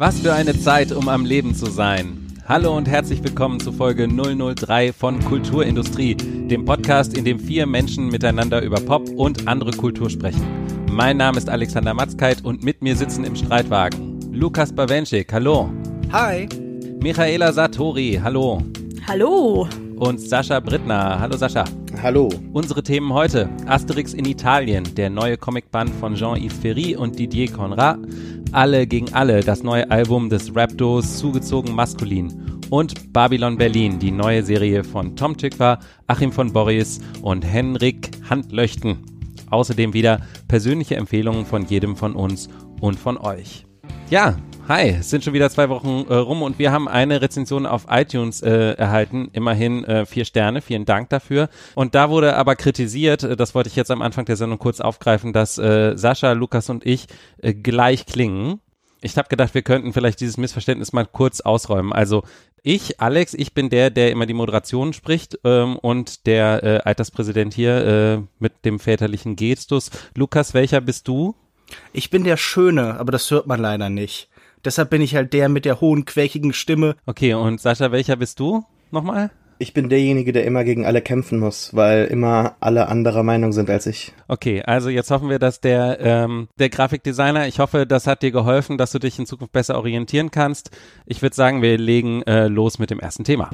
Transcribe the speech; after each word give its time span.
Was 0.00 0.20
für 0.20 0.32
eine 0.32 0.58
Zeit, 0.58 0.92
um 0.92 1.10
am 1.10 1.26
Leben 1.26 1.54
zu 1.54 1.66
sein. 1.66 2.26
Hallo 2.48 2.74
und 2.74 2.88
herzlich 2.88 3.22
willkommen 3.22 3.60
zu 3.60 3.70
Folge 3.70 4.08
003 4.08 4.94
von 4.94 5.22
Kulturindustrie, 5.22 6.14
dem 6.14 6.64
Podcast, 6.64 7.18
in 7.18 7.26
dem 7.26 7.38
vier 7.38 7.66
Menschen 7.66 8.08
miteinander 8.08 8.62
über 8.62 8.80
Pop 8.80 9.10
und 9.10 9.46
andere 9.46 9.72
Kultur 9.72 10.08
sprechen. 10.08 10.40
Mein 10.90 11.18
Name 11.18 11.36
ist 11.36 11.50
Alexander 11.50 11.92
Matzkeit 11.92 12.42
und 12.42 12.64
mit 12.64 12.80
mir 12.80 12.96
sitzen 12.96 13.24
im 13.24 13.36
Streitwagen 13.36 14.32
Lukas 14.32 14.72
Bawenschik, 14.72 15.30
hallo. 15.34 15.70
Hi. 16.10 16.48
Michaela 17.02 17.52
Satori, 17.52 18.18
hallo. 18.22 18.62
Hallo. 19.06 19.68
Und 19.96 20.18
Sascha 20.18 20.60
Brittner, 20.60 21.20
hallo 21.20 21.36
Sascha. 21.36 21.66
Hallo. 22.02 22.30
Unsere 22.54 22.82
Themen 22.82 23.12
heute: 23.12 23.50
Asterix 23.66 24.14
in 24.14 24.24
Italien, 24.24 24.84
der 24.94 25.10
neue 25.10 25.36
Comicband 25.36 25.90
von 25.90 26.14
Jean-Yves 26.14 26.56
Ferry 26.56 26.96
und 26.96 27.18
Didier 27.18 27.52
Conrad, 27.52 27.98
Alle 28.52 28.88
gegen 28.88 29.12
Alle, 29.14 29.44
das 29.44 29.62
neue 29.62 29.88
Album 29.92 30.28
des 30.28 30.56
Rapdos 30.56 31.18
Zugezogen 31.18 31.72
Maskulin 31.72 32.60
und 32.68 33.12
Babylon 33.12 33.56
Berlin, 33.56 34.00
die 34.00 34.10
neue 34.10 34.42
Serie 34.42 34.82
von 34.82 35.14
Tom 35.14 35.36
Tykwer, 35.36 35.78
Achim 36.08 36.32
von 36.32 36.52
Boris 36.52 37.00
und 37.22 37.44
Henrik 37.44 38.10
Handlöchten. 38.28 38.98
Außerdem 39.50 39.92
wieder 39.92 40.22
persönliche 40.48 40.96
Empfehlungen 40.96 41.46
von 41.46 41.64
jedem 41.64 41.94
von 41.94 42.16
uns 42.16 42.48
und 42.80 42.98
von 42.98 43.18
euch. 43.18 43.66
Ja, 44.10 44.36
Hi, 44.70 44.90
es 45.00 45.10
sind 45.10 45.24
schon 45.24 45.32
wieder 45.32 45.50
zwei 45.50 45.68
Wochen 45.68 46.06
äh, 46.08 46.14
rum 46.14 46.42
und 46.42 46.60
wir 46.60 46.70
haben 46.70 46.86
eine 46.86 47.20
Rezension 47.20 47.66
auf 47.66 47.86
iTunes 47.90 48.40
äh, 48.40 48.74
erhalten. 48.74 49.28
Immerhin 49.32 49.82
äh, 49.82 50.06
vier 50.06 50.24
Sterne, 50.24 50.62
vielen 50.62 50.84
Dank 50.84 51.08
dafür. 51.08 51.48
Und 51.74 51.96
da 51.96 52.08
wurde 52.08 52.36
aber 52.36 52.54
kritisiert, 52.54 53.24
äh, 53.24 53.34
das 53.34 53.56
wollte 53.56 53.68
ich 53.68 53.74
jetzt 53.74 53.90
am 53.90 54.00
Anfang 54.00 54.26
der 54.26 54.36
Sendung 54.36 54.60
kurz 54.60 54.78
aufgreifen, 54.78 55.32
dass 55.32 55.58
äh, 55.58 55.96
Sascha, 55.96 56.30
Lukas 56.34 56.70
und 56.70 56.86
ich 56.86 57.08
äh, 57.38 57.52
gleich 57.52 58.06
klingen. 58.06 58.60
Ich 59.00 59.18
habe 59.18 59.28
gedacht, 59.28 59.54
wir 59.54 59.62
könnten 59.62 59.92
vielleicht 59.92 60.20
dieses 60.20 60.36
Missverständnis 60.36 60.92
mal 60.92 61.04
kurz 61.04 61.40
ausräumen. 61.40 61.92
Also 61.92 62.22
ich, 62.62 63.00
Alex, 63.00 63.34
ich 63.34 63.54
bin 63.54 63.70
der, 63.70 63.90
der 63.90 64.12
immer 64.12 64.26
die 64.26 64.34
Moderation 64.34 64.92
spricht 64.92 65.36
ähm, 65.42 65.78
und 65.78 66.26
der 66.28 66.86
Alterspräsident 66.86 67.54
hier 67.54 68.28
mit 68.38 68.64
dem 68.64 68.78
väterlichen 68.78 69.34
Gestus. 69.34 69.90
Lukas, 70.14 70.54
welcher 70.54 70.80
bist 70.80 71.08
du? 71.08 71.34
Ich 71.92 72.10
bin 72.10 72.22
der 72.22 72.36
Schöne, 72.36 73.00
aber 73.00 73.10
das 73.10 73.30
hört 73.32 73.48
man 73.48 73.60
leider 73.60 73.90
nicht. 73.90 74.29
Deshalb 74.64 74.90
bin 74.90 75.02
ich 75.02 75.14
halt 75.14 75.32
der 75.32 75.48
mit 75.48 75.64
der 75.64 75.80
hohen, 75.80 76.04
quäkigen 76.04 76.52
Stimme. 76.52 76.96
Okay, 77.06 77.34
und 77.34 77.60
Sascha, 77.60 77.92
welcher 77.92 78.16
bist 78.16 78.40
du 78.40 78.64
nochmal? 78.90 79.30
Ich 79.62 79.74
bin 79.74 79.90
derjenige, 79.90 80.32
der 80.32 80.46
immer 80.46 80.64
gegen 80.64 80.86
alle 80.86 81.02
kämpfen 81.02 81.38
muss, 81.38 81.76
weil 81.76 82.06
immer 82.06 82.56
alle 82.60 82.88
anderer 82.88 83.22
Meinung 83.22 83.52
sind 83.52 83.68
als 83.68 83.86
ich. 83.86 84.12
Okay, 84.26 84.62
also 84.62 84.88
jetzt 84.88 85.10
hoffen 85.10 85.28
wir, 85.28 85.38
dass 85.38 85.60
der, 85.60 85.98
ähm, 86.00 86.48
der 86.58 86.70
Grafikdesigner, 86.70 87.46
ich 87.46 87.58
hoffe, 87.58 87.86
das 87.86 88.06
hat 88.06 88.22
dir 88.22 88.30
geholfen, 88.30 88.78
dass 88.78 88.90
du 88.90 88.98
dich 88.98 89.18
in 89.18 89.26
Zukunft 89.26 89.52
besser 89.52 89.76
orientieren 89.76 90.30
kannst. 90.30 90.70
Ich 91.04 91.20
würde 91.20 91.36
sagen, 91.36 91.60
wir 91.60 91.76
legen 91.76 92.22
äh, 92.22 92.48
los 92.48 92.78
mit 92.78 92.90
dem 92.90 93.00
ersten 93.00 93.24
Thema. 93.24 93.50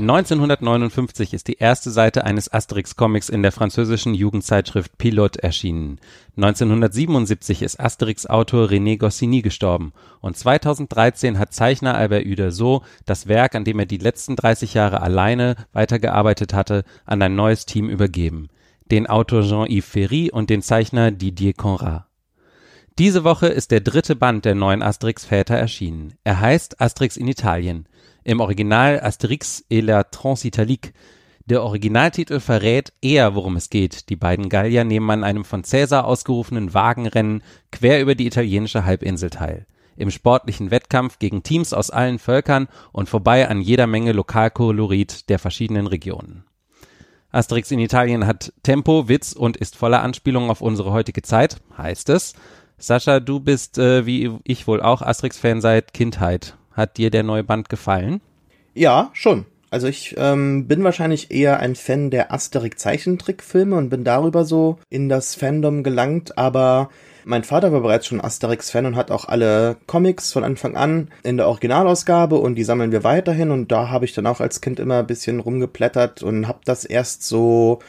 1959 0.00 1.34
ist 1.34 1.48
die 1.48 1.58
erste 1.58 1.90
Seite 1.90 2.22
eines 2.22 2.52
Asterix-Comics 2.52 3.28
in 3.28 3.42
der 3.42 3.50
französischen 3.50 4.14
Jugendzeitschrift 4.14 4.96
Pilote 4.96 5.42
erschienen. 5.42 5.98
1977 6.36 7.62
ist 7.62 7.80
Asterix-Autor 7.80 8.68
René 8.68 8.96
Goscinny 8.96 9.42
gestorben 9.42 9.92
und 10.20 10.36
2013 10.36 11.40
hat 11.40 11.52
Zeichner 11.52 11.96
Albert 11.96 12.26
Uderso 12.26 12.84
das 13.06 13.26
Werk, 13.26 13.56
an 13.56 13.64
dem 13.64 13.80
er 13.80 13.86
die 13.86 13.98
letzten 13.98 14.36
30 14.36 14.74
Jahre 14.74 15.00
alleine 15.00 15.56
weitergearbeitet 15.72 16.54
hatte, 16.54 16.84
an 17.04 17.20
ein 17.20 17.34
neues 17.34 17.66
Team 17.66 17.90
übergeben. 17.90 18.50
Den 18.92 19.08
Autor 19.08 19.42
Jean-Yves 19.42 19.84
Ferry 19.84 20.30
und 20.30 20.48
den 20.48 20.62
Zeichner 20.62 21.10
Didier 21.10 21.54
Conrad. 21.54 22.07
Diese 22.98 23.22
Woche 23.22 23.46
ist 23.46 23.70
der 23.70 23.78
dritte 23.78 24.16
Band 24.16 24.44
der 24.44 24.56
neuen 24.56 24.82
Asterix-Väter 24.82 25.54
erschienen. 25.54 26.14
Er 26.24 26.40
heißt 26.40 26.80
Asterix 26.80 27.16
in 27.16 27.28
Italien. 27.28 27.86
Im 28.24 28.40
Original 28.40 29.00
Asterix 29.00 29.64
et 29.70 29.84
la 29.84 30.02
Transitalique. 30.02 30.92
Der 31.46 31.62
Originaltitel 31.62 32.40
verrät 32.40 32.92
eher, 33.00 33.36
worum 33.36 33.54
es 33.54 33.70
geht. 33.70 34.08
Die 34.08 34.16
beiden 34.16 34.48
Gallier 34.48 34.82
nehmen 34.82 35.08
an 35.10 35.22
einem 35.22 35.44
von 35.44 35.62
Cäsar 35.62 36.06
ausgerufenen 36.06 36.74
Wagenrennen 36.74 37.44
quer 37.70 38.02
über 38.02 38.16
die 38.16 38.26
italienische 38.26 38.84
Halbinsel 38.84 39.30
teil. 39.30 39.66
Im 39.96 40.10
sportlichen 40.10 40.72
Wettkampf 40.72 41.20
gegen 41.20 41.44
Teams 41.44 41.72
aus 41.72 41.90
allen 41.90 42.18
Völkern 42.18 42.66
und 42.90 43.08
vorbei 43.08 43.48
an 43.48 43.60
jeder 43.60 43.86
Menge 43.86 44.10
Lokalkolorit 44.10 45.28
der 45.28 45.38
verschiedenen 45.38 45.86
Regionen. 45.86 46.42
Asterix 47.30 47.70
in 47.70 47.78
Italien 47.78 48.26
hat 48.26 48.52
Tempo, 48.62 49.08
Witz 49.08 49.34
und 49.34 49.56
ist 49.56 49.76
voller 49.76 50.02
Anspielungen 50.02 50.50
auf 50.50 50.62
unsere 50.62 50.92
heutige 50.92 51.22
Zeit, 51.22 51.58
heißt 51.76 52.08
es. 52.08 52.34
Sascha, 52.78 53.18
du 53.20 53.40
bist 53.40 53.76
äh, 53.78 54.06
wie 54.06 54.38
ich 54.44 54.66
wohl 54.66 54.80
auch 54.80 55.02
Asterix-Fan 55.02 55.60
seit 55.60 55.92
Kindheit. 55.92 56.56
Hat 56.72 56.96
dir 56.96 57.10
der 57.10 57.24
neue 57.24 57.42
Band 57.42 57.68
gefallen? 57.68 58.20
Ja, 58.74 59.10
schon. 59.12 59.46
Also 59.70 59.86
ich 59.86 60.14
ähm, 60.16 60.66
bin 60.66 60.84
wahrscheinlich 60.84 61.30
eher 61.30 61.60
ein 61.60 61.74
Fan 61.74 62.10
der 62.10 62.32
Asterix-Zeichentrickfilme 62.32 63.76
und 63.76 63.90
bin 63.90 64.04
darüber 64.04 64.44
so 64.44 64.78
in 64.88 65.08
das 65.08 65.34
Fandom 65.34 65.82
gelangt, 65.82 66.38
aber 66.38 66.88
mein 67.24 67.44
Vater 67.44 67.72
war 67.72 67.82
bereits 67.82 68.06
schon 68.06 68.22
Asterix-Fan 68.22 68.86
und 68.86 68.96
hat 68.96 69.10
auch 69.10 69.26
alle 69.26 69.76
Comics 69.86 70.32
von 70.32 70.44
Anfang 70.44 70.76
an 70.76 71.10
in 71.22 71.36
der 71.36 71.48
Originalausgabe 71.48 72.36
und 72.36 72.54
die 72.54 72.64
sammeln 72.64 72.92
wir 72.92 73.04
weiterhin 73.04 73.50
und 73.50 73.70
da 73.70 73.90
habe 73.90 74.06
ich 74.06 74.14
dann 74.14 74.26
auch 74.26 74.40
als 74.40 74.62
Kind 74.62 74.80
immer 74.80 75.00
ein 75.00 75.06
bisschen 75.06 75.40
rumgeplättert 75.40 76.22
und 76.22 76.48
habe 76.48 76.60
das 76.64 76.86
erst 76.86 77.24
so 77.24 77.80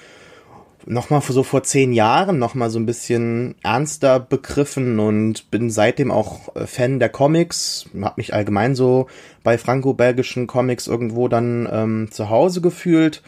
nochmal 0.86 1.22
so 1.22 1.44
vor 1.44 1.64
zehn 1.64 1.94
Jahren 1.94 2.40
nochmal 2.40 2.70
so 2.70 2.80
ein 2.80 2.86
bisschen 2.86 3.56
ernster 3.64 4.20
begriffen 4.20 5.00
und 5.00 5.52
bin 5.52 5.70
seitdem 5.70 6.12
auch 6.12 6.56
äh, 6.56 6.66
Fan 6.66 7.00
der 7.00 7.10
Comics, 7.10 7.90
hab 8.02 8.18
mich 8.18 8.34
allgemein 8.34 8.76
so 8.76 9.08
bei 9.44 9.58
franco-belgischen 9.58 10.48
Comics 10.48 10.88
irgendwo 10.88 11.28
dann 11.28 11.68
ähm, 11.72 12.08
zu 12.12 12.30
Hause 12.30 12.62
gefühlt. 12.62 13.22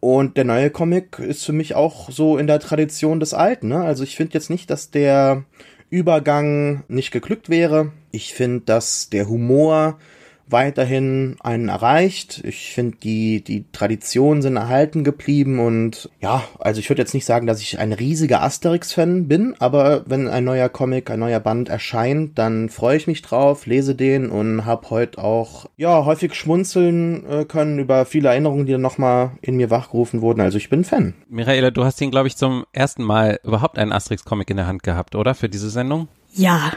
Und 0.00 0.38
der 0.38 0.44
neue 0.44 0.70
Comic 0.70 1.18
ist 1.18 1.44
für 1.44 1.52
mich 1.52 1.74
auch 1.74 2.10
so 2.10 2.38
in 2.38 2.46
der 2.46 2.58
Tradition 2.58 3.20
des 3.20 3.34
Alten. 3.34 3.68
Ne? 3.68 3.82
Also 3.82 4.02
ich 4.02 4.16
finde 4.16 4.32
jetzt 4.34 4.48
nicht, 4.48 4.70
dass 4.70 4.90
der 4.90 5.44
Übergang 5.90 6.84
nicht 6.88 7.10
geglückt 7.10 7.50
wäre. 7.50 7.92
Ich 8.10 8.32
finde, 8.32 8.62
dass 8.64 9.10
der 9.10 9.28
Humor 9.28 9.98
weiterhin 10.52 11.36
einen 11.40 11.68
erreicht. 11.68 12.42
Ich 12.44 12.72
finde, 12.72 12.98
die, 13.02 13.42
die 13.42 13.64
Traditionen 13.72 14.42
sind 14.42 14.56
erhalten 14.56 15.04
geblieben 15.04 15.58
und 15.58 16.10
ja, 16.20 16.42
also 16.58 16.80
ich 16.80 16.88
würde 16.88 17.02
jetzt 17.02 17.14
nicht 17.14 17.24
sagen, 17.24 17.46
dass 17.46 17.60
ich 17.60 17.78
ein 17.78 17.92
riesiger 17.92 18.42
Asterix-Fan 18.42 19.28
bin, 19.28 19.54
aber 19.58 20.04
wenn 20.06 20.28
ein 20.28 20.44
neuer 20.44 20.68
Comic, 20.68 21.10
ein 21.10 21.20
neuer 21.20 21.40
Band 21.40 21.68
erscheint, 21.68 22.38
dann 22.38 22.68
freue 22.68 22.96
ich 22.96 23.06
mich 23.06 23.22
drauf, 23.22 23.66
lese 23.66 23.94
den 23.94 24.30
und 24.30 24.64
habe 24.64 24.90
heute 24.90 25.22
auch, 25.22 25.66
ja, 25.76 26.04
häufig 26.04 26.34
schmunzeln 26.34 27.26
äh, 27.26 27.44
können 27.44 27.78
über 27.78 28.04
viele 28.04 28.28
Erinnerungen, 28.28 28.66
die 28.66 28.72
dann 28.72 28.80
nochmal 28.80 29.32
in 29.42 29.56
mir 29.56 29.70
wachgerufen 29.70 30.20
wurden. 30.20 30.40
Also 30.40 30.58
ich 30.58 30.68
bin 30.68 30.84
Fan. 30.84 31.14
Michaela, 31.28 31.70
du 31.70 31.84
hast 31.84 32.00
ihn, 32.00 32.10
glaube 32.10 32.28
ich, 32.28 32.36
zum 32.36 32.64
ersten 32.72 33.02
Mal 33.02 33.40
überhaupt 33.44 33.78
einen 33.78 33.92
Asterix-Comic 33.92 34.50
in 34.50 34.56
der 34.56 34.66
Hand 34.66 34.82
gehabt, 34.82 35.14
oder? 35.14 35.34
Für 35.34 35.48
diese 35.48 35.70
Sendung? 35.70 36.08
Ja. 36.32 36.72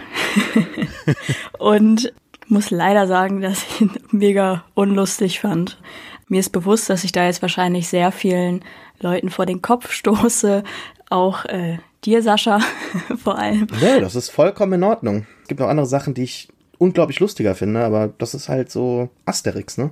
und 1.59 2.13
muss 2.47 2.71
leider 2.71 3.07
sagen, 3.07 3.41
dass 3.41 3.63
ich 3.63 3.81
ihn 3.81 3.91
mega 4.11 4.63
unlustig 4.73 5.39
fand. 5.39 5.79
Mir 6.27 6.39
ist 6.39 6.51
bewusst, 6.51 6.89
dass 6.89 7.03
ich 7.03 7.11
da 7.11 7.25
jetzt 7.25 7.41
wahrscheinlich 7.41 7.87
sehr 7.89 8.11
vielen 8.11 8.63
Leuten 8.99 9.29
vor 9.29 9.45
den 9.45 9.61
Kopf 9.61 9.91
stoße, 9.91 10.63
auch 11.09 11.45
äh, 11.45 11.77
dir, 12.05 12.21
Sascha, 12.21 12.59
vor 13.23 13.37
allem. 13.37 13.67
Ja, 13.81 13.99
das 13.99 14.15
ist 14.15 14.29
vollkommen 14.29 14.73
in 14.73 14.83
Ordnung. 14.83 15.25
Es 15.41 15.47
gibt 15.47 15.61
auch 15.61 15.67
andere 15.67 15.85
Sachen, 15.85 16.13
die 16.13 16.23
ich 16.23 16.47
unglaublich 16.77 17.19
lustiger 17.19 17.55
finde, 17.55 17.83
aber 17.83 18.09
das 18.17 18.33
ist 18.33 18.49
halt 18.49 18.71
so 18.71 19.09
Asterix, 19.25 19.77
ne? 19.77 19.91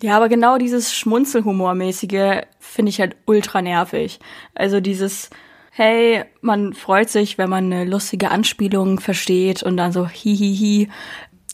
Ja, 0.00 0.16
aber 0.16 0.28
genau 0.28 0.58
dieses 0.58 0.92
Schmunzelhumormäßige 0.94 2.42
finde 2.58 2.90
ich 2.90 3.00
halt 3.00 3.16
ultra 3.24 3.62
nervig. 3.62 4.18
Also 4.54 4.80
dieses, 4.80 5.30
hey, 5.70 6.24
man 6.40 6.72
freut 6.72 7.08
sich, 7.08 7.38
wenn 7.38 7.48
man 7.48 7.72
eine 7.72 7.84
lustige 7.84 8.30
Anspielung 8.32 8.98
versteht 8.98 9.62
und 9.62 9.76
dann 9.76 9.92
so 9.92 10.08
hihihi. 10.08 10.88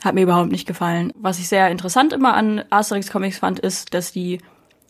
Hat 0.05 0.15
mir 0.15 0.23
überhaupt 0.23 0.53
nicht 0.53 0.67
gefallen. 0.67 1.13
Was 1.17 1.39
ich 1.39 1.49
sehr 1.49 1.71
interessant 1.71 2.13
immer 2.13 2.35
an 2.35 2.65
Asterix 2.71 3.11
Comics 3.11 3.39
fand, 3.39 3.59
ist, 3.59 3.95
dass 3.95 4.13
die 4.13 4.39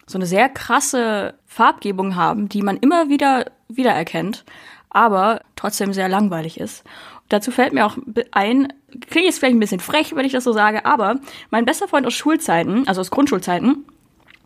so 0.07 0.19
eine 0.19 0.27
sehr 0.27 0.49
krasse 0.49 1.35
Farbgebung 1.47 2.17
haben, 2.17 2.49
die 2.49 2.63
man 2.63 2.77
immer 2.77 3.09
wieder 3.09 3.47
wiedererkennt, 3.69 4.45
aber 4.91 5.43
trotzdem 5.57 5.93
sehr 5.93 6.09
langweilig 6.09 6.59
ist. 6.59 6.85
Dazu 7.29 7.51
fällt 7.51 7.75
mir 7.75 7.85
auch 7.85 7.97
ein, 8.31 8.73
klingt 9.09 9.27
jetzt 9.27 9.39
vielleicht 9.39 9.55
ein 9.55 9.61
bisschen 9.61 9.81
frech, 9.81 10.17
wenn 10.17 10.25
ich 10.25 10.33
das 10.33 10.45
so 10.45 10.53
sage, 10.53 10.87
aber 10.87 11.17
mein 11.51 11.67
bester 11.67 11.89
Freund 11.89 12.07
aus 12.07 12.15
Schulzeiten, 12.15 12.89
also 12.89 13.03
aus 13.03 13.11
Grundschulzeiten, 13.11 13.85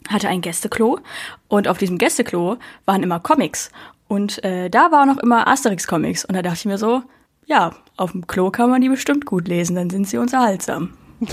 hatte 0.09 0.29
ein 0.29 0.41
Gästeklo 0.41 0.99
und 1.47 1.69
auf 1.69 1.79
diesem 1.79 1.97
Gästeklo 1.97 2.57
waren 2.85 3.05
immer 3.05 3.21
Comics 3.21 3.71
und 4.09 4.43
äh, 4.45 4.69
da 4.69 4.91
waren 4.91 5.11
auch 5.11 5.23
immer 5.23 5.47
Asterix-Comics 5.47 6.25
und 6.25 6.35
da 6.35 6.43
dachte 6.43 6.59
ich 6.59 6.65
mir 6.65 6.79
so, 6.79 7.03
ja, 7.53 7.73
auf 7.99 8.13
dem 8.13 8.27
Klo 8.27 8.51
kann 8.51 8.71
man 8.71 8.81
die 8.81 8.89
bestimmt 8.89 9.27
gut 9.27 9.47
lesen, 9.47 9.77
dann 9.77 9.91
sind 9.91 10.09
sie 10.09 10.19
unterhaltsam. 10.19 10.95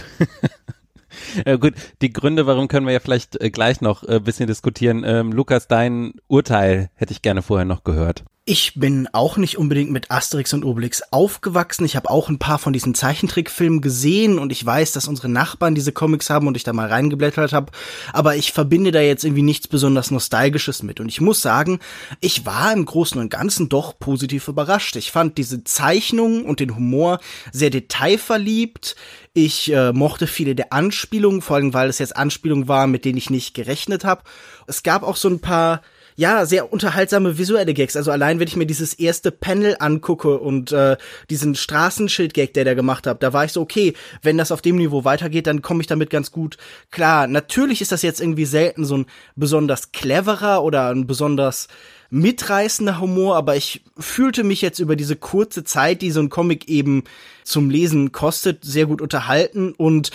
Äh, 1.43 1.57
gut, 1.57 1.73
die 2.01 2.13
Gründe, 2.13 2.45
warum 2.45 2.67
können 2.67 2.85
wir 2.85 2.93
ja 2.93 2.99
vielleicht 2.99 3.41
äh, 3.41 3.49
gleich 3.49 3.81
noch 3.81 4.03
ein 4.03 4.17
äh, 4.17 4.19
bisschen 4.19 4.47
diskutieren. 4.47 5.03
Ähm, 5.05 5.33
Lukas, 5.33 5.67
dein 5.67 6.13
Urteil 6.27 6.91
hätte 6.95 7.11
ich 7.11 7.21
gerne 7.21 7.41
vorher 7.41 7.65
noch 7.65 7.83
gehört. 7.83 8.23
Ich 8.45 8.73
bin 8.75 9.07
auch 9.11 9.37
nicht 9.37 9.59
unbedingt 9.59 9.91
mit 9.91 10.09
Asterix 10.09 10.53
und 10.53 10.65
Obelix 10.65 11.03
aufgewachsen. 11.11 11.85
Ich 11.85 11.95
habe 11.95 12.09
auch 12.09 12.29
ein 12.29 12.39
paar 12.39 12.57
von 12.57 12.73
diesen 12.73 12.95
Zeichentrickfilmen 12.95 13.79
gesehen 13.79 14.39
und 14.39 14.51
ich 14.51 14.65
weiß, 14.65 14.91
dass 14.91 15.07
unsere 15.07 15.29
Nachbarn 15.29 15.75
diese 15.75 15.91
Comics 15.91 16.31
haben 16.31 16.47
und 16.47 16.57
ich 16.57 16.63
da 16.63 16.73
mal 16.73 16.87
reingeblättert 16.87 17.53
habe. 17.53 17.71
Aber 18.11 18.35
ich 18.37 18.51
verbinde 18.51 18.91
da 18.91 19.01
jetzt 19.01 19.23
irgendwie 19.23 19.43
nichts 19.43 19.67
besonders 19.67 20.09
Nostalgisches 20.09 20.81
mit. 20.81 20.99
Und 20.99 21.09
ich 21.09 21.21
muss 21.21 21.43
sagen, 21.43 21.79
ich 22.21 22.47
war 22.47 22.73
im 22.73 22.85
Großen 22.85 23.21
und 23.21 23.29
Ganzen 23.29 23.69
doch 23.69 23.99
positiv 23.99 24.47
überrascht. 24.47 24.95
Ich 24.95 25.11
fand 25.11 25.37
diese 25.37 25.63
Zeichnung 25.63 26.43
und 26.43 26.59
den 26.59 26.75
Humor 26.75 27.19
sehr 27.51 27.69
detailverliebt. 27.69 28.95
Ich 29.33 29.71
äh, 29.71 29.93
mochte 29.93 30.25
viele 30.25 30.55
der 30.55 30.73
Anspielungen, 30.73 31.41
vor 31.41 31.57
allem 31.57 31.75
weil 31.75 31.87
es 31.87 31.99
jetzt 31.99 32.17
Anspielungen 32.17 32.67
waren, 32.67 32.89
mit 32.89 33.05
denen 33.05 33.19
ich 33.19 33.29
nicht 33.29 33.53
gerechnet 33.53 34.05
habe. 34.05 34.23
Es 34.65 34.81
gab 34.81 35.03
auch 35.03 35.17
so 35.17 35.29
ein 35.29 35.39
paar 35.39 35.81
ja, 36.19 36.45
sehr 36.45 36.73
unterhaltsame 36.73 37.37
visuelle 37.37 37.73
Gags. 37.73 37.95
Also 37.95 38.11
allein, 38.11 38.41
wenn 38.41 38.47
ich 38.49 38.57
mir 38.57 38.65
dieses 38.65 38.93
erste 38.93 39.31
Panel 39.31 39.77
angucke 39.79 40.37
und 40.37 40.73
äh, 40.73 40.97
diesen 41.29 41.55
Straßenschild-Gag, 41.55 42.53
der 42.53 42.65
der 42.65 42.75
gemacht 42.75 43.07
hat, 43.07 43.23
da 43.23 43.31
war 43.31 43.45
ich 43.45 43.53
so, 43.53 43.61
okay, 43.61 43.93
wenn 44.21 44.37
das 44.37 44.51
auf 44.51 44.61
dem 44.61 44.75
Niveau 44.75 45.05
weitergeht, 45.05 45.47
dann 45.47 45.61
komme 45.61 45.79
ich 45.79 45.87
damit 45.87 46.09
ganz 46.09 46.33
gut 46.33 46.57
klar. 46.91 47.25
Natürlich 47.27 47.79
ist 47.79 47.93
das 47.93 48.01
jetzt 48.01 48.19
irgendwie 48.19 48.43
selten 48.43 48.83
so 48.83 48.97
ein 48.97 49.05
besonders 49.37 49.93
cleverer 49.93 50.61
oder 50.61 50.89
ein 50.89 51.07
besonders 51.07 51.69
mitreißender 52.11 52.99
Humor, 52.99 53.35
aber 53.35 53.55
ich 53.55 53.83
fühlte 53.97 54.43
mich 54.43 54.61
jetzt 54.61 54.79
über 54.79 54.95
diese 54.95 55.15
kurze 55.15 55.63
Zeit, 55.63 56.01
die 56.01 56.11
so 56.11 56.19
ein 56.19 56.29
Comic 56.29 56.67
eben 56.67 57.03
zum 57.43 57.69
Lesen 57.69 58.11
kostet, 58.11 58.63
sehr 58.63 58.85
gut 58.85 59.01
unterhalten 59.01 59.73
und 59.73 60.11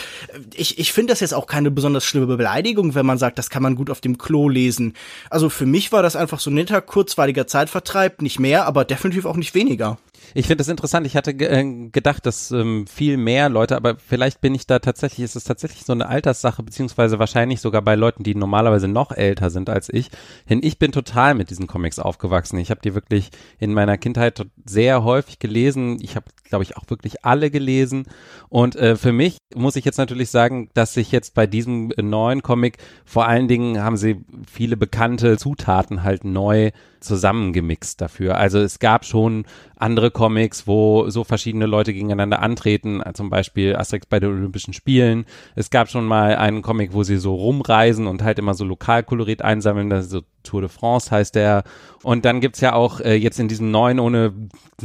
ich, 0.55 0.79
ich 0.79 0.93
finde 0.93 1.12
das 1.12 1.20
jetzt 1.20 1.35
auch 1.35 1.46
keine 1.46 1.70
besonders 1.70 2.05
schlimme 2.05 2.37
Beleidigung, 2.37 2.94
wenn 2.94 3.06
man 3.06 3.19
sagt, 3.19 3.38
das 3.38 3.50
kann 3.50 3.62
man 3.62 3.76
gut 3.76 3.91
auf 3.91 4.00
dem 4.00 4.19
Klo 4.19 4.49
lesen. 4.49 4.94
Also 5.31 5.49
für 5.49 5.67
mich 5.67 5.93
war 5.93 6.02
das 6.02 6.17
einfach 6.17 6.41
so 6.41 6.50
ein 6.50 6.55
netter, 6.55 6.81
kurzweiliger 6.81 7.46
Zeitvertreib, 7.46 8.23
nicht 8.23 8.38
mehr, 8.38 8.67
aber 8.67 8.85
definitiv 8.85 9.25
auch 9.25 9.37
nicht 9.37 9.55
weniger. 9.55 9.99
Ich 10.32 10.47
finde 10.47 10.59
das 10.59 10.69
interessant. 10.69 11.06
Ich 11.06 11.17
hatte 11.17 11.32
äh, 11.32 11.88
gedacht, 11.91 12.25
dass 12.26 12.50
ähm, 12.50 12.87
viel 12.87 13.17
mehr 13.17 13.49
Leute, 13.49 13.76
aber 13.76 13.97
vielleicht 13.97 14.41
bin 14.41 14.55
ich 14.55 14.67
da 14.67 14.79
tatsächlich, 14.79 15.25
ist 15.25 15.37
es 15.37 15.44
tatsächlich 15.44 15.85
so 15.85 15.93
eine 15.93 16.09
Alterssache, 16.09 16.62
beziehungsweise 16.62 17.19
wahrscheinlich 17.19 17.61
sogar 17.61 17.82
bei 17.82 17.94
Leuten, 17.94 18.23
die 18.23 18.35
normalerweise 18.35 18.88
noch 18.88 19.12
älter 19.12 19.50
sind 19.50 19.69
als 19.69 19.88
ich. 19.88 20.11
Denn 20.49 20.61
ich 20.62 20.79
bin 20.79 20.93
total 20.93 21.35
mit 21.35 21.50
diesen 21.50 21.67
Comics 21.67 21.99
aufgewachsen. 21.99 22.59
Ich 22.59 22.71
habe 22.71 22.81
die 22.82 22.94
wirklich 22.94 23.31
in 23.59 23.75
meiner 23.75 23.99
Kindheit 23.99 24.47
sehr 24.65 25.05
häufig 25.05 25.38
gelesen. 25.38 25.99
Ich 26.00 26.17
habe, 26.17 26.27
glaube 26.44 26.65
ich, 26.65 26.77
auch 26.77 26.85
wirklich 26.88 27.25
alle 27.25 27.50
gelesen. 27.50 28.06
Und 28.49 28.77
äh, 28.77 28.97
für 28.97 29.12
mich 29.12 29.38
muss 29.55 29.77
ich 29.77 29.85
jetzt 29.85 29.99
natürlich 29.99 30.31
sagen, 30.31 30.70
dass 30.75 30.94
sich 30.94 31.12
jetzt 31.12 31.35
bei 31.35 31.47
diesem 31.47 31.91
äh, 31.93 32.03
neuen 32.03 32.43
Comic 32.43 32.79
vor 33.05 33.27
allen 33.27 33.49
Dingen 33.49 33.82
haben 33.82 33.97
sie 33.97 34.25
viele 34.50 34.77
bekannte 34.77 35.37
Zutaten 35.37 36.03
halt 36.03 36.25
neu 36.25 36.70
zusammengemixt 37.00 38.00
dafür. 38.00 38.37
Also 38.38 38.59
es 38.59 38.79
gab 38.79 39.05
schon 39.05 39.44
andere 39.77 40.11
Comics, 40.15 40.67
wo 40.67 41.11
so 41.11 41.25
verschiedene 41.25 41.67
Leute 41.67 41.93
gegeneinander 41.93 42.41
antreten, 42.41 43.03
zum 43.13 43.29
Beispiel 43.29 43.77
Asterix 43.77 44.07
bei 44.07 44.19
den 44.19 44.31
Olympischen 44.31 44.73
Spielen. 44.73 45.27
Es 45.55 45.69
gab 45.69 45.91
schon 45.91 46.07
mal 46.07 46.37
einen 46.37 46.63
Comic, 46.63 46.95
wo 46.95 47.03
sie 47.03 47.19
so 47.19 47.35
rumreisen 47.35 48.07
und 48.07 48.23
halt 48.23 48.39
immer 48.39 48.55
so 48.55 48.65
Lokalkolorit 48.65 49.43
einsammeln, 49.43 49.91
ist 49.91 50.09
so 50.09 50.23
Tour 50.44 50.61
de 50.61 50.70
France 50.70 51.11
heißt 51.11 51.35
der. 51.35 51.64
Und 52.02 52.25
dann 52.25 52.41
gibt's 52.41 52.61
ja 52.61 52.75
auch 52.75 53.00
äh, 53.00 53.14
jetzt 53.14 53.41
in 53.41 53.49
diesem 53.49 53.70
neuen, 53.70 53.99
ohne 53.99 54.32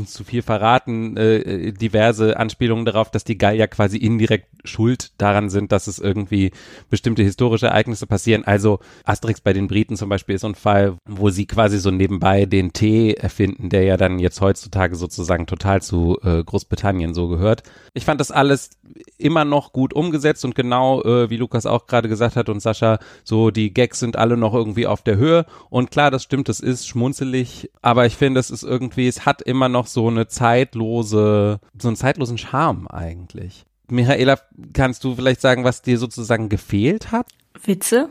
zu 0.06 0.24
viel 0.24 0.42
verraten, 0.42 1.18
äh, 1.18 1.74
diverse 1.74 2.38
Anspielungen 2.38 2.86
darauf, 2.86 3.12
dass 3.12 3.24
die 3.24 3.38
Gallier 3.38 3.68
quasi 3.68 3.98
indirekt 3.98 4.48
schuld 4.64 5.12
daran 5.18 5.50
sind, 5.50 5.72
dass 5.72 5.88
es 5.88 6.00
irgendwie 6.00 6.52
bestimmte 6.90 7.24
historische 7.24 7.68
Ereignisse 7.68 8.08
passieren. 8.08 8.46
Also 8.46 8.80
Asterix 9.04 9.42
bei 9.42 9.54
den 9.54 9.68
Briten 9.68 9.98
zum 9.98 10.10
Beispiel 10.10 10.36
ist 10.36 10.46
ein 10.46 10.56
Fall, 10.56 10.98
wo 11.06 11.30
sie 11.30 11.46
quasi 11.46 11.80
so 11.80 11.92
nebenbei 11.92 12.46
den 12.46 12.74
Tee 12.74 13.14
erfinden, 13.14 13.70
der 13.70 13.84
ja 13.84 13.98
dann 13.98 14.20
jetzt 14.20 14.42
heutzutage 14.42 14.96
sozusagen 14.96 15.46
total 15.46 15.82
zu 15.82 16.20
äh, 16.24 16.44
Großbritannien 16.44 17.14
so 17.14 17.28
gehört. 17.28 17.64
Ich 17.94 18.06
fand 18.06 18.22
das 18.22 18.32
alles 18.32 18.72
immer 19.18 19.46
noch 19.46 19.74
gut 19.74 19.94
umgesetzt 19.94 20.46
und 20.46 20.56
genau, 20.56 21.04
äh, 21.04 21.30
wie 21.30 21.38
Lukas 21.38 21.66
auch 21.66 21.88
gerade 21.88 22.10
gesagt 22.10 22.36
hat 22.36 22.50
und 22.50 22.62
Sascha, 22.62 23.00
so 23.24 23.52
die 23.52 23.74
Gags 23.74 24.00
sind 24.00 24.16
alle 24.18 24.38
noch 24.38 24.54
irgendwie 24.54 24.88
auf 24.88 25.04
der 25.04 25.18
Höhe 25.18 25.46
und 25.70 25.92
klar, 25.92 26.12
das 26.12 26.24
stimmt, 26.24 26.50
es 26.50 26.60
ist 26.60 26.88
schmunzelig, 26.88 27.70
aber 27.82 28.06
ich 28.06 28.16
finde, 28.16 28.40
es 28.40 28.50
ist 28.50 28.64
irgendwie, 28.64 29.08
es 29.08 29.26
hat 29.26 29.42
immer 29.42 29.70
noch 29.70 29.88
so 29.88 30.08
eine 30.08 30.28
zeitlose, 30.28 31.60
so 31.78 31.88
einen 31.88 31.98
zeitlosen 31.98 32.38
Charme 32.38 32.88
eigentlich. 32.88 33.66
Michaela, 33.88 34.40
kannst 34.74 35.04
du 35.04 35.16
vielleicht 35.16 35.42
sagen, 35.42 35.64
was 35.64 35.82
dir 35.82 35.98
sozusagen 35.98 36.50
gefehlt 36.50 37.12
hat? 37.12 37.28
Witze? 37.64 38.10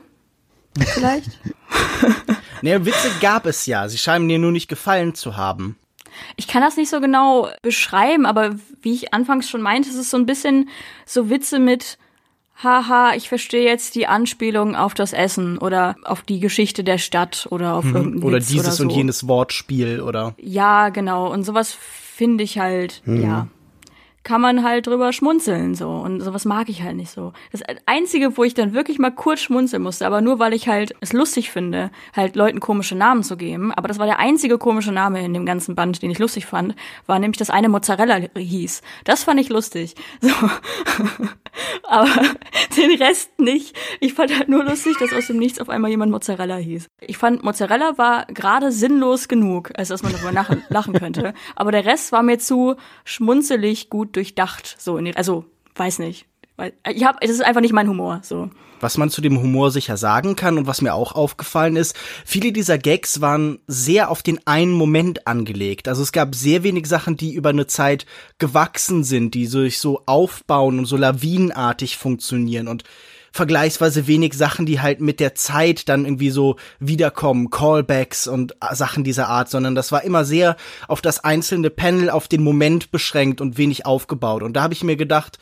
Vielleicht? 0.77 1.39
naja, 2.63 2.85
Witze 2.85 3.11
gab 3.21 3.47
es 3.47 3.67
ja. 3.67 3.89
Sie 3.89 3.99
scheinen 3.99 4.29
dir 4.29 4.39
nur 4.39 4.53
nicht 4.53 4.69
gefallen 4.69 5.15
zu 5.15 5.37
haben. 5.37 5.77
Ich 6.37 6.49
kann 6.49 6.63
das 6.63 6.77
nicht 6.77 6.91
so 6.91 7.01
genau 7.01 7.49
beschreiben, 7.63 8.27
aber 8.27 8.57
wie 8.83 8.95
ich 8.95 9.15
anfangs 9.15 9.49
schon 9.49 9.63
meinte, 9.63 9.89
es 9.89 9.95
ist 9.95 10.11
so 10.11 10.17
ein 10.17 10.27
bisschen 10.27 10.69
so 11.07 11.31
Witze 11.31 11.59
mit, 11.59 11.99
haha, 12.63 13.15
ich 13.15 13.29
verstehe 13.29 13.65
jetzt 13.65 13.95
die 13.95 14.07
Anspielung 14.07 14.75
auf 14.75 14.95
das 14.95 15.13
Essen 15.13 15.59
oder 15.59 15.97
auf 16.05 16.23
die 16.23 16.41
Geschichte 16.41 16.85
der 16.85 16.99
Stadt 16.99 17.47
oder 17.51 17.75
auf 17.75 17.85
mhm. 17.85 17.97
irgendein 17.97 18.23
Oder 18.23 18.37
Witz 18.39 18.49
dieses 18.49 18.67
oder 18.67 18.75
so. 18.75 18.83
und 18.85 18.91
jenes 18.91 19.29
Wortspiel 19.29 20.01
oder. 20.01 20.35
Ja, 20.39 20.89
genau. 20.89 21.33
Und 21.33 21.45
sowas 21.45 21.73
finde 21.73 22.45
ich 22.45 22.59
halt, 22.59 23.03
mhm. 23.05 23.23
ja 23.23 23.49
kann 24.29 24.43
man 24.43 24.63
halt 24.63 24.87
drüber 24.87 25.15
schmunzeln 25.15 25.75
so 25.75 25.89
und 25.89 26.21
sowas 26.21 26.45
mag 26.45 26.69
ich 26.69 26.83
halt 26.83 26.97
nicht 26.97 27.11
so. 27.11 27.33
Das 27.51 27.63
einzige, 27.87 28.37
wo 28.37 28.45
ich 28.45 28.53
dann 28.53 28.75
wirklich 28.75 28.99
mal 28.99 29.11
kurz 29.11 29.41
schmunzeln 29.41 29.83
musste, 29.83 30.07
aber 30.07 30.21
nur 30.21 30.39
weil 30.39 30.53
ich 30.53 30.69
halt 30.69 30.95
es 31.01 31.15
lustig 31.15 31.51
finde, 31.51 31.91
halt 32.15 32.37
Leuten 32.37 32.61
komische 32.61 32.95
Namen 32.95 33.23
zu 33.23 33.39
geben, 33.39 33.73
aber 33.73 33.89
das 33.89 33.99
war 33.99 34.05
der 34.05 34.19
einzige 34.19 34.59
komische 34.59 34.93
Name 34.93 35.25
in 35.25 35.33
dem 35.33 35.47
ganzen 35.47 35.75
Band, 35.75 36.03
den 36.03 36.11
ich 36.11 36.19
lustig 36.19 36.45
fand, 36.45 36.75
war 37.07 37.19
nämlich 37.19 37.39
das 37.39 37.49
eine 37.49 37.71
Mozzarella 37.71 38.21
hieß. 38.37 38.83
Das 39.05 39.25
fand 39.25 39.41
ich 39.41 39.49
lustig. 39.49 39.95
So. 40.21 40.29
aber 41.83 42.11
den 42.77 43.03
Rest 43.03 43.39
nicht. 43.39 43.77
Ich 44.01 44.15
fand 44.15 44.37
halt 44.37 44.49
nur 44.49 44.65
lustig, 44.65 44.97
dass 44.99 45.13
aus 45.13 45.27
dem 45.27 45.39
Nichts 45.39 45.61
auf 45.61 45.69
einmal 45.69 45.91
jemand 45.91 46.13
Mozzarella 46.13 46.57
hieß. 46.57 46.87
Ich 47.01 47.19
fand 47.19 47.43
Mozzarella 47.43 47.99
war 47.99 48.27
gerade 48.27 48.73
sinnlos 48.73 49.29
genug, 49.29 49.71
als 49.77 49.89
dass 49.89 50.03
man 50.03 50.13
darüber 50.13 50.33
lachen 50.69 50.93
könnte, 50.93 51.35
aber 51.57 51.73
der 51.73 51.85
Rest 51.85 52.13
war 52.13 52.23
mir 52.23 52.39
zu 52.39 52.77
schmunzelig 53.05 53.91
gut 53.91 54.17
durchdacht. 54.17 54.77
So, 54.79 54.97
in 54.97 55.07
die, 55.07 55.17
also 55.17 55.45
weiß 55.75 55.99
nicht. 56.01 56.28
Ich 56.91 57.05
hab, 57.05 57.23
es 57.23 57.31
ist 57.31 57.43
einfach 57.43 57.61
nicht 57.61 57.73
mein 57.73 57.89
Humor. 57.89 58.21
So. 58.23 58.51
Was 58.81 58.97
man 58.97 59.11
zu 59.11 59.21
dem 59.21 59.41
Humor 59.41 59.71
sicher 59.71 59.97
sagen 59.97 60.37
kann 60.37 60.59
und 60.59 60.67
was 60.67 60.83
mir 60.83 60.95
auch 60.95 61.13
aufgefallen 61.13 61.77
ist, 61.77 61.97
viele 62.25 62.53
dieser 62.53 62.79
Gags 62.79 63.21
waren 63.21 63.59
sehr 63.67 64.11
auf 64.11 64.23
den 64.23 64.45
einen 64.47 64.73
Moment 64.73 65.27
angelegt. 65.27 65.89
Also 65.89 66.03
es 66.03 66.13
gab 66.13 66.35
sehr 66.35 66.63
wenig 66.63 66.87
Sachen, 66.87 67.17
die 67.17 67.35
über 67.35 67.51
eine 67.51 67.67
Zeit 67.67 68.07
gewachsen 68.39 69.05
sind, 69.05 69.35
die 69.35 69.47
sich 69.47 69.79
so 69.79 70.03
aufbauen 70.07 70.79
und 70.79 70.87
so 70.87 70.97
lawinenartig 70.97 71.97
funktionieren 71.97 72.69
und 72.69 72.85
vergleichsweise 73.31 74.07
wenig 74.07 74.35
Sachen, 74.35 74.67
die 74.67 74.81
halt 74.81 75.01
mit 75.01 75.21
der 75.21 75.35
Zeit 75.35 75.89
dann 75.89 76.05
irgendwie 76.05 76.31
so 76.31 76.57
wiederkommen, 76.81 77.51
Callbacks 77.51 78.27
und 78.27 78.57
Sachen 78.73 79.05
dieser 79.05 79.29
Art, 79.29 79.51
sondern 79.51 79.75
das 79.75 79.93
war 79.93 80.03
immer 80.03 80.25
sehr 80.25 80.57
auf 80.89 81.01
das 81.03 81.23
einzelne 81.23 81.71
Panel, 81.71 82.11
auf 82.11 82.27
den 82.27 82.43
Moment 82.43 82.91
beschränkt 82.91 83.41
und 83.41 83.59
wenig 83.59 83.87
aufgebaut. 83.87 84.43
Und 84.43 84.55
da 84.55 84.63
habe 84.63 84.75
ich 84.75 84.83
mir 84.83 84.97
gedacht, 84.97 85.39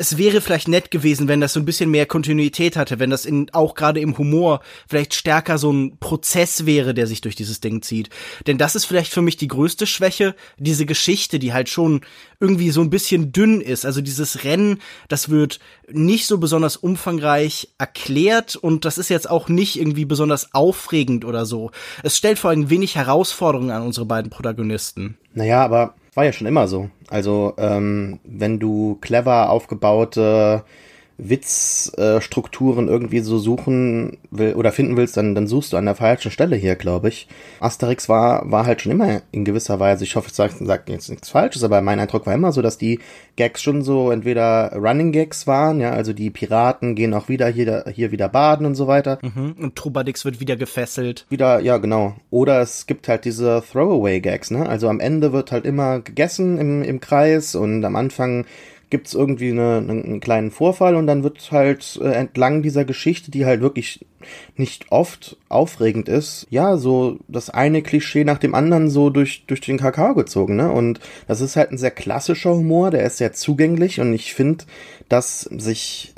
es 0.00 0.16
wäre 0.16 0.40
vielleicht 0.40 0.66
nett 0.66 0.90
gewesen, 0.90 1.28
wenn 1.28 1.42
das 1.42 1.52
so 1.52 1.60
ein 1.60 1.66
bisschen 1.66 1.90
mehr 1.90 2.06
Kontinuität 2.06 2.74
hatte, 2.74 2.98
wenn 2.98 3.10
das 3.10 3.26
in, 3.26 3.50
auch 3.52 3.74
gerade 3.74 4.00
im 4.00 4.16
Humor 4.16 4.60
vielleicht 4.88 5.12
stärker 5.12 5.58
so 5.58 5.70
ein 5.70 5.98
Prozess 5.98 6.64
wäre, 6.64 6.94
der 6.94 7.06
sich 7.06 7.20
durch 7.20 7.36
dieses 7.36 7.60
Ding 7.60 7.82
zieht. 7.82 8.08
Denn 8.46 8.56
das 8.56 8.76
ist 8.76 8.86
vielleicht 8.86 9.12
für 9.12 9.20
mich 9.20 9.36
die 9.36 9.46
größte 9.46 9.86
Schwäche, 9.86 10.34
diese 10.56 10.86
Geschichte, 10.86 11.38
die 11.38 11.52
halt 11.52 11.68
schon 11.68 12.00
irgendwie 12.40 12.70
so 12.70 12.80
ein 12.80 12.88
bisschen 12.88 13.30
dünn 13.30 13.60
ist. 13.60 13.84
Also 13.84 14.00
dieses 14.00 14.42
Rennen, 14.42 14.80
das 15.08 15.28
wird 15.28 15.60
nicht 15.90 16.26
so 16.26 16.38
besonders 16.38 16.78
umfangreich 16.78 17.68
erklärt 17.76 18.56
und 18.56 18.86
das 18.86 18.96
ist 18.96 19.10
jetzt 19.10 19.28
auch 19.28 19.50
nicht 19.50 19.78
irgendwie 19.78 20.06
besonders 20.06 20.54
aufregend 20.54 21.26
oder 21.26 21.44
so. 21.44 21.72
Es 22.02 22.16
stellt 22.16 22.38
vor 22.38 22.48
allem 22.48 22.70
wenig 22.70 22.96
Herausforderungen 22.96 23.70
an 23.70 23.82
unsere 23.82 24.06
beiden 24.06 24.30
Protagonisten. 24.30 25.18
Naja, 25.34 25.62
aber 25.62 25.94
war 26.14 26.24
ja 26.24 26.32
schon 26.32 26.46
immer 26.46 26.68
so. 26.68 26.90
Also, 27.08 27.54
ähm, 27.58 28.20
wenn 28.24 28.58
du 28.58 28.98
clever 29.00 29.50
aufgebaute 29.50 30.64
Witzstrukturen 31.22 32.88
äh, 32.88 32.90
irgendwie 32.90 33.20
so 33.20 33.38
suchen 33.38 34.18
will 34.30 34.54
oder 34.54 34.72
finden 34.72 34.96
willst, 34.96 35.16
dann, 35.16 35.34
dann 35.34 35.46
suchst 35.46 35.72
du 35.72 35.76
an 35.76 35.84
der 35.84 35.94
falschen 35.94 36.30
Stelle 36.30 36.56
hier, 36.56 36.76
glaube 36.76 37.08
ich. 37.08 37.28
Asterix 37.60 38.08
war, 38.08 38.50
war 38.50 38.66
halt 38.66 38.80
schon 38.80 38.92
immer 38.92 39.22
in 39.32 39.44
gewisser 39.44 39.80
Weise, 39.80 40.04
ich 40.04 40.16
hoffe, 40.16 40.28
ich 40.28 40.34
sage 40.34 40.54
sag 40.60 40.88
jetzt 40.88 41.10
nichts 41.10 41.28
Falsches, 41.28 41.64
aber 41.64 41.80
mein 41.82 42.00
Eindruck 42.00 42.26
war 42.26 42.34
immer 42.34 42.52
so, 42.52 42.62
dass 42.62 42.78
die 42.78 43.00
Gags 43.36 43.62
schon 43.62 43.82
so 43.82 44.10
entweder 44.10 44.72
Running 44.74 45.12
Gags 45.12 45.46
waren, 45.46 45.80
ja, 45.80 45.90
also 45.90 46.12
die 46.12 46.30
Piraten 46.30 46.94
gehen 46.94 47.14
auch 47.14 47.28
wieder 47.28 47.48
hier, 47.48 47.84
hier 47.92 48.12
wieder 48.12 48.28
baden 48.28 48.66
und 48.66 48.74
so 48.74 48.86
weiter. 48.86 49.18
Mhm. 49.22 49.56
Und 49.58 49.76
Trubadix 49.76 50.24
wird 50.24 50.40
wieder 50.40 50.56
gefesselt. 50.56 51.26
Wieder, 51.28 51.60
ja, 51.60 51.78
genau. 51.78 52.14
Oder 52.30 52.60
es 52.60 52.86
gibt 52.86 53.08
halt 53.08 53.24
diese 53.24 53.62
Throwaway 53.70 54.20
Gags, 54.20 54.50
ne? 54.50 54.68
Also 54.68 54.88
am 54.88 55.00
Ende 55.00 55.32
wird 55.32 55.52
halt 55.52 55.64
immer 55.64 56.00
gegessen 56.00 56.58
im, 56.58 56.82
im 56.82 57.00
Kreis 57.00 57.54
und 57.54 57.84
am 57.84 57.96
Anfang 57.96 58.46
gibt's 58.90 59.14
irgendwie 59.14 59.50
eine, 59.50 59.78
einen 59.78 60.20
kleinen 60.20 60.50
Vorfall 60.50 60.96
und 60.96 61.06
dann 61.06 61.22
wird 61.22 61.50
halt 61.52 61.98
äh, 62.02 62.12
entlang 62.12 62.62
dieser 62.62 62.84
Geschichte, 62.84 63.30
die 63.30 63.46
halt 63.46 63.60
wirklich 63.60 64.04
nicht 64.56 64.86
oft 64.90 65.38
aufregend 65.48 66.08
ist, 66.08 66.46
ja, 66.50 66.76
so 66.76 67.18
das 67.28 67.48
eine 67.48 67.82
Klischee 67.82 68.24
nach 68.24 68.38
dem 68.38 68.54
anderen 68.54 68.90
so 68.90 69.08
durch, 69.08 69.46
durch 69.46 69.60
den 69.60 69.78
Kakao 69.78 70.14
gezogen, 70.14 70.56
ne? 70.56 70.70
Und 70.70 71.00
das 71.26 71.40
ist 71.40 71.56
halt 71.56 71.72
ein 71.72 71.78
sehr 71.78 71.90
klassischer 71.90 72.54
Humor, 72.54 72.90
der 72.90 73.04
ist 73.04 73.16
sehr 73.16 73.32
zugänglich 73.32 74.00
und 74.00 74.12
ich 74.12 74.34
finde, 74.34 74.64
dass 75.08 75.40
sich 75.42 76.14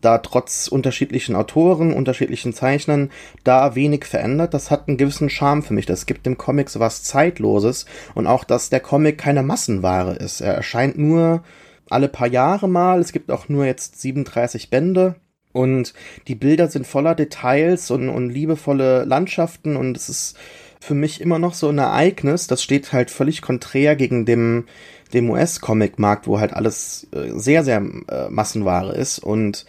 da 0.00 0.18
trotz 0.18 0.68
unterschiedlichen 0.68 1.36
Autoren, 1.36 1.92
unterschiedlichen 1.92 2.52
Zeichnern 2.52 3.10
da 3.42 3.74
wenig 3.74 4.04
verändert. 4.04 4.54
Das 4.54 4.70
hat 4.70 4.88
einen 4.88 4.96
gewissen 4.96 5.30
Charme 5.30 5.62
für 5.62 5.74
mich. 5.74 5.86
Das 5.86 6.06
gibt 6.06 6.26
dem 6.26 6.38
Comic 6.38 6.70
so 6.70 6.80
was 6.80 7.02
Zeitloses 7.02 7.86
und 8.14 8.26
auch, 8.26 8.44
dass 8.44 8.70
der 8.70 8.80
Comic 8.80 9.18
keine 9.18 9.42
Massenware 9.42 10.14
ist. 10.14 10.40
Er 10.40 10.54
erscheint 10.54 10.98
nur 10.98 11.42
alle 11.90 12.08
paar 12.08 12.28
Jahre 12.28 12.68
mal. 12.68 13.00
Es 13.00 13.12
gibt 13.12 13.30
auch 13.30 13.48
nur 13.48 13.64
jetzt 13.64 14.00
37 14.00 14.70
Bände. 14.70 15.16
Und 15.52 15.94
die 16.26 16.34
Bilder 16.34 16.68
sind 16.68 16.86
voller 16.86 17.14
Details 17.14 17.90
und, 17.90 18.08
und 18.08 18.30
liebevolle 18.30 19.04
Landschaften 19.04 19.76
und 19.76 19.96
es 19.96 20.08
ist 20.08 20.36
für 20.80 20.94
mich 20.94 21.20
immer 21.20 21.38
noch 21.38 21.54
so 21.54 21.68
ein 21.68 21.78
Ereignis. 21.78 22.48
Das 22.48 22.60
steht 22.60 22.92
halt 22.92 23.08
völlig 23.10 23.40
konträr 23.40 23.94
gegen 23.94 24.26
dem 24.26 24.64
dem 25.12 25.30
US-Comic-Markt, 25.30 26.26
wo 26.26 26.40
halt 26.40 26.52
alles 26.52 27.06
äh, 27.12 27.30
sehr, 27.38 27.64
sehr 27.64 27.78
äh, 28.08 28.28
Massenware 28.30 28.94
ist 28.94 29.20
und 29.20 29.64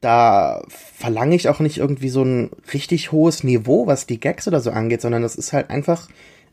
da 0.00 0.62
verlange 0.68 1.34
ich 1.34 1.48
auch 1.48 1.60
nicht 1.60 1.78
irgendwie 1.78 2.10
so 2.10 2.22
ein 2.22 2.50
richtig 2.72 3.12
hohes 3.12 3.44
Niveau, 3.44 3.86
was 3.86 4.06
die 4.06 4.20
Gags 4.20 4.46
oder 4.46 4.60
so 4.60 4.70
angeht, 4.70 5.00
sondern 5.00 5.22
das 5.22 5.36
ist 5.36 5.52
halt 5.52 5.70
einfach 5.70 6.08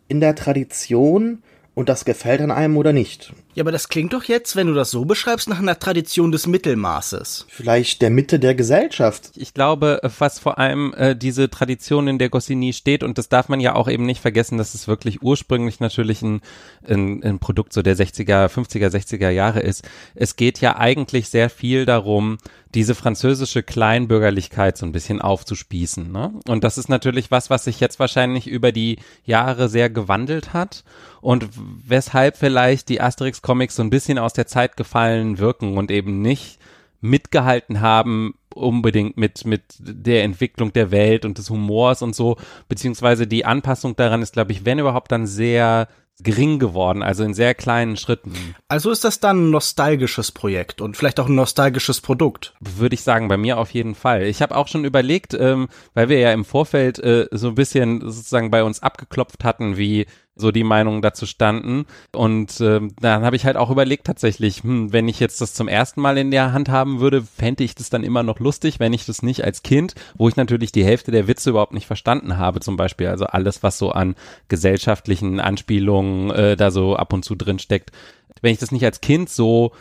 in 0.08 0.20
der 0.20 0.36
Tradition 0.36 1.44
und 1.76 1.90
das 1.90 2.06
gefällt 2.06 2.42
an 2.42 2.52
einem 2.52 2.78
oder 2.78 2.94
nicht. 2.94 3.34
Ja, 3.56 3.64
aber 3.64 3.72
das 3.72 3.90
klingt 3.90 4.14
doch 4.14 4.24
jetzt, 4.24 4.56
wenn 4.56 4.68
du 4.68 4.74
das 4.74 4.92
so 4.92 5.06
beschreibst, 5.06 5.50
nach 5.50 5.60
einer 5.60 5.80
Tradition 5.80 6.32
des 6.32 6.48
Mittelmaßes. 6.48 7.48
Vielleicht 7.50 8.02
der 8.02 8.10
Mitte 8.10 8.40
der 8.40 8.56
Gesellschaft. 8.56 9.32
Ich 9.36 9.54
glaube, 9.54 10.00
was 10.20 10.40
vor 10.40 10.60
allem 10.60 10.94
äh, 10.96 11.16
diese 11.16 11.50
Tradition, 11.50 12.08
in 12.08 12.20
der 12.20 12.30
Goscinny 12.30 12.74
steht, 12.74 13.04
und 13.04 13.18
das 13.18 13.30
darf 13.30 13.50
man 13.50 13.60
ja 13.60 13.76
auch 13.76 13.88
eben 13.88 14.06
nicht 14.06 14.22
vergessen, 14.22 14.58
dass 14.58 14.76
es 14.76 14.88
wirklich 14.88 15.24
ursprünglich 15.24 15.80
natürlich 15.80 16.22
ein, 16.22 16.42
ein, 16.88 17.24
ein 17.24 17.40
Produkt 17.40 17.74
so 17.74 17.82
der 17.82 17.96
60er, 17.96 18.48
50er, 18.50 18.90
60er 18.90 19.30
Jahre 19.30 19.62
ist. 19.62 19.84
Es 20.14 20.36
geht 20.36 20.62
ja 20.62 20.78
eigentlich 20.78 21.30
sehr 21.30 21.50
viel 21.50 21.86
darum, 21.86 22.38
diese 22.76 22.96
französische 22.96 23.64
Kleinbürgerlichkeit 23.64 24.78
so 24.78 24.86
ein 24.86 24.92
bisschen 24.92 25.22
aufzuspießen. 25.22 26.12
Ne? 26.12 26.34
Und 26.48 26.64
das 26.64 26.78
ist 26.78 26.90
natürlich 26.90 27.32
was, 27.32 27.50
was 27.50 27.66
sich 27.66 27.80
jetzt 27.80 28.00
wahrscheinlich 28.00 28.48
über 28.48 28.72
die 28.72 28.98
Jahre 29.26 29.70
sehr 29.70 29.90
gewandelt 29.90 30.54
hat 30.54 30.84
und 31.22 31.48
weshalb 31.56 32.38
vielleicht 32.38 32.90
die 32.90 33.02
Asterix-Comics 33.02 33.76
so 33.76 33.84
ein 33.84 33.90
bisschen 33.90 34.18
aus 34.18 34.34
der 34.34 34.48
Zeit 34.48 34.78
gefallen 34.78 35.38
wirken 35.38 35.78
und 35.78 35.92
eben 35.92 36.22
nicht 36.22 36.60
mitgehalten 37.02 37.82
haben 37.82 38.36
unbedingt 38.56 39.18
mit 39.18 39.46
mit 39.46 39.64
der 39.80 40.24
Entwicklung 40.24 40.72
der 40.72 40.90
Welt 40.90 41.26
und 41.26 41.38
des 41.38 41.50
Humors 41.50 42.02
und 42.02 42.16
so 42.16 42.38
beziehungsweise 42.70 43.28
die 43.28 43.44
Anpassung 43.44 43.98
daran 43.98 44.22
ist 44.22 44.34
glaube 44.34 44.54
ich 44.54 44.64
wenn 44.64 44.80
überhaupt 44.80 45.12
dann 45.12 45.28
sehr 45.28 45.90
gering 46.20 46.60
geworden, 46.60 47.02
also 47.02 47.24
in 47.24 47.34
sehr 47.34 47.56
kleinen 47.56 47.98
Schritten. 47.98 48.34
Also 48.68 48.92
ist 48.92 49.04
das 49.04 49.20
dann 49.20 49.48
ein 49.48 49.50
nostalgisches 49.50 50.32
Projekt 50.32 50.80
und 50.80 50.96
vielleicht 50.96 51.20
auch 51.20 51.28
ein 51.28 51.36
nostalgisches 51.36 52.02
Produkt? 52.02 52.54
Würde 52.60 52.94
ich 52.94 53.02
sagen, 53.02 53.28
bei 53.28 53.38
mir 53.38 53.58
auf 53.58 53.72
jeden 53.72 53.96
Fall. 53.96 54.24
Ich 54.24 54.42
habe 54.42 54.56
auch 54.56 54.68
schon 54.68 54.86
überlegt, 54.86 55.34
ähm, 55.34 55.70
weil 55.94 56.10
wir 56.10 56.20
ja 56.20 56.32
im 56.32 56.46
Vorfeld 56.46 57.00
äh, 57.00 57.28
so 57.32 57.50
ein 57.50 57.56
bisschen 57.56 58.02
sozusagen 58.02 58.52
bei 58.52 58.64
uns 58.64 58.82
abgeklopft 58.82 59.44
hatten, 59.44 59.78
wie 59.78 60.06
so 60.36 60.52
die 60.52 60.64
Meinungen 60.64 61.02
dazu 61.02 61.26
standen. 61.26 61.86
Und 62.12 62.60
äh, 62.60 62.82
dann 63.00 63.24
habe 63.24 63.36
ich 63.36 63.46
halt 63.46 63.58
auch 63.58 63.70
überlegt 63.70 64.06
tatsächlich, 64.06 64.64
hm, 64.64 64.92
wenn 64.92 65.08
ich 65.08 65.20
jetzt 65.20 65.42
das 65.42 65.54
zum 65.54 65.68
ersten 65.68 66.02
Mal 66.02 66.18
in 66.18 66.32
der 66.32 66.54
Hand 66.54 66.70
haben 66.70 67.00
würde, 67.00 67.22
fände 67.22 67.64
ich 67.64 67.76
das 67.76 67.90
dann 67.90 68.04
immer 68.04 68.24
noch 68.24 68.40
lustig, 68.40 68.80
wenn 68.80 68.94
ich 68.94 69.06
das 69.06 69.22
nicht 69.22 69.44
als 69.44 69.64
Kind, 69.64 69.94
wo 70.16 70.28
ich 70.28 70.36
natürlich 70.36 70.72
die 70.72 70.86
Hälfte 70.86 71.12
der 71.12 71.28
Witze 71.28 71.52
überhaupt 71.52 71.74
nicht 71.74 71.88
verstanden 71.88 72.38
habe, 72.38 72.60
zum 72.62 72.78
Beispiel, 72.78 73.08
also 73.08 73.26
alles, 73.26 73.62
was 73.62 73.78
so 73.78 73.92
an 73.92 74.16
gesellschaftlichen 74.48 75.40
Anspielungen 75.40 76.32
äh, 76.32 76.56
da 76.58 76.72
so 76.72 76.96
ab 76.96 77.14
und 77.14 77.24
zu 77.24 77.36
drin 77.36 77.60
steckt, 77.60 77.92
wenn 78.42 78.54
ich 78.54 78.60
das 78.60 78.72
nicht 78.72 78.86
als 78.86 79.02
Kind 79.02 79.30
so 79.30 79.72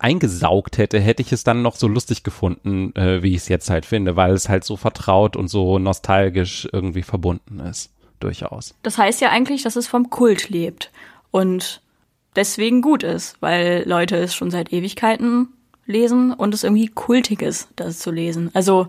eingesaugt 0.00 0.76
hätte, 0.78 0.98
hätte 0.98 1.22
ich 1.22 1.32
es 1.32 1.44
dann 1.44 1.62
noch 1.62 1.76
so 1.76 1.86
lustig 1.86 2.24
gefunden, 2.24 2.94
äh, 2.96 3.22
wie 3.22 3.30
ich 3.30 3.42
es 3.42 3.48
jetzt 3.48 3.70
halt 3.70 3.86
finde, 3.86 4.16
weil 4.16 4.32
es 4.32 4.48
halt 4.48 4.64
so 4.64 4.76
vertraut 4.76 5.36
und 5.36 5.48
so 5.48 5.78
nostalgisch 5.78 6.68
irgendwie 6.72 7.02
verbunden 7.02 7.60
ist 7.60 7.93
durchaus. 8.24 8.74
Das 8.82 8.98
heißt 8.98 9.20
ja 9.20 9.30
eigentlich, 9.30 9.62
dass 9.62 9.76
es 9.76 9.86
vom 9.86 10.10
Kult 10.10 10.48
lebt 10.48 10.90
und 11.30 11.80
deswegen 12.34 12.82
gut 12.82 13.02
ist, 13.02 13.36
weil 13.40 13.84
Leute 13.86 14.16
es 14.16 14.34
schon 14.34 14.50
seit 14.50 14.72
Ewigkeiten 14.72 15.48
lesen 15.86 16.32
und 16.32 16.54
es 16.54 16.64
irgendwie 16.64 16.88
kultig 16.88 17.42
ist, 17.42 17.68
das 17.76 17.98
zu 17.98 18.10
lesen. 18.10 18.50
Also 18.54 18.88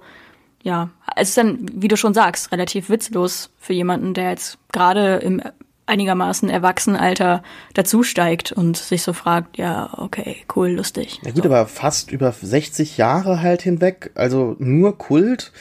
ja, 0.64 0.90
es 1.16 1.30
ist 1.30 1.38
dann, 1.38 1.70
wie 1.74 1.88
du 1.88 1.98
schon 1.98 2.14
sagst, 2.14 2.52
relativ 2.52 2.90
witzlos 2.90 3.52
für 3.60 3.74
jemanden, 3.74 4.14
der 4.14 4.32
jetzt 4.32 4.58
gerade 4.72 5.18
im 5.18 5.42
einigermaßen 5.86 6.50
Erwachsenenalter 6.50 7.44
dazusteigt 7.76 8.52
und 8.52 8.76
sich 8.76 9.04
so 9.04 9.14
fragt, 9.14 9.58
ja, 9.60 9.92
okay, 9.98 10.38
cool, 10.56 10.70
lustig. 10.70 11.20
Ja 11.24 11.32
gut, 11.32 11.44
so. 11.44 11.50
aber 11.50 11.68
fast 11.68 12.12
über 12.12 12.32
60 12.32 12.98
Jahre 12.98 13.42
halt 13.42 13.62
hinweg, 13.62 14.10
also 14.16 14.56
nur 14.58 14.98
Kult, 14.98 15.52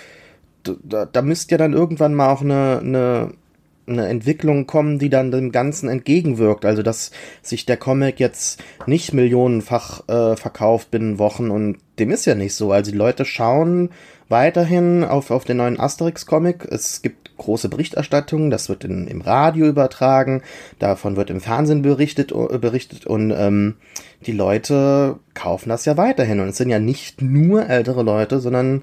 da, 0.62 1.04
da 1.04 1.20
müsste 1.20 1.52
ja 1.52 1.58
dann 1.58 1.74
irgendwann 1.74 2.14
mal 2.14 2.30
auch 2.30 2.40
eine, 2.40 2.80
eine 2.82 3.34
eine 3.86 4.06
Entwicklung 4.08 4.66
kommen, 4.66 4.98
die 4.98 5.10
dann 5.10 5.30
dem 5.30 5.52
Ganzen 5.52 5.88
entgegenwirkt. 5.88 6.64
Also 6.64 6.82
dass 6.82 7.10
sich 7.42 7.66
der 7.66 7.76
Comic 7.76 8.20
jetzt 8.20 8.62
nicht 8.86 9.12
millionenfach 9.12 10.08
äh, 10.08 10.36
verkauft 10.36 10.90
binnen 10.90 11.18
Wochen 11.18 11.50
und 11.50 11.78
dem 11.98 12.10
ist 12.10 12.24
ja 12.24 12.34
nicht 12.34 12.54
so. 12.54 12.72
Also 12.72 12.90
die 12.90 12.96
Leute 12.96 13.24
schauen 13.24 13.90
weiterhin 14.28 15.04
auf, 15.04 15.30
auf 15.30 15.44
den 15.44 15.58
neuen 15.58 15.78
Asterix-Comic. 15.78 16.66
Es 16.70 17.02
gibt 17.02 17.36
große 17.36 17.68
Berichterstattungen, 17.68 18.50
das 18.50 18.68
wird 18.68 18.84
in, 18.84 19.06
im 19.06 19.20
Radio 19.20 19.66
übertragen, 19.66 20.42
davon 20.78 21.16
wird 21.16 21.30
im 21.30 21.40
Fernsehen 21.40 21.82
berichtet, 21.82 22.32
äh, 22.32 22.58
berichtet 22.58 23.06
und 23.06 23.32
ähm, 23.32 23.76
die 24.26 24.32
Leute 24.32 25.18
kaufen 25.34 25.68
das 25.68 25.84
ja 25.84 25.96
weiterhin. 25.96 26.40
Und 26.40 26.48
es 26.48 26.56
sind 26.56 26.70
ja 26.70 26.78
nicht 26.78 27.22
nur 27.22 27.68
ältere 27.68 28.02
Leute, 28.02 28.40
sondern 28.40 28.82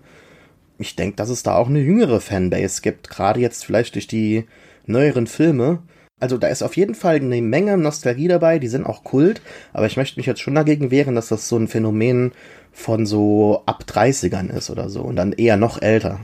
ich 0.77 0.95
denke, 0.95 1.15
dass 1.15 1.29
es 1.29 1.43
da 1.43 1.55
auch 1.55 1.67
eine 1.67 1.79
jüngere 1.79 2.19
Fanbase 2.19 2.81
gibt, 2.81 3.09
gerade 3.09 3.39
jetzt 3.39 3.65
vielleicht 3.65 3.95
durch 3.95 4.07
die 4.07 4.45
neueren 4.85 5.27
Filme. 5.27 5.79
Also 6.19 6.37
da 6.37 6.47
ist 6.47 6.61
auf 6.61 6.77
jeden 6.77 6.93
Fall 6.93 7.15
eine 7.15 7.41
Menge 7.41 7.77
Nostalgie 7.77 8.27
dabei, 8.27 8.59
die 8.59 8.67
sind 8.67 8.85
auch 8.85 9.03
Kult, 9.03 9.41
aber 9.73 9.87
ich 9.87 9.97
möchte 9.97 10.19
mich 10.19 10.27
jetzt 10.27 10.41
schon 10.41 10.53
dagegen 10.53 10.91
wehren, 10.91 11.15
dass 11.15 11.29
das 11.29 11.49
so 11.49 11.57
ein 11.57 11.67
Phänomen 11.67 12.31
von 12.71 13.05
so 13.07 13.63
ab 13.65 13.85
30ern 13.87 14.49
ist 14.55 14.69
oder 14.69 14.87
so 14.89 15.01
und 15.01 15.15
dann 15.15 15.33
eher 15.33 15.57
noch 15.57 15.81
älter. 15.81 16.19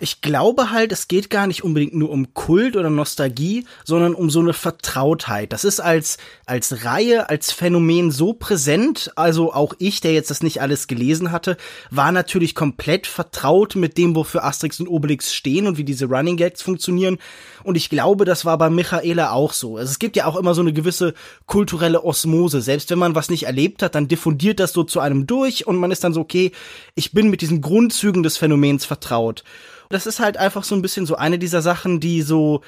Ich 0.00 0.22
glaube 0.22 0.70
halt, 0.70 0.90
es 0.90 1.06
geht 1.06 1.28
gar 1.28 1.46
nicht 1.46 1.62
unbedingt 1.62 1.94
nur 1.94 2.10
um 2.10 2.32
Kult 2.32 2.76
oder 2.76 2.88
Nostalgie, 2.88 3.66
sondern 3.84 4.14
um 4.14 4.30
so 4.30 4.40
eine 4.40 4.54
Vertrautheit. 4.54 5.52
Das 5.52 5.64
ist 5.64 5.80
als, 5.80 6.16
als 6.46 6.84
Reihe, 6.84 7.28
als 7.28 7.52
Phänomen 7.52 8.10
so 8.10 8.32
präsent. 8.32 9.12
Also 9.16 9.52
auch 9.52 9.74
ich, 9.78 10.00
der 10.00 10.14
jetzt 10.14 10.30
das 10.30 10.42
nicht 10.42 10.62
alles 10.62 10.86
gelesen 10.86 11.30
hatte, 11.30 11.58
war 11.90 12.10
natürlich 12.10 12.54
komplett 12.54 13.06
vertraut 13.06 13.76
mit 13.76 13.98
dem, 13.98 14.16
wofür 14.16 14.44
Asterix 14.44 14.80
und 14.80 14.88
Obelix 14.88 15.34
stehen 15.34 15.66
und 15.66 15.76
wie 15.76 15.84
diese 15.84 16.06
Running 16.06 16.38
Gags 16.38 16.62
funktionieren. 16.62 17.18
Und 17.62 17.76
ich 17.76 17.90
glaube, 17.90 18.24
das 18.24 18.44
war 18.44 18.56
bei 18.56 18.70
Michaela 18.70 19.32
auch 19.32 19.52
so. 19.52 19.76
Also 19.76 19.90
es 19.90 19.98
gibt 19.98 20.16
ja 20.16 20.24
auch 20.24 20.36
immer 20.36 20.54
so 20.54 20.62
eine 20.62 20.72
gewisse 20.72 21.12
kulturelle 21.44 22.02
Osmose. 22.02 22.62
Selbst 22.62 22.90
wenn 22.90 22.98
man 22.98 23.14
was 23.14 23.28
nicht 23.28 23.44
erlebt 23.44 23.82
hat, 23.82 23.94
dann 23.94 24.08
diffundiert 24.08 24.58
das 24.58 24.72
so 24.72 24.84
zu 24.84 25.00
einem 25.00 25.26
durch 25.26 25.66
und 25.66 25.76
man 25.76 25.90
ist 25.90 26.02
dann 26.02 26.14
so, 26.14 26.20
okay, 26.20 26.52
ich 26.94 27.12
bin 27.12 27.28
mit 27.28 27.42
diesen 27.42 27.60
Grundzügen 27.60 28.22
des 28.22 28.38
Phänomens 28.38 28.86
vertraut. 28.86 29.44
Das 29.88 30.06
ist 30.06 30.20
halt 30.20 30.36
einfach 30.36 30.64
so 30.64 30.74
ein 30.74 30.82
bisschen 30.82 31.06
so 31.06 31.16
eine 31.16 31.38
dieser 31.38 31.62
Sachen, 31.62 32.00
die 32.00 32.22
so, 32.22 32.62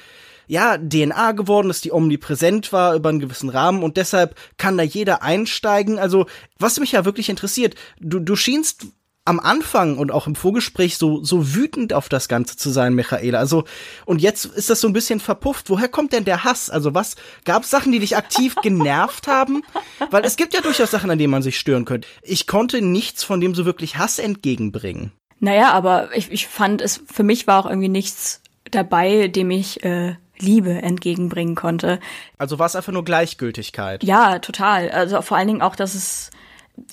ja, 0.47 0.77
DNA 0.77 1.33
geworden 1.33 1.69
ist, 1.69 1.85
die 1.85 1.91
omnipräsent 1.91 2.73
war 2.73 2.95
über 2.95 3.09
einen 3.09 3.19
gewissen 3.19 3.49
Rahmen 3.49 3.83
und 3.83 3.97
deshalb 3.97 4.35
kann 4.57 4.77
da 4.77 4.83
jeder 4.83 5.21
einsteigen. 5.21 5.99
Also, 5.99 6.25
was 6.57 6.79
mich 6.79 6.91
ja 6.93 7.05
wirklich 7.05 7.29
interessiert, 7.29 7.75
du, 7.99 8.19
du 8.19 8.35
schienst 8.35 8.87
am 9.29 9.39
Anfang 9.39 9.99
und 9.99 10.11
auch 10.11 10.25
im 10.25 10.33
Vorgespräch 10.33 10.97
so, 10.97 11.23
so 11.23 11.53
wütend 11.53 11.93
auf 11.93 12.09
das 12.09 12.27
Ganze 12.27 12.57
zu 12.57 12.71
sein, 12.71 12.95
Michaela. 12.95 13.37
Also, 13.37 13.63
und 14.05 14.23
jetzt 14.23 14.45
ist 14.45 14.71
das 14.71 14.81
so 14.81 14.87
ein 14.87 14.93
bisschen 14.93 15.19
verpufft. 15.19 15.69
Woher 15.69 15.87
kommt 15.87 16.13
denn 16.13 16.25
der 16.25 16.43
Hass? 16.43 16.71
Also, 16.71 16.95
was, 16.95 17.15
gab 17.45 17.61
es 17.61 17.69
Sachen, 17.69 17.91
die 17.91 17.99
dich 17.99 18.17
aktiv 18.17 18.55
genervt 18.63 19.27
haben? 19.27 19.61
Weil 20.09 20.25
es 20.25 20.35
gibt 20.35 20.55
ja 20.55 20.61
durchaus 20.61 20.89
Sachen, 20.89 21.11
an 21.11 21.19
denen 21.19 21.29
man 21.29 21.43
sich 21.43 21.59
stören 21.59 21.85
könnte. 21.85 22.07
Ich 22.23 22.47
konnte 22.47 22.81
nichts 22.81 23.23
von 23.23 23.39
dem 23.39 23.53
so 23.53 23.65
wirklich 23.65 23.97
Hass 23.97 24.17
entgegenbringen. 24.17 25.11
Naja, 25.39 25.71
aber 25.71 26.09
ich, 26.15 26.31
ich 26.31 26.47
fand 26.47 26.81
es, 26.81 27.01
für 27.11 27.23
mich 27.23 27.47
war 27.47 27.59
auch 27.59 27.69
irgendwie 27.69 27.89
nichts 27.89 28.41
dabei, 28.71 29.27
dem 29.27 29.51
ich 29.51 29.83
äh, 29.83 30.15
Liebe 30.37 30.81
entgegenbringen 30.81 31.55
konnte. 31.55 31.99
Also 32.37 32.59
war 32.59 32.65
es 32.65 32.75
einfach 32.75 32.93
nur 32.93 33.03
Gleichgültigkeit. 33.03 34.03
Ja, 34.03 34.39
total. 34.39 34.89
Also 34.89 35.21
vor 35.21 35.37
allen 35.37 35.47
Dingen 35.47 35.61
auch, 35.61 35.75
dass 35.75 35.95
es 35.95 36.31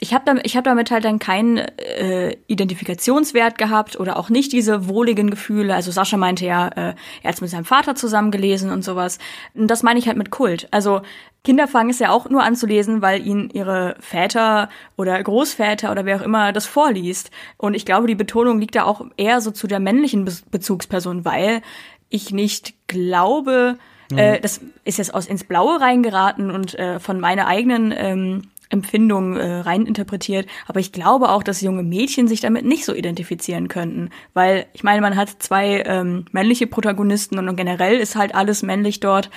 ich 0.00 0.14
habe 0.14 0.24
damit, 0.24 0.46
ich 0.46 0.56
hab 0.56 0.64
damit 0.64 0.90
halt 0.90 1.04
dann 1.04 1.18
keinen 1.18 1.58
äh, 1.58 2.36
Identifikationswert 2.46 3.58
gehabt 3.58 3.98
oder 3.98 4.18
auch 4.18 4.28
nicht 4.28 4.52
diese 4.52 4.88
wohligen 4.88 5.30
Gefühle. 5.30 5.74
Also 5.74 5.90
Sascha 5.90 6.16
meinte 6.16 6.46
ja, 6.46 6.68
äh, 6.68 6.94
er 7.22 7.32
hat 7.32 7.40
mit 7.40 7.50
seinem 7.50 7.64
Vater 7.64 7.94
zusammen 7.94 8.30
gelesen 8.30 8.70
und 8.70 8.82
sowas. 8.82 9.18
Und 9.54 9.68
das 9.68 9.82
meine 9.82 9.98
ich 9.98 10.06
halt 10.06 10.16
mit 10.16 10.30
Kult. 10.30 10.68
Also 10.70 11.02
Kinder 11.44 11.68
fangen 11.68 11.90
es 11.90 12.00
ja 12.00 12.10
auch 12.10 12.28
nur 12.28 12.42
an 12.42 12.56
zu 12.56 12.66
lesen, 12.66 13.02
weil 13.02 13.24
ihnen 13.24 13.50
ihre 13.50 13.94
Väter 14.00 14.68
oder 14.96 15.22
Großväter 15.22 15.92
oder 15.92 16.04
wer 16.04 16.16
auch 16.16 16.24
immer 16.24 16.52
das 16.52 16.66
vorliest. 16.66 17.30
Und 17.56 17.74
ich 17.74 17.84
glaube, 17.84 18.08
die 18.08 18.16
Betonung 18.16 18.58
liegt 18.58 18.74
da 18.74 18.84
auch 18.84 19.06
eher 19.16 19.40
so 19.40 19.52
zu 19.52 19.66
der 19.66 19.78
männlichen 19.78 20.24
Be 20.24 20.32
Bezugsperson, 20.50 21.24
weil 21.24 21.62
ich 22.08 22.32
nicht 22.32 22.74
glaube, 22.88 23.78
mhm. 24.10 24.18
äh, 24.18 24.40
das 24.40 24.60
ist 24.84 24.98
jetzt 24.98 25.14
aus 25.14 25.26
ins 25.26 25.44
Blaue 25.44 25.80
reingeraten 25.80 26.50
und 26.50 26.76
äh, 26.78 26.98
von 26.98 27.20
meiner 27.20 27.46
eigenen 27.46 27.94
ähm, 27.96 28.42
Empfindung 28.68 29.37
äh, 29.37 29.61
reininterpretiert. 29.61 30.46
Aber 30.66 30.80
ich 30.80 30.92
glaube 30.92 31.28
auch, 31.28 31.42
dass 31.42 31.61
junge 31.61 31.82
Mädchen 31.82 32.28
sich 32.28 32.40
damit 32.40 32.64
nicht 32.64 32.85
so 32.85 32.94
identifizieren 32.94 33.68
könnten. 33.68 34.11
Weil, 34.35 34.66
ich 34.73 34.82
meine, 34.82 35.00
man 35.00 35.16
hat 35.16 35.30
zwei 35.38 35.82
ähm, 35.87 36.25
männliche 36.32 36.66
Protagonisten 36.66 37.38
und 37.38 37.56
generell 37.56 37.99
ist 37.99 38.16
halt 38.16 38.35
alles 38.35 38.62
männlich 38.62 39.00
dort. 39.00 39.30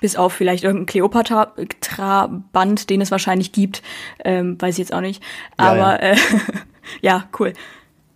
Bis 0.00 0.16
auf 0.16 0.32
vielleicht 0.32 0.64
irgendein 0.64 0.86
Kleopatra-Band, 0.86 2.90
den 2.90 3.00
es 3.00 3.10
wahrscheinlich 3.10 3.52
gibt. 3.52 3.82
Ähm, 4.24 4.60
weiß 4.60 4.74
ich 4.74 4.78
jetzt 4.78 4.94
auch 4.94 5.00
nicht. 5.00 5.22
Aber 5.56 6.02
ja, 6.02 6.08
ja. 6.08 6.12
Äh, 6.12 6.16
ja 7.02 7.28
cool. 7.38 7.52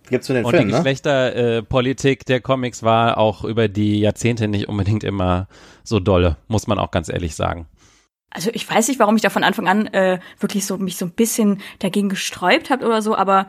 Gibt's 0.09 0.27
für 0.27 0.33
den 0.33 0.45
Und 0.45 0.51
Film, 0.51 0.67
die 0.67 0.71
ne? 0.71 0.77
Geschlechterpolitik 0.77 2.21
äh, 2.21 2.25
der 2.25 2.41
Comics 2.41 2.83
war 2.83 3.17
auch 3.17 3.43
über 3.43 3.67
die 3.67 3.99
Jahrzehnte 3.99 4.47
nicht 4.47 4.67
unbedingt 4.67 5.03
immer 5.03 5.47
so 5.83 5.99
dolle, 5.99 6.37
muss 6.47 6.67
man 6.67 6.77
auch 6.77 6.91
ganz 6.91 7.09
ehrlich 7.09 7.35
sagen. 7.35 7.67
Also 8.35 8.51
ich 8.53 8.69
weiß 8.69 8.89
nicht, 8.89 8.99
warum 8.99 9.15
ich 9.15 9.21
da 9.21 9.29
von 9.29 9.45
Anfang 9.45 9.67
an 9.67 9.87
äh, 9.87 10.19
wirklich 10.39 10.65
so 10.65 10.77
mich 10.77 10.97
so 10.97 11.05
ein 11.05 11.11
bisschen 11.11 11.61
dagegen 11.79 12.09
gesträubt 12.09 12.69
habe 12.69 12.85
oder 12.85 13.01
so, 13.01 13.15
aber 13.15 13.47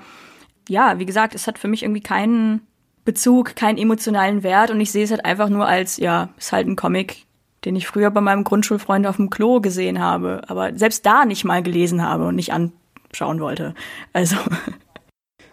ja, 0.69 0.99
wie 1.01 1.07
gesagt, 1.07 1.35
es 1.35 1.49
hat 1.49 1.59
für 1.59 1.67
mich 1.67 1.83
irgendwie 1.83 2.01
keinen 2.01 2.61
Bezug, 3.05 3.57
keinen 3.57 3.79
emotionalen 3.79 4.45
Wert 4.45 4.71
und 4.71 4.81
ich 4.81 4.93
sehe 4.93 5.05
es 5.05 5.11
halt 5.11 5.25
einfach 5.25 5.49
nur 5.49 5.67
als, 5.67 5.97
ja, 5.97 6.29
ist 6.39 6.53
halt 6.53 6.69
ein 6.69 6.77
Comic, 6.77 7.27
den 7.65 7.75
ich 7.75 7.89
früher 7.89 8.13
bei 8.13 8.21
meinem 8.21 8.45
Grundschulfreund 8.45 9.07
auf 9.09 9.17
dem 9.17 9.29
Klo 9.29 9.61
gesehen 9.61 10.01
habe, 10.01 10.43
aber 10.47 10.77
selbst 10.77 11.05
da 11.05 11.25
nicht 11.25 11.45
mal 11.45 11.63
gelesen 11.63 12.03
habe 12.03 12.27
und 12.27 12.37
nicht 12.37 12.53
anschauen 12.53 13.41
wollte. 13.41 13.75
Also. 14.13 14.37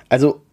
Also, 0.09 0.43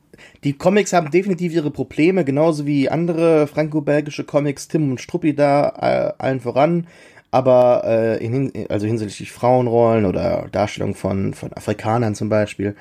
die 0.42 0.54
Comics 0.54 0.94
haben 0.94 1.10
definitiv 1.10 1.52
ihre 1.52 1.70
Probleme, 1.70 2.24
genauso 2.24 2.64
wie 2.64 2.88
andere 2.88 3.46
franco-belgische 3.46 4.24
Comics, 4.24 4.68
Tim 4.68 4.90
und 4.90 5.02
Struppi 5.02 5.34
da, 5.34 5.68
äh, 6.16 6.22
allen 6.22 6.40
voran. 6.40 6.86
Aber 7.30 7.82
äh, 7.84 8.24
in, 8.24 8.52
also 8.68 8.86
hinsichtlich 8.86 9.30
Frauenrollen 9.32 10.04
oder 10.04 10.48
Darstellung 10.50 10.94
von, 10.94 11.34
von 11.34 11.52
Afrikanern 11.52 12.14
zum 12.14 12.28
Beispiel. 12.28 12.74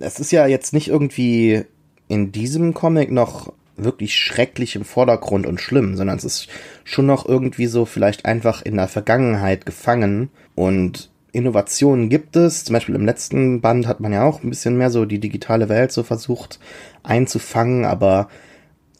Es 0.00 0.18
ist 0.18 0.32
ja 0.32 0.46
jetzt 0.46 0.72
nicht 0.72 0.88
irgendwie 0.88 1.64
in 2.08 2.32
diesem 2.32 2.74
Comic 2.74 3.10
noch 3.10 3.52
wirklich 3.76 4.14
schrecklich 4.14 4.76
im 4.76 4.84
Vordergrund 4.84 5.46
und 5.46 5.60
schlimm, 5.60 5.96
sondern 5.96 6.16
es 6.16 6.24
ist 6.24 6.48
schon 6.84 7.06
noch 7.06 7.26
irgendwie 7.26 7.66
so 7.66 7.84
vielleicht 7.84 8.24
einfach 8.24 8.62
in 8.62 8.76
der 8.76 8.88
Vergangenheit 8.88 9.66
gefangen 9.66 10.30
und 10.54 11.10
Innovationen 11.32 12.10
gibt 12.10 12.36
es. 12.36 12.64
Zum 12.64 12.74
Beispiel 12.74 12.94
im 12.94 13.06
letzten 13.06 13.60
Band 13.60 13.86
hat 13.86 14.00
man 14.00 14.12
ja 14.12 14.24
auch 14.24 14.42
ein 14.42 14.50
bisschen 14.50 14.76
mehr 14.76 14.90
so 14.90 15.06
die 15.06 15.18
digitale 15.18 15.68
Welt 15.68 15.92
so 15.92 16.02
versucht 16.02 16.60
einzufangen, 17.02 17.84
aber 17.84 18.28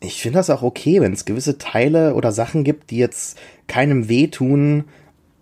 ich 0.02 0.20
finde 0.20 0.38
das 0.38 0.50
auch 0.50 0.62
okay, 0.62 1.00
wenn 1.00 1.12
es 1.12 1.24
gewisse 1.24 1.58
Teile 1.58 2.14
oder 2.14 2.32
Sachen 2.32 2.64
gibt, 2.64 2.90
die 2.90 2.98
jetzt 2.98 3.38
keinem 3.66 4.08
wehtun, 4.08 4.84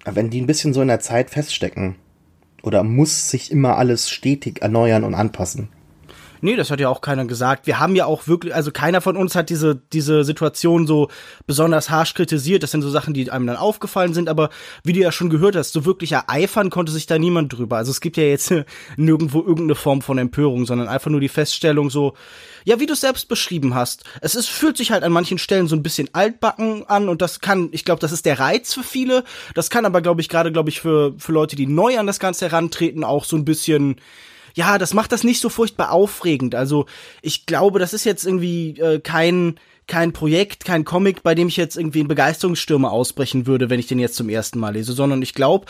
wenn 0.05 0.31
die 0.31 0.41
ein 0.41 0.47
bisschen 0.47 0.73
so 0.73 0.83
in 0.83 0.89
der 0.89 1.01
Zeit 1.01 1.31
feststecken. 1.31 1.97
Oder 2.63 2.83
muss 2.83 3.31
sich 3.31 3.51
immer 3.51 3.79
alles 3.79 4.11
stetig 4.11 4.61
erneuern 4.61 5.05
und 5.05 5.15
anpassen? 5.15 5.69
Nee, 6.43 6.57
das 6.57 6.71
hat 6.71 6.81
ja 6.81 6.89
auch 6.89 7.01
keiner 7.01 7.25
gesagt. 7.27 7.67
Wir 7.67 7.79
haben 7.79 7.95
ja 7.95 8.07
auch 8.07 8.27
wirklich, 8.27 8.55
also 8.55 8.71
keiner 8.71 9.01
von 9.01 9.17
uns 9.17 9.35
hat 9.35 9.51
diese, 9.51 9.77
diese 9.93 10.25
Situation 10.25 10.87
so 10.87 11.09
besonders 11.47 11.91
harsch 11.91 12.15
kritisiert. 12.15 12.63
Das 12.63 12.71
sind 12.71 12.83
so 12.83 12.91
Sachen, 12.91 13.15
die 13.15 13.31
einem 13.31 13.47
dann 13.47 13.57
aufgefallen 13.57 14.15
sind. 14.15 14.29
Aber 14.29 14.51
wie 14.85 14.93
du 14.93 15.01
ja 15.01 15.13
schon 15.13 15.31
gehört 15.31 15.57
hast, 15.57 15.73
so 15.73 15.85
wirklich 15.85 16.13
ereifern 16.13 16.71
konnte 16.71 16.93
sich 16.93 17.07
da 17.07 17.19
niemand 17.19 17.53
drüber. 17.53 17.77
Also 17.77 17.91
es 17.91 18.01
gibt 18.01 18.17
ja 18.17 18.25
jetzt 18.25 18.53
nirgendwo 18.97 19.41
irgendeine 19.41 19.75
Form 19.75 20.03
von 20.03 20.19
Empörung, 20.19 20.67
sondern 20.67 20.89
einfach 20.89 21.11
nur 21.11 21.21
die 21.21 21.29
Feststellung 21.29 21.91
so, 21.91 22.15
ja, 22.65 22.81
wie 22.81 22.87
du 22.87 22.93
es 22.93 23.01
selbst 23.01 23.29
beschrieben 23.29 23.75
hast. 23.75 24.05
Es 24.21 24.35
ist, 24.35 24.49
fühlt 24.49 24.77
sich 24.77 24.91
halt 24.91 25.03
an 25.03 25.13
manchen 25.13 25.39
Stellen 25.39 25.69
so 25.69 25.77
ein 25.77 25.83
bisschen 25.83 26.09
altbacken 26.13 26.87
an 26.89 27.09
und 27.09 27.23
das 27.23 27.41
kann, 27.41 27.69
ich 27.73 27.85
glaube, 27.85 28.01
das 28.01 28.13
ist 28.13 28.27
der 28.27 28.39
Reiz 28.39 28.75
für 28.75 28.83
viele. 28.83 29.25
Das 29.55 29.71
kann 29.71 29.87
aber, 29.87 30.01
glaube 30.01 30.21
ich, 30.21 30.29
gerade, 30.29 30.53
glaube 30.53 30.71
ich, 30.71 30.81
für, 30.81 31.15
für 31.19 31.33
Leute, 31.33 31.57
die 31.57 31.67
neu 31.67 31.99
an 31.99 32.07
das 32.07 32.21
Ganze 32.21 32.47
herantreten, 32.47 33.05
auch 33.05 33.25
so 33.25 33.37
ein 33.37 33.45
bisschen, 33.45 33.97
ja, 34.55 34.79
das 34.79 34.95
macht 34.95 35.13
das 35.13 35.25
nicht 35.25 35.41
so 35.41 35.49
furchtbar 35.49 35.93
aufregend. 35.93 36.55
Also 36.55 36.87
ich 37.23 37.47
glaube, 37.47 37.79
das 37.79 37.93
ist 37.93 38.05
jetzt 38.05 38.25
irgendwie 38.25 38.79
äh, 38.81 39.01
kein 39.01 39.59
kein 39.87 40.13
Projekt, 40.13 40.65
kein 40.65 40.85
Comic, 40.85 41.23
bei 41.25 41.35
dem 41.35 41.49
ich 41.49 41.57
jetzt 41.57 41.77
irgendwie 41.77 42.01
in 42.01 42.09
Begeisterungsstürme 42.09 42.89
ausbrechen 42.89 43.47
würde, 43.47 43.71
wenn 43.71 43.81
ich 43.81 43.89
den 43.89 43.99
jetzt 43.99 44.15
zum 44.15 44.29
ersten 44.29 44.61
Mal 44.61 44.75
lese, 44.75 44.93
sondern 44.93 45.21
ich 45.21 45.35
glaube, 45.35 45.67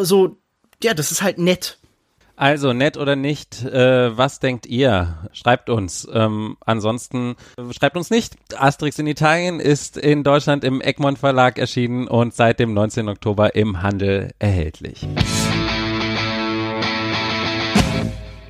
so, 0.00 0.36
ja, 0.82 0.94
das 0.94 1.10
ist 1.10 1.20
halt 1.20 1.38
nett. 1.38 1.78
Also, 2.36 2.74
nett 2.74 2.98
oder 2.98 3.16
nicht, 3.16 3.64
äh, 3.64 4.16
was 4.16 4.40
denkt 4.40 4.66
ihr? 4.66 5.30
Schreibt 5.32 5.70
uns. 5.70 6.06
Ähm, 6.12 6.58
ansonsten 6.60 7.34
äh, 7.56 7.72
schreibt 7.72 7.96
uns 7.96 8.10
nicht. 8.10 8.34
Asterix 8.54 8.98
in 8.98 9.06
Italien 9.06 9.58
ist 9.58 9.96
in 9.96 10.22
Deutschland 10.22 10.62
im 10.62 10.82
Egmont 10.82 11.18
Verlag 11.18 11.58
erschienen 11.58 12.06
und 12.06 12.34
seit 12.34 12.60
dem 12.60 12.74
19. 12.74 13.08
Oktober 13.08 13.54
im 13.54 13.82
Handel 13.82 14.32
erhältlich. 14.38 15.06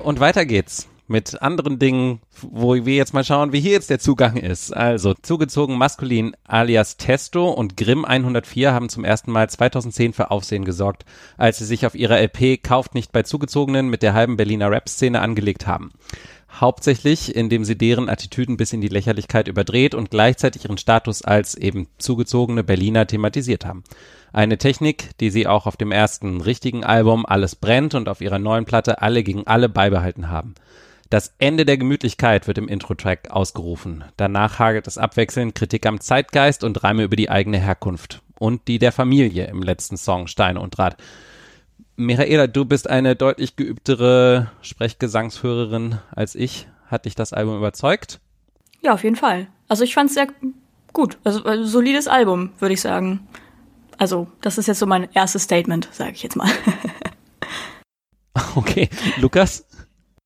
Und 0.07 0.21
weiter 0.21 0.45
geht's 0.45 0.87
mit 1.07 1.41
anderen 1.41 1.79
Dingen, 1.79 2.21
wo 2.41 2.75
wir 2.75 2.95
jetzt 2.95 3.13
mal 3.13 3.25
schauen, 3.25 3.51
wie 3.51 3.59
hier 3.59 3.73
jetzt 3.73 3.89
der 3.89 3.99
Zugang 3.99 4.37
ist. 4.37 4.71
Also 4.71 5.13
zugezogen 5.13 5.77
maskulin 5.77 6.33
alias 6.45 6.95
Testo 6.95 7.49
und 7.49 7.75
Grimm 7.75 8.05
104 8.05 8.71
haben 8.71 8.87
zum 8.87 9.03
ersten 9.03 9.33
Mal 9.33 9.49
2010 9.49 10.13
für 10.13 10.31
Aufsehen 10.31 10.63
gesorgt, 10.63 11.03
als 11.35 11.57
sie 11.57 11.65
sich 11.65 11.85
auf 11.85 11.93
ihrer 11.93 12.21
LP 12.21 12.63
Kauft 12.63 12.95
nicht 12.95 13.11
bei 13.11 13.23
Zugezogenen 13.23 13.89
mit 13.89 14.01
der 14.01 14.13
halben 14.13 14.37
Berliner 14.37 14.71
Rap-Szene 14.71 15.19
angelegt 15.19 15.67
haben. 15.67 15.91
Hauptsächlich, 16.49 17.35
indem 17.35 17.65
sie 17.65 17.77
deren 17.77 18.07
Attitüden 18.07 18.55
bis 18.55 18.71
in 18.71 18.79
die 18.79 18.87
Lächerlichkeit 18.87 19.49
überdreht 19.49 19.93
und 19.93 20.09
gleichzeitig 20.09 20.63
ihren 20.63 20.77
Status 20.77 21.21
als 21.21 21.55
eben 21.55 21.89
zugezogene 21.97 22.63
Berliner 22.63 23.07
thematisiert 23.07 23.65
haben. 23.65 23.83
Eine 24.37 24.59
Technik, 24.59 25.17
die 25.17 25.31
sie 25.31 25.47
auch 25.47 25.65
auf 25.65 25.77
dem 25.77 25.91
ersten 25.91 26.41
richtigen 26.41 26.83
Album 26.83 27.25
Alles 27.25 27.55
brennt 27.55 27.95
und 27.95 28.07
auf 28.07 28.21
ihrer 28.21 28.37
neuen 28.37 28.65
Platte 28.65 29.01
Alle 29.01 29.23
gegen 29.23 29.47
alle 29.47 29.67
beibehalten 29.67 30.29
haben. 30.29 30.53
Das 31.09 31.33
Ende 31.39 31.65
der 31.65 31.79
Gemütlichkeit 31.79 32.45
wird 32.45 32.59
im 32.59 32.67
Intro-Track 32.67 33.31
ausgerufen. 33.31 34.03
Danach 34.15 34.59
hagelt 34.59 34.85
es 34.85 34.99
abwechselnd 34.99 35.55
Kritik 35.55 35.87
am 35.87 35.99
Zeitgeist 35.99 36.63
und 36.63 36.83
Reime 36.83 37.01
über 37.01 37.15
die 37.15 37.31
eigene 37.31 37.57
Herkunft. 37.57 38.21
Und 38.37 38.67
die 38.67 38.77
der 38.77 38.91
Familie 38.91 39.47
im 39.47 39.63
letzten 39.63 39.97
Song 39.97 40.27
Steine 40.27 40.59
und 40.59 40.77
Draht. 40.77 40.97
Michaela, 41.95 42.45
du 42.45 42.63
bist 42.63 42.87
eine 42.87 43.15
deutlich 43.15 43.55
geübtere 43.55 44.51
Sprechgesangshörerin 44.61 45.97
als 46.15 46.35
ich. 46.35 46.67
Hat 46.85 47.05
dich 47.05 47.15
das 47.15 47.33
Album 47.33 47.57
überzeugt? 47.57 48.19
Ja, 48.83 48.93
auf 48.93 49.03
jeden 49.03 49.15
Fall. 49.15 49.47
Also 49.67 49.83
ich 49.83 49.95
fand 49.95 50.09
es 50.09 50.13
sehr 50.13 50.27
gut. 50.93 51.17
Also, 51.23 51.43
also 51.43 51.65
solides 51.65 52.07
Album, 52.07 52.51
würde 52.59 52.75
ich 52.75 52.81
sagen. 52.81 53.27
Also, 53.97 54.27
das 54.41 54.57
ist 54.57 54.67
jetzt 54.67 54.79
so 54.79 54.85
mein 54.85 55.09
erstes 55.13 55.43
Statement, 55.43 55.89
sage 55.91 56.11
ich 56.13 56.23
jetzt 56.23 56.35
mal. 56.35 56.49
okay, 58.55 58.89
Lukas? 59.17 59.65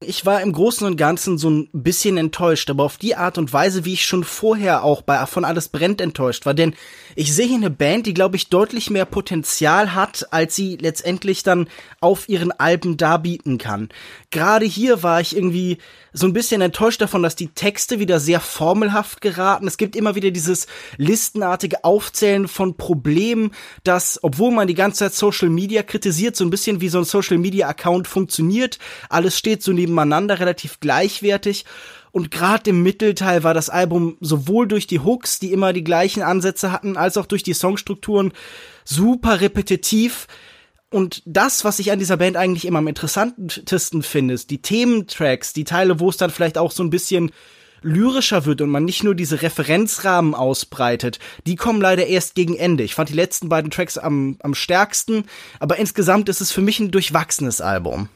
Ich 0.03 0.25
war 0.25 0.41
im 0.41 0.51
Großen 0.51 0.87
und 0.87 0.97
Ganzen 0.97 1.37
so 1.37 1.47
ein 1.51 1.69
bisschen 1.73 2.17
enttäuscht, 2.17 2.71
aber 2.71 2.83
auf 2.83 2.97
die 2.97 3.15
Art 3.15 3.37
und 3.37 3.53
Weise, 3.53 3.85
wie 3.85 3.93
ich 3.93 4.03
schon 4.03 4.23
vorher 4.23 4.83
auch 4.83 5.03
bei 5.03 5.23
von 5.27 5.45
alles 5.45 5.69
brennt 5.69 6.01
enttäuscht 6.01 6.47
war. 6.47 6.55
Denn 6.55 6.73
ich 7.15 7.35
sehe 7.35 7.45
hier 7.45 7.57
eine 7.57 7.69
Band, 7.69 8.07
die, 8.07 8.15
glaube 8.15 8.35
ich, 8.35 8.49
deutlich 8.49 8.89
mehr 8.89 9.05
Potenzial 9.05 9.93
hat, 9.93 10.25
als 10.31 10.55
sie 10.55 10.75
letztendlich 10.77 11.43
dann 11.43 11.69
auf 11.99 12.27
ihren 12.27 12.51
Alben 12.51 12.97
darbieten 12.97 13.59
kann. 13.59 13.89
Gerade 14.31 14.65
hier 14.65 15.03
war 15.03 15.21
ich 15.21 15.35
irgendwie 15.35 15.77
so 16.13 16.27
ein 16.27 16.33
bisschen 16.33 16.61
enttäuscht 16.61 17.01
davon, 17.01 17.23
dass 17.23 17.35
die 17.35 17.49
Texte 17.49 17.99
wieder 17.99 18.19
sehr 18.19 18.39
formelhaft 18.39 19.21
geraten. 19.21 19.67
Es 19.67 19.77
gibt 19.77 19.95
immer 19.95 20.15
wieder 20.15 20.31
dieses 20.31 20.67
listenartige 20.97 21.83
Aufzählen 21.83 22.47
von 22.47 22.75
Problemen, 22.75 23.51
dass, 23.83 24.19
obwohl 24.21 24.51
man 24.51 24.67
die 24.67 24.73
ganze 24.73 24.99
Zeit 24.99 25.13
Social 25.13 25.49
Media 25.49 25.83
kritisiert, 25.83 26.35
so 26.35 26.43
ein 26.43 26.49
bisschen 26.49 26.81
wie 26.81 26.89
so 26.89 26.97
ein 26.97 27.05
Social 27.05 27.37
Media 27.37 27.67
Account 27.67 28.07
funktioniert. 28.07 28.77
Alles 29.09 29.37
steht 29.37 29.63
so 29.63 29.71
nebeneinander, 29.91 30.39
relativ 30.39 30.79
gleichwertig. 30.79 31.65
Und 32.11 32.31
gerade 32.31 32.71
im 32.71 32.83
Mittelteil 32.83 33.43
war 33.43 33.53
das 33.53 33.69
Album 33.69 34.17
sowohl 34.19 34.67
durch 34.67 34.87
die 34.87 34.99
Hooks, 34.99 35.39
die 35.39 35.53
immer 35.53 35.71
die 35.73 35.83
gleichen 35.83 36.23
Ansätze 36.23 36.71
hatten, 36.71 36.97
als 36.97 37.17
auch 37.17 37.25
durch 37.25 37.43
die 37.43 37.53
Songstrukturen 37.53 38.33
super 38.83 39.39
repetitiv. 39.39 40.27
Und 40.89 41.23
das, 41.25 41.63
was 41.63 41.79
ich 41.79 41.91
an 41.91 41.99
dieser 41.99 42.17
Band 42.17 42.35
eigentlich 42.35 42.65
immer 42.65 42.79
am 42.79 42.87
interessantesten 42.87 44.03
finde, 44.03 44.33
ist 44.33 44.49
die 44.49 44.61
Thementracks, 44.61 45.53
die 45.53 45.63
Teile, 45.63 46.01
wo 46.01 46.09
es 46.09 46.17
dann 46.17 46.31
vielleicht 46.31 46.57
auch 46.57 46.71
so 46.71 46.83
ein 46.83 46.89
bisschen 46.89 47.31
lyrischer 47.81 48.45
wird 48.45 48.61
und 48.61 48.69
man 48.69 48.85
nicht 48.85 49.03
nur 49.03 49.15
diese 49.15 49.41
Referenzrahmen 49.41 50.35
ausbreitet, 50.35 51.19
die 51.47 51.55
kommen 51.55 51.81
leider 51.81 52.05
erst 52.07 52.35
gegen 52.35 52.55
Ende. 52.55 52.83
Ich 52.83 52.93
fand 52.93 53.09
die 53.09 53.15
letzten 53.15 53.49
beiden 53.49 53.71
Tracks 53.71 53.97
am, 53.97 54.37
am 54.43 54.53
stärksten, 54.53 55.23
aber 55.59 55.77
insgesamt 55.77 56.29
ist 56.29 56.41
es 56.41 56.51
für 56.51 56.61
mich 56.61 56.79
ein 56.79 56.91
durchwachsenes 56.91 57.61
Album. 57.61 58.09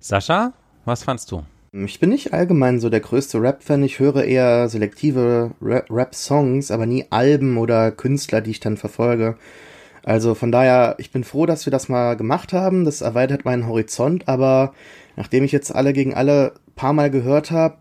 Sascha, 0.00 0.52
Was 0.86 1.02
fandst 1.02 1.32
du? 1.32 1.42
Ich 1.72 1.98
bin 1.98 2.10
nicht 2.10 2.32
allgemein 2.32 2.78
so 2.78 2.88
der 2.88 3.00
größte 3.00 3.42
Rap-Fan. 3.42 3.82
Ich 3.82 3.98
höre 3.98 4.22
eher 4.24 4.68
selektive 4.68 5.50
Rap-Songs, 5.60 6.70
aber 6.70 6.86
nie 6.86 7.04
Alben 7.10 7.58
oder 7.58 7.90
Künstler, 7.90 8.40
die 8.40 8.52
ich 8.52 8.60
dann 8.60 8.76
verfolge. 8.76 9.36
Also 10.04 10.36
von 10.36 10.52
daher, 10.52 10.94
ich 10.98 11.10
bin 11.10 11.24
froh, 11.24 11.44
dass 11.44 11.66
wir 11.66 11.72
das 11.72 11.88
mal 11.88 12.16
gemacht 12.16 12.52
haben. 12.52 12.84
Das 12.84 13.00
erweitert 13.00 13.44
meinen 13.44 13.66
Horizont, 13.66 14.28
aber 14.28 14.74
nachdem 15.16 15.42
ich 15.42 15.50
jetzt 15.50 15.74
alle 15.74 15.92
gegen 15.92 16.14
alle 16.14 16.54
paar 16.76 16.92
Mal 16.92 17.10
gehört 17.10 17.50
habe, 17.50 17.78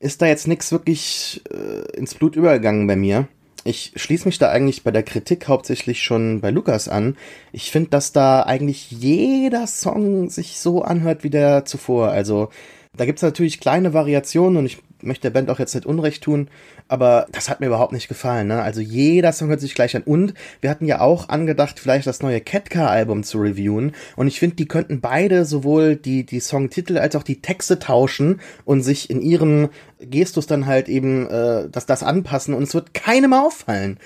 ist 0.00 0.22
da 0.22 0.26
jetzt 0.26 0.48
nichts 0.48 0.72
wirklich 0.72 1.42
äh, 1.52 1.94
ins 1.94 2.14
Blut 2.14 2.36
übergegangen 2.36 2.86
bei 2.86 2.96
mir. 2.96 3.28
Ich 3.70 3.92
schließe 3.94 4.26
mich 4.26 4.40
da 4.40 4.50
eigentlich 4.50 4.82
bei 4.82 4.90
der 4.90 5.04
Kritik 5.04 5.46
hauptsächlich 5.46 6.02
schon 6.02 6.40
bei 6.40 6.50
Lukas 6.50 6.88
an. 6.88 7.16
Ich 7.52 7.70
finde, 7.70 7.90
dass 7.90 8.10
da 8.10 8.42
eigentlich 8.42 8.90
jeder 8.90 9.68
Song 9.68 10.28
sich 10.28 10.58
so 10.58 10.82
anhört 10.82 11.22
wie 11.22 11.30
der 11.30 11.64
zuvor. 11.64 12.08
Also 12.08 12.48
da 12.96 13.04
gibt's 13.04 13.22
natürlich 13.22 13.60
kleine 13.60 13.94
Variationen 13.94 14.56
und 14.56 14.66
ich 14.66 14.78
möchte 15.02 15.22
der 15.22 15.30
Band 15.30 15.50
auch 15.50 15.58
jetzt 15.58 15.74
nicht 15.74 15.86
Unrecht 15.86 16.22
tun, 16.22 16.48
aber 16.88 17.26
das 17.32 17.48
hat 17.48 17.60
mir 17.60 17.66
überhaupt 17.66 17.92
nicht 17.92 18.08
gefallen. 18.08 18.48
Ne? 18.48 18.62
Also 18.62 18.80
jeder 18.80 19.32
Song 19.32 19.48
hört 19.48 19.60
sich 19.60 19.74
gleich 19.74 19.94
an. 19.96 20.02
Und 20.02 20.34
wir 20.60 20.70
hatten 20.70 20.86
ja 20.86 21.00
auch 21.00 21.28
angedacht, 21.28 21.78
vielleicht 21.78 22.06
das 22.06 22.22
neue 22.22 22.40
Ketka-Album 22.40 23.22
zu 23.22 23.38
reviewen. 23.38 23.92
Und 24.16 24.26
ich 24.26 24.38
finde, 24.38 24.56
die 24.56 24.66
könnten 24.66 25.00
beide 25.00 25.44
sowohl 25.44 25.96
die, 25.96 26.24
die 26.24 26.40
Songtitel 26.40 26.98
als 26.98 27.16
auch 27.16 27.22
die 27.22 27.42
Texte 27.42 27.78
tauschen 27.78 28.40
und 28.64 28.82
sich 28.82 29.10
in 29.10 29.20
ihrem 29.22 29.68
Gestus 30.00 30.46
dann 30.46 30.66
halt 30.66 30.88
eben 30.88 31.28
äh, 31.28 31.68
das, 31.70 31.86
das 31.86 32.02
anpassen. 32.02 32.54
Und 32.54 32.64
es 32.64 32.74
wird 32.74 32.94
keinem 32.94 33.32
auffallen. 33.32 33.98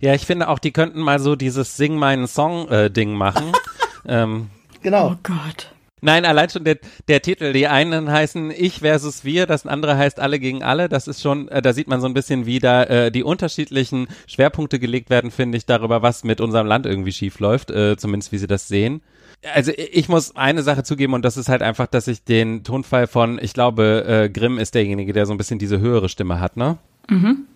Ja, 0.00 0.14
ich 0.14 0.26
finde 0.26 0.48
auch, 0.48 0.58
die 0.58 0.72
könnten 0.72 1.00
mal 1.00 1.18
so 1.18 1.36
dieses 1.36 1.76
Sing 1.76 1.96
meinen 1.96 2.26
Song-Ding 2.26 3.10
äh, 3.10 3.16
machen. 3.16 3.52
ähm, 4.06 4.50
genau. 4.82 5.12
Oh 5.12 5.16
Gott. 5.22 5.72
Nein, 6.00 6.24
allein 6.24 6.48
schon 6.50 6.64
der, 6.64 6.78
der 7.08 7.22
Titel. 7.22 7.52
Die 7.52 7.66
einen 7.66 8.10
heißen 8.10 8.50
Ich 8.50 8.80
versus 8.80 9.24
Wir, 9.24 9.46
das 9.46 9.66
andere 9.66 9.96
heißt 9.96 10.20
Alle 10.20 10.38
gegen 10.38 10.62
Alle. 10.62 10.88
Das 10.88 11.08
ist 11.08 11.22
schon, 11.22 11.48
äh, 11.48 11.62
da 11.62 11.72
sieht 11.72 11.88
man 11.88 12.00
so 12.00 12.06
ein 12.06 12.14
bisschen, 12.14 12.46
wie 12.46 12.58
da 12.58 12.84
äh, 12.84 13.10
die 13.10 13.22
unterschiedlichen 13.22 14.08
Schwerpunkte 14.26 14.78
gelegt 14.78 15.10
werden, 15.10 15.30
finde 15.30 15.58
ich, 15.58 15.66
darüber, 15.66 16.02
was 16.02 16.24
mit 16.24 16.40
unserem 16.40 16.66
Land 16.66 16.86
irgendwie 16.86 17.12
schief 17.12 17.40
läuft, 17.40 17.70
äh, 17.70 17.96
zumindest 17.96 18.32
wie 18.32 18.38
sie 18.38 18.46
das 18.46 18.68
sehen. 18.68 19.02
Also 19.54 19.72
ich 19.76 20.08
muss 20.08 20.34
eine 20.34 20.62
Sache 20.62 20.82
zugeben 20.82 21.14
und 21.14 21.24
das 21.24 21.36
ist 21.36 21.48
halt 21.48 21.62
einfach, 21.62 21.86
dass 21.86 22.08
ich 22.08 22.24
den 22.24 22.64
Tonfall 22.64 23.06
von, 23.06 23.38
ich 23.40 23.54
glaube, 23.54 24.04
äh, 24.06 24.28
Grimm 24.28 24.58
ist 24.58 24.74
derjenige, 24.74 25.12
der 25.12 25.26
so 25.26 25.32
ein 25.32 25.38
bisschen 25.38 25.60
diese 25.60 25.78
höhere 25.78 26.08
Stimme 26.08 26.40
hat, 26.40 26.56
ne? 26.56 26.78
Mhm. 27.08 27.46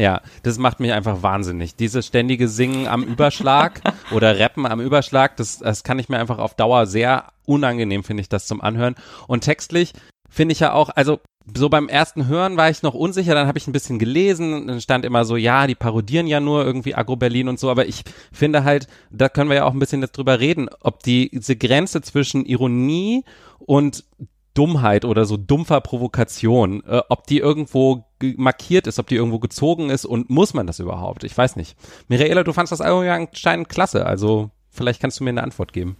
Ja, 0.00 0.22
das 0.42 0.56
macht 0.56 0.80
mich 0.80 0.92
einfach 0.92 1.22
wahnsinnig. 1.22 1.76
Dieses 1.76 2.06
ständige 2.06 2.48
Singen 2.48 2.88
am 2.88 3.02
Überschlag 3.02 3.82
oder 4.12 4.38
Rappen 4.38 4.64
am 4.64 4.80
Überschlag, 4.80 5.36
das, 5.36 5.58
das 5.58 5.84
kann 5.84 5.98
ich 5.98 6.08
mir 6.08 6.18
einfach 6.18 6.38
auf 6.38 6.54
Dauer 6.54 6.86
sehr 6.86 7.26
unangenehm, 7.44 8.02
finde 8.02 8.22
ich, 8.22 8.30
das 8.30 8.46
zum 8.46 8.62
Anhören. 8.62 8.94
Und 9.26 9.42
textlich 9.42 9.92
finde 10.30 10.52
ich 10.52 10.60
ja 10.60 10.72
auch, 10.72 10.88
also 10.88 11.20
so 11.54 11.68
beim 11.68 11.88
ersten 11.88 12.28
Hören 12.28 12.56
war 12.56 12.70
ich 12.70 12.82
noch 12.82 12.94
unsicher, 12.94 13.34
dann 13.34 13.46
habe 13.46 13.58
ich 13.58 13.66
ein 13.66 13.72
bisschen 13.72 13.98
gelesen, 13.98 14.68
dann 14.68 14.80
stand 14.80 15.04
immer 15.04 15.26
so, 15.26 15.36
ja, 15.36 15.66
die 15.66 15.74
parodieren 15.74 16.26
ja 16.26 16.40
nur 16.40 16.64
irgendwie 16.64 16.94
Agro 16.94 17.16
Berlin 17.16 17.48
und 17.48 17.60
so, 17.60 17.70
aber 17.70 17.86
ich 17.86 18.04
finde 18.32 18.64
halt, 18.64 18.86
da 19.10 19.28
können 19.28 19.50
wir 19.50 19.56
ja 19.56 19.64
auch 19.64 19.74
ein 19.74 19.78
bisschen 19.80 20.00
jetzt 20.00 20.16
drüber 20.16 20.40
reden, 20.40 20.70
ob 20.80 21.02
die, 21.02 21.28
diese 21.30 21.56
Grenze 21.56 22.00
zwischen 22.00 22.46
Ironie 22.46 23.24
und 23.58 24.04
Dummheit 24.54 25.04
oder 25.04 25.24
so 25.24 25.36
dumpfer 25.36 25.80
Provokation, 25.80 26.82
äh, 26.86 27.02
ob 27.08 27.26
die 27.26 27.38
irgendwo 27.38 28.04
markiert 28.36 28.86
ist, 28.86 28.98
ob 28.98 29.06
die 29.06 29.16
irgendwo 29.16 29.38
gezogen 29.38 29.90
ist 29.90 30.04
und 30.04 30.30
muss 30.30 30.54
man 30.54 30.66
das 30.66 30.78
überhaupt? 30.78 31.24
Ich 31.24 31.36
weiß 31.36 31.56
nicht. 31.56 31.76
Mireela, 32.08 32.42
du 32.42 32.52
fandst 32.52 32.72
das 32.72 32.80
Album 32.80 33.04
ja 33.04 33.14
anscheinend 33.14 33.68
klasse, 33.68 34.06
also 34.06 34.50
vielleicht 34.70 35.00
kannst 35.00 35.20
du 35.20 35.24
mir 35.24 35.30
eine 35.30 35.42
Antwort 35.42 35.72
geben. 35.72 35.96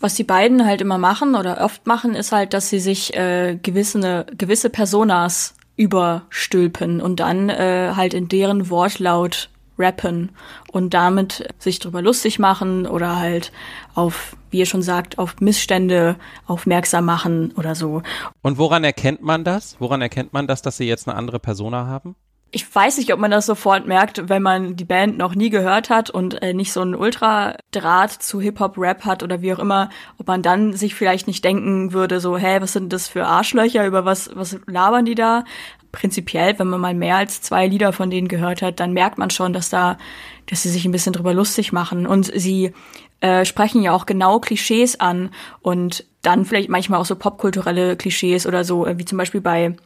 Was 0.00 0.14
die 0.14 0.24
beiden 0.24 0.64
halt 0.64 0.80
immer 0.80 0.98
machen 0.98 1.34
oder 1.34 1.60
oft 1.64 1.86
machen, 1.86 2.14
ist 2.14 2.30
halt, 2.32 2.54
dass 2.54 2.70
sie 2.70 2.78
sich 2.78 3.14
äh, 3.16 3.58
gewisse, 3.60 4.26
gewisse 4.36 4.70
Personas 4.70 5.54
überstülpen 5.76 7.00
und 7.00 7.20
dann 7.20 7.48
äh, 7.48 7.92
halt 7.94 8.14
in 8.14 8.28
deren 8.28 8.68
Wortlaut 8.70 9.50
rappen 9.78 10.30
und 10.72 10.94
damit 10.94 11.48
sich 11.58 11.78
drüber 11.78 12.02
lustig 12.02 12.38
machen 12.38 12.86
oder 12.86 13.16
halt 13.16 13.52
auf, 13.94 14.36
wie 14.50 14.58
ihr 14.58 14.66
schon 14.66 14.82
sagt, 14.82 15.18
auf 15.18 15.40
Missstände 15.40 16.16
aufmerksam 16.46 17.04
machen 17.04 17.52
oder 17.56 17.74
so. 17.74 18.02
Und 18.42 18.58
woran 18.58 18.84
erkennt 18.84 19.22
man 19.22 19.44
das? 19.44 19.76
Woran 19.78 20.02
erkennt 20.02 20.32
man 20.32 20.46
das, 20.46 20.62
dass 20.62 20.76
sie 20.76 20.86
jetzt 20.86 21.08
eine 21.08 21.16
andere 21.16 21.38
Persona 21.38 21.86
haben? 21.86 22.16
Ich 22.50 22.74
weiß 22.74 22.96
nicht, 22.96 23.12
ob 23.12 23.20
man 23.20 23.30
das 23.30 23.44
sofort 23.44 23.86
merkt, 23.86 24.30
wenn 24.30 24.42
man 24.42 24.74
die 24.74 24.86
Band 24.86 25.18
noch 25.18 25.34
nie 25.34 25.50
gehört 25.50 25.90
hat 25.90 26.08
und 26.08 26.40
äh, 26.42 26.54
nicht 26.54 26.72
so 26.72 26.80
einen 26.80 26.94
Ultra-Draht 26.94 28.10
zu 28.10 28.40
Hip-Hop-Rap 28.40 29.04
hat 29.04 29.22
oder 29.22 29.42
wie 29.42 29.52
auch 29.52 29.58
immer, 29.58 29.90
ob 30.18 30.28
man 30.28 30.42
dann 30.42 30.72
sich 30.72 30.94
vielleicht 30.94 31.26
nicht 31.26 31.44
denken 31.44 31.92
würde, 31.92 32.20
so, 32.20 32.38
hä, 32.38 32.58
was 32.60 32.72
sind 32.72 32.92
das 32.92 33.06
für 33.06 33.26
Arschlöcher, 33.26 33.86
über 33.86 34.06
was, 34.06 34.30
was 34.34 34.58
labern 34.66 35.04
die 35.04 35.14
da? 35.14 35.44
prinzipiell, 35.92 36.58
wenn 36.58 36.68
man 36.68 36.80
mal 36.80 36.94
mehr 36.94 37.16
als 37.16 37.42
zwei 37.42 37.66
Lieder 37.66 37.92
von 37.92 38.10
denen 38.10 38.28
gehört 38.28 38.62
hat, 38.62 38.80
dann 38.80 38.92
merkt 38.92 39.18
man 39.18 39.30
schon, 39.30 39.52
dass 39.52 39.70
da, 39.70 39.98
dass 40.46 40.62
sie 40.62 40.68
sich 40.68 40.84
ein 40.84 40.92
bisschen 40.92 41.12
drüber 41.12 41.34
lustig 41.34 41.72
machen. 41.72 42.06
Und 42.06 42.30
sie 42.34 42.72
äh, 43.20 43.44
sprechen 43.44 43.82
ja 43.82 43.92
auch 43.92 44.06
genau 44.06 44.38
Klischees 44.38 45.00
an 45.00 45.30
und 45.60 46.04
dann 46.22 46.44
vielleicht 46.44 46.68
manchmal 46.68 47.00
auch 47.00 47.06
so 47.06 47.16
popkulturelle 47.16 47.96
Klischees 47.96 48.46
oder 48.46 48.64
so, 48.64 48.86
wie 48.86 49.04
zum 49.04 49.18
Beispiel 49.18 49.40
bei 49.40 49.76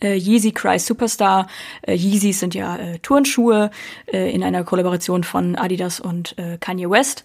äh, 0.00 0.16
Yeezy 0.16 0.52
Cry 0.52 0.78
Superstar. 0.78 1.46
Äh, 1.82 1.94
Yeezys 1.94 2.40
sind 2.40 2.54
ja 2.54 2.76
äh, 2.76 2.98
Turnschuhe 3.00 3.70
äh, 4.06 4.32
in 4.32 4.42
einer 4.42 4.64
Kollaboration 4.64 5.24
von 5.24 5.56
Adidas 5.56 6.00
und 6.00 6.38
äh, 6.38 6.58
Kanye 6.58 6.88
West, 6.88 7.24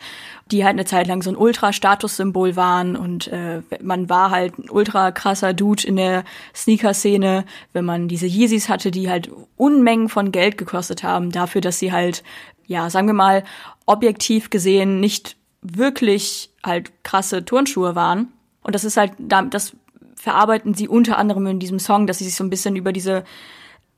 die 0.52 0.64
halt 0.64 0.74
eine 0.74 0.86
Zeit 0.86 1.08
lang 1.08 1.22
so 1.22 1.30
ein 1.30 1.38
Ultra-Statussymbol 1.38 2.56
waren 2.56 2.96
und 2.96 3.28
äh, 3.28 3.62
man 3.82 4.10
war 4.10 4.32
halt 4.32 4.58
ein 4.60 4.70
ultra 4.70 5.12
krasser 5.12 5.54
Dude 5.54 5.88
in 5.88 5.96
der 5.96 6.24
Sneaker-Szene, 6.54 7.46
wenn 7.74 7.86
man 7.86 8.08
diese 8.08 8.28
Yeezys 8.28 8.70
hatte, 8.70 8.92
die 8.92 9.10
halt 9.10 9.30
Unmengen 9.58 10.10
von 10.10 10.32
Geld 10.32 10.58
gekostet 10.58 11.04
haben, 11.04 11.32
dafür, 11.32 11.62
dass 11.62 11.80
sie 11.80 11.92
halt, 11.92 12.24
ja, 12.68 12.90
sagen 12.90 13.08
wir 13.08 13.14
mal, 13.14 13.44
objektiv 13.86 14.50
gesehen 14.50 15.00
nicht 15.00 15.38
wirklich 15.62 16.52
halt 16.64 16.92
krasse 17.04 17.44
Turnschuhe 17.46 17.96
waren. 17.96 18.34
Und 18.62 18.76
das 18.76 18.84
ist 18.84 18.98
halt, 18.98 19.14
das 19.20 19.76
verarbeiten 20.16 20.74
sie 20.74 20.88
unter 20.88 21.18
anderem 21.18 21.46
in 21.48 21.60
diesem 21.60 21.80
Song, 21.80 22.08
dass 22.08 22.20
sie 22.20 22.26
sich 22.26 22.36
so 22.36 22.44
ein 22.44 22.50
bisschen 22.50 22.76
über 22.76 22.92
diese 22.92 23.24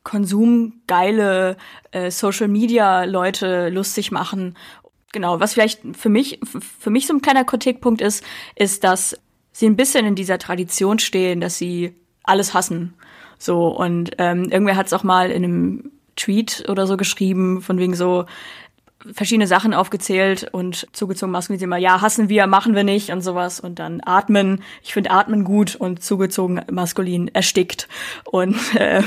konsumgeile 0.04 1.58
äh, 1.92 2.12
Social 2.12 2.48
Media 2.48 3.04
Leute 3.04 3.70
lustig 3.70 4.12
machen. 4.12 4.56
Genau, 5.12 5.40
was 5.40 5.54
vielleicht 5.54 5.82
für 5.98 6.10
mich 6.10 6.40
für 6.44 6.90
mich 6.90 7.08
so 7.08 7.14
ein 7.14 7.22
kleiner 7.22 7.44
Kritikpunkt 7.44 8.02
ist, 8.02 8.24
ist, 8.56 8.84
dass 8.84 9.20
sie 9.52 9.66
ein 9.66 9.76
bisschen 9.76 10.06
in 10.06 10.16
dieser 10.16 10.38
Tradition 10.38 11.00
stehen, 11.00 11.42
dass 11.42 11.58
sie 11.58 11.96
alles 12.24 12.54
hassen. 12.54 12.94
So 13.38 13.68
und 13.68 14.12
ähm, 14.18 14.46
irgendwer 14.46 14.76
hat 14.76 14.88
es 14.88 14.94
auch 14.94 15.04
mal 15.04 15.32
in 15.32 15.44
einem 15.44 15.92
Tweet 16.16 16.66
oder 16.68 16.88
so 16.88 16.98
geschrieben, 16.98 17.62
von 17.62 17.78
wegen 17.78 17.96
so, 17.96 18.26
verschiedene 19.14 19.48
Sachen 19.48 19.74
aufgezählt 19.74 20.50
und 20.52 20.88
zugezogen 20.92 21.32
maskulin 21.32 21.62
immer, 21.62 21.78
ja, 21.78 22.02
hassen 22.02 22.30
wir, 22.30 22.48
machen 22.48 22.76
wir 22.76 22.84
nicht 22.84 23.10
und 23.12 23.22
sowas 23.22 23.60
und 23.60 23.80
dann 23.80 24.02
atmen. 24.04 24.64
Ich 24.84 24.94
finde 24.94 25.12
atmen 25.12 25.44
gut 25.44 25.76
und 25.76 26.04
zugezogen 26.04 26.62
maskulin 26.72 27.28
erstickt 27.30 27.88
und 28.26 28.56
äh, 28.76 29.04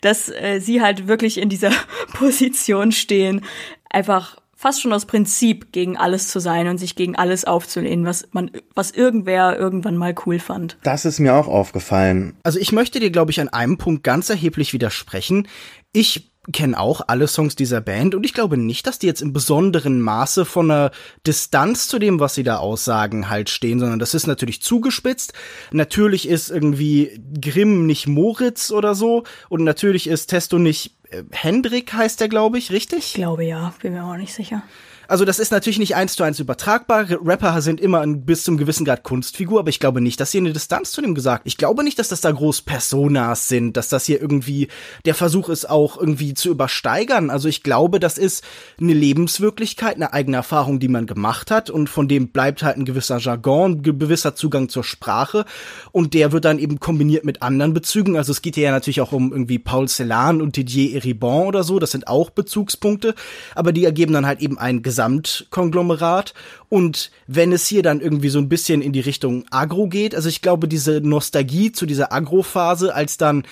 dass 0.00 0.28
äh, 0.28 0.60
sie 0.60 0.82
halt 0.82 1.08
wirklich 1.08 1.38
in 1.38 1.48
dieser 1.48 1.70
Position 2.14 2.92
stehen, 2.92 3.44
einfach 3.90 4.36
fast 4.58 4.82
schon 4.82 4.92
aus 4.92 5.06
Prinzip 5.06 5.70
gegen 5.70 5.96
alles 5.96 6.28
zu 6.28 6.40
sein 6.40 6.66
und 6.66 6.78
sich 6.78 6.96
gegen 6.96 7.14
alles 7.14 7.44
aufzulehnen, 7.44 8.04
was 8.04 8.28
man, 8.32 8.50
was 8.74 8.90
irgendwer 8.90 9.56
irgendwann 9.56 9.96
mal 9.96 10.14
cool 10.26 10.40
fand. 10.40 10.76
Das 10.82 11.04
ist 11.04 11.20
mir 11.20 11.36
auch 11.36 11.46
aufgefallen. 11.46 12.36
Also 12.42 12.58
ich 12.58 12.72
möchte 12.72 12.98
dir, 12.98 13.10
glaube 13.10 13.30
ich, 13.30 13.40
an 13.40 13.48
einem 13.48 13.78
Punkt 13.78 14.02
ganz 14.02 14.28
erheblich 14.30 14.72
widersprechen. 14.72 15.46
Ich 15.92 16.27
kenne 16.52 16.78
auch 16.78 17.02
alle 17.06 17.26
Songs 17.26 17.56
dieser 17.56 17.80
Band 17.80 18.14
und 18.14 18.24
ich 18.24 18.34
glaube 18.34 18.56
nicht, 18.56 18.86
dass 18.86 18.98
die 18.98 19.06
jetzt 19.06 19.22
im 19.22 19.32
besonderen 19.32 20.00
Maße 20.00 20.44
von 20.44 20.70
einer 20.70 20.90
Distanz 21.26 21.88
zu 21.88 21.98
dem, 21.98 22.20
was 22.20 22.34
sie 22.34 22.42
da 22.42 22.58
aussagen, 22.58 23.28
halt 23.28 23.50
stehen, 23.50 23.80
sondern 23.80 23.98
das 23.98 24.14
ist 24.14 24.26
natürlich 24.26 24.62
zugespitzt. 24.62 25.32
Natürlich 25.72 26.28
ist 26.28 26.50
irgendwie 26.50 27.20
Grimm 27.40 27.86
nicht 27.86 28.06
Moritz 28.06 28.70
oder 28.70 28.94
so 28.94 29.24
und 29.48 29.64
natürlich 29.64 30.06
ist 30.06 30.28
Testo 30.28 30.58
nicht 30.58 30.96
äh, 31.10 31.22
Hendrik 31.30 31.92
heißt 31.92 32.20
der, 32.20 32.28
glaube 32.28 32.58
ich, 32.58 32.70
richtig? 32.72 32.98
Ich 32.98 33.14
glaube 33.14 33.44
ja, 33.44 33.74
bin 33.80 33.92
mir 33.92 34.04
auch 34.04 34.16
nicht 34.16 34.34
sicher. 34.34 34.62
Also 35.08 35.24
das 35.24 35.38
ist 35.38 35.52
natürlich 35.52 35.78
nicht 35.78 35.96
eins 35.96 36.16
zu 36.16 36.22
eins 36.22 36.38
übertragbar. 36.38 37.06
Rapper 37.24 37.62
sind 37.62 37.80
immer 37.80 38.00
ein, 38.00 38.26
bis 38.26 38.44
zum 38.44 38.58
gewissen 38.58 38.84
Grad 38.84 39.04
Kunstfigur, 39.04 39.60
aber 39.60 39.70
ich 39.70 39.80
glaube 39.80 40.02
nicht, 40.02 40.20
dass 40.20 40.32
sie 40.32 40.38
eine 40.38 40.52
Distanz 40.52 40.92
zu 40.92 41.00
dem 41.00 41.14
gesagt. 41.14 41.42
Ich 41.46 41.56
glaube 41.56 41.82
nicht, 41.82 41.98
dass 41.98 42.08
das 42.08 42.20
da 42.20 42.30
groß 42.30 42.60
Personas 42.60 43.48
sind, 43.48 43.78
dass 43.78 43.88
das 43.88 44.04
hier 44.04 44.20
irgendwie 44.20 44.68
der 45.06 45.14
Versuch 45.14 45.48
ist, 45.48 45.68
auch 45.68 45.98
irgendwie 45.98 46.34
zu 46.34 46.50
übersteigern. 46.50 47.30
Also 47.30 47.48
ich 47.48 47.62
glaube, 47.62 48.00
das 48.00 48.18
ist 48.18 48.44
eine 48.78 48.92
Lebenswirklichkeit, 48.92 49.96
eine 49.96 50.12
eigene 50.12 50.36
Erfahrung, 50.36 50.78
die 50.78 50.88
man 50.88 51.06
gemacht 51.06 51.50
hat 51.50 51.70
und 51.70 51.88
von 51.88 52.06
dem 52.06 52.28
bleibt 52.28 52.62
halt 52.62 52.76
ein 52.76 52.84
gewisser 52.84 53.16
Jargon, 53.16 53.78
ein 53.78 53.82
gewisser 53.82 54.34
Zugang 54.34 54.68
zur 54.68 54.84
Sprache 54.84 55.46
und 55.90 56.12
der 56.12 56.32
wird 56.32 56.44
dann 56.44 56.58
eben 56.58 56.80
kombiniert 56.80 57.24
mit 57.24 57.40
anderen 57.40 57.72
Bezügen. 57.72 58.18
Also 58.18 58.32
es 58.32 58.42
geht 58.42 58.56
hier 58.56 58.64
ja 58.64 58.72
natürlich 58.72 59.00
auch 59.00 59.12
um 59.12 59.32
irgendwie 59.32 59.58
Paul 59.58 59.88
Celan 59.88 60.42
und 60.42 60.56
Didier 60.56 60.96
Eribon 60.96 61.46
oder 61.46 61.64
so. 61.64 61.78
Das 61.78 61.92
sind 61.92 62.08
auch 62.08 62.28
Bezugspunkte, 62.28 63.14
aber 63.54 63.72
die 63.72 63.86
ergeben 63.86 64.12
dann 64.12 64.26
halt 64.26 64.40
eben 64.40 64.58
ein 64.58 64.82
Gesamtkonglomerat. 64.98 66.34
Und 66.68 67.10
wenn 67.28 67.52
es 67.52 67.66
hier 67.66 67.82
dann 67.82 68.00
irgendwie 68.00 68.30
so 68.30 68.40
ein 68.40 68.48
bisschen 68.48 68.82
in 68.82 68.92
die 68.92 69.00
Richtung 69.00 69.44
Agro 69.50 69.86
geht, 69.86 70.14
also 70.14 70.28
ich 70.28 70.42
glaube, 70.42 70.66
diese 70.66 71.00
Nostalgie 71.00 71.70
zu 71.70 71.86
dieser 71.86 72.12
Agro-Phase, 72.12 72.94
als 72.94 73.16
dann 73.16 73.44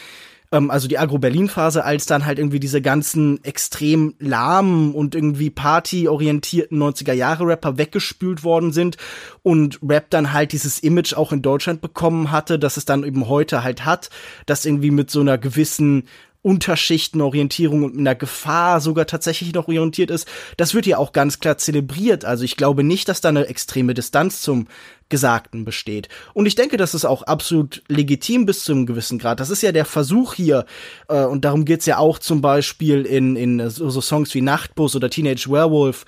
ähm, 0.50 0.70
also 0.70 0.88
die 0.88 0.98
Agro-Berlin-Phase, 0.98 1.84
als 1.84 2.06
dann 2.06 2.26
halt 2.26 2.38
irgendwie 2.38 2.58
diese 2.60 2.82
ganzen 2.82 3.42
extrem 3.44 4.14
lahmen 4.18 4.92
und 4.92 5.14
irgendwie 5.14 5.50
partyorientierten 5.50 6.78
90er-Jahre-Rapper 6.78 7.78
weggespült 7.78 8.42
worden 8.42 8.72
sind 8.72 8.96
und 9.42 9.78
Rap 9.88 10.10
dann 10.10 10.32
halt 10.32 10.52
dieses 10.52 10.80
Image 10.80 11.14
auch 11.14 11.32
in 11.32 11.42
Deutschland 11.42 11.80
bekommen 11.80 12.32
hatte, 12.32 12.58
dass 12.58 12.76
es 12.76 12.84
dann 12.84 13.04
eben 13.04 13.28
heute 13.28 13.62
halt 13.62 13.84
hat, 13.84 14.10
das 14.46 14.64
irgendwie 14.64 14.90
mit 14.90 15.10
so 15.10 15.20
einer 15.20 15.38
gewissen 15.38 16.04
Unterschichtenorientierung 16.46 17.82
und 17.82 17.98
einer 17.98 18.14
Gefahr 18.14 18.80
sogar 18.80 19.08
tatsächlich 19.08 19.52
noch 19.52 19.66
orientiert 19.66 20.12
ist, 20.12 20.28
das 20.56 20.74
wird 20.74 20.86
ja 20.86 20.96
auch 20.96 21.10
ganz 21.10 21.40
klar 21.40 21.58
zelebriert. 21.58 22.24
Also 22.24 22.44
ich 22.44 22.56
glaube 22.56 22.84
nicht, 22.84 23.08
dass 23.08 23.20
da 23.20 23.30
eine 23.30 23.48
extreme 23.48 23.94
Distanz 23.94 24.42
zum 24.42 24.68
Gesagten 25.08 25.64
besteht. 25.64 26.08
Und 26.34 26.46
ich 26.46 26.54
denke, 26.54 26.76
das 26.76 26.94
ist 26.94 27.04
auch 27.04 27.24
absolut 27.24 27.82
legitim 27.88 28.46
bis 28.46 28.62
zu 28.62 28.70
einem 28.70 28.86
gewissen 28.86 29.18
Grad. 29.18 29.40
Das 29.40 29.50
ist 29.50 29.62
ja 29.62 29.72
der 29.72 29.84
Versuch 29.84 30.34
hier, 30.34 30.66
äh, 31.08 31.24
und 31.24 31.44
darum 31.44 31.64
geht's 31.64 31.86
ja 31.86 31.98
auch 31.98 32.20
zum 32.20 32.42
Beispiel 32.42 33.04
in, 33.04 33.34
in 33.34 33.68
so 33.68 34.00
Songs 34.00 34.32
wie 34.32 34.40
Nachtbus 34.40 34.94
oder 34.94 35.10
Teenage 35.10 35.50
Werewolf, 35.50 36.04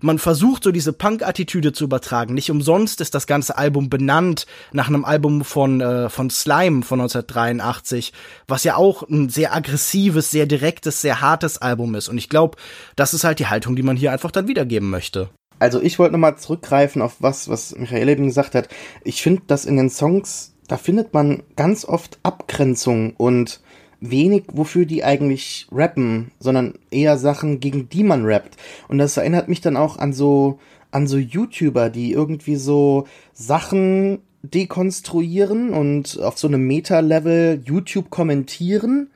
man 0.00 0.18
versucht 0.18 0.64
so 0.64 0.72
diese 0.72 0.92
Punk-Attitüde 0.92 1.72
zu 1.72 1.84
übertragen. 1.84 2.34
Nicht 2.34 2.50
umsonst 2.50 3.00
ist 3.00 3.14
das 3.14 3.26
ganze 3.26 3.56
Album 3.56 3.88
benannt 3.88 4.46
nach 4.72 4.88
einem 4.88 5.04
Album 5.04 5.44
von, 5.44 5.80
äh, 5.80 6.08
von 6.08 6.30
Slime 6.30 6.82
von 6.82 7.00
1983, 7.00 8.12
was 8.48 8.64
ja 8.64 8.76
auch 8.76 9.08
ein 9.08 9.28
sehr 9.28 9.54
aggressives, 9.54 10.30
sehr 10.30 10.46
direktes, 10.46 11.00
sehr 11.00 11.20
hartes 11.20 11.58
Album 11.58 11.94
ist. 11.94 12.08
Und 12.08 12.18
ich 12.18 12.28
glaube, 12.28 12.56
das 12.96 13.14
ist 13.14 13.24
halt 13.24 13.38
die 13.38 13.46
Haltung, 13.46 13.76
die 13.76 13.82
man 13.82 13.96
hier 13.96 14.12
einfach 14.12 14.30
dann 14.30 14.48
wiedergeben 14.48 14.90
möchte. 14.90 15.28
Also 15.58 15.80
ich 15.80 15.98
wollte 15.98 16.12
nochmal 16.12 16.36
zurückgreifen 16.36 17.00
auf 17.00 17.16
was, 17.20 17.48
was 17.48 17.74
Michael 17.76 18.08
eben 18.08 18.26
gesagt 18.26 18.54
hat. 18.54 18.68
Ich 19.04 19.22
finde, 19.22 19.42
dass 19.46 19.64
in 19.64 19.76
den 19.76 19.88
Songs, 19.88 20.52
da 20.68 20.76
findet 20.76 21.14
man 21.14 21.42
ganz 21.56 21.84
oft 21.84 22.18
Abgrenzung 22.22 23.14
und 23.16 23.60
wenig, 24.00 24.44
wofür 24.52 24.86
die 24.86 25.04
eigentlich 25.04 25.66
rappen, 25.72 26.30
sondern 26.38 26.74
eher 26.90 27.18
Sachen, 27.18 27.60
gegen 27.60 27.88
die 27.88 28.04
man 28.04 28.24
rappt. 28.24 28.56
Und 28.88 28.98
das 28.98 29.16
erinnert 29.16 29.48
mich 29.48 29.60
dann 29.60 29.76
auch 29.76 29.98
an 29.98 30.12
so, 30.12 30.58
an 30.90 31.06
so 31.06 31.16
YouTuber, 31.16 31.90
die 31.90 32.12
irgendwie 32.12 32.56
so 32.56 33.06
Sachen 33.32 34.18
dekonstruieren 34.42 35.70
und 35.70 36.20
auf 36.20 36.38
so 36.38 36.48
einem 36.48 36.66
Meta-Level 36.66 37.62
YouTube 37.64 38.10
kommentieren 38.10 39.10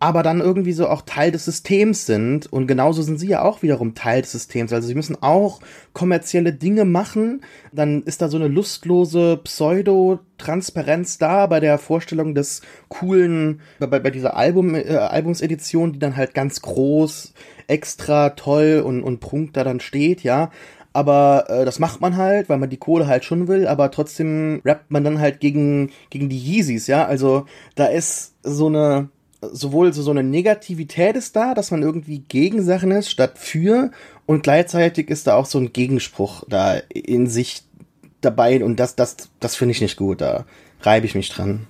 aber 0.00 0.22
dann 0.22 0.40
irgendwie 0.40 0.72
so 0.72 0.88
auch 0.88 1.02
Teil 1.02 1.32
des 1.32 1.44
Systems 1.44 2.06
sind. 2.06 2.46
Und 2.52 2.66
genauso 2.66 3.02
sind 3.02 3.18
sie 3.18 3.28
ja 3.28 3.42
auch 3.42 3.62
wiederum 3.62 3.94
Teil 3.94 4.22
des 4.22 4.32
Systems. 4.32 4.72
Also 4.72 4.86
sie 4.86 4.94
müssen 4.94 5.20
auch 5.20 5.60
kommerzielle 5.92 6.52
Dinge 6.52 6.84
machen. 6.84 7.42
Dann 7.72 8.02
ist 8.04 8.22
da 8.22 8.28
so 8.28 8.36
eine 8.36 8.48
lustlose 8.48 9.38
Pseudo-Transparenz 9.42 11.18
da 11.18 11.46
bei 11.46 11.58
der 11.58 11.78
Vorstellung 11.78 12.34
des 12.34 12.62
coolen, 12.88 13.60
bei, 13.80 13.98
bei 13.98 14.10
dieser 14.10 14.36
Album, 14.36 14.74
äh, 14.74 14.96
Albumsedition, 14.96 15.92
die 15.92 15.98
dann 15.98 16.16
halt 16.16 16.32
ganz 16.32 16.62
groß, 16.62 17.34
extra 17.66 18.30
toll 18.30 18.82
und, 18.84 19.02
und 19.02 19.20
prunk 19.20 19.52
da 19.52 19.64
dann 19.64 19.80
steht, 19.80 20.22
ja 20.22 20.50
aber 20.94 21.44
äh, 21.48 21.64
das 21.64 21.78
macht 21.78 22.00
man 22.00 22.16
halt, 22.16 22.48
weil 22.48 22.58
man 22.58 22.70
die 22.70 22.76
Kohle 22.76 23.06
halt 23.06 23.24
schon 23.24 23.46
will, 23.46 23.68
aber 23.68 23.90
trotzdem 23.92 24.60
rappt 24.64 24.90
man 24.90 25.04
dann 25.04 25.20
halt 25.20 25.38
gegen, 25.38 25.90
gegen 26.10 26.28
die 26.28 26.38
Yeezys, 26.38 26.88
ja, 26.88 27.04
also 27.04 27.46
da 27.76 27.86
ist 27.86 28.34
so 28.42 28.66
eine, 28.66 29.08
sowohl 29.40 29.92
so, 29.92 30.02
so 30.02 30.10
eine 30.10 30.22
Negativität 30.22 31.16
ist 31.16 31.36
da, 31.36 31.54
dass 31.54 31.70
man 31.70 31.82
irgendwie 31.82 32.20
gegen 32.20 32.62
Sachen 32.62 32.90
ist, 32.90 33.10
statt 33.10 33.38
für, 33.38 33.90
und 34.26 34.42
gleichzeitig 34.42 35.10
ist 35.10 35.26
da 35.26 35.36
auch 35.36 35.46
so 35.46 35.58
ein 35.58 35.72
Gegenspruch 35.72 36.44
da 36.48 36.76
in 36.92 37.26
sich 37.26 37.62
dabei, 38.20 38.62
und 38.64 38.80
das, 38.80 38.96
das, 38.96 39.16
das 39.40 39.56
finde 39.56 39.72
ich 39.72 39.80
nicht 39.80 39.96
gut, 39.96 40.20
da 40.20 40.44
reibe 40.82 41.06
ich 41.06 41.14
mich 41.14 41.28
dran. 41.30 41.66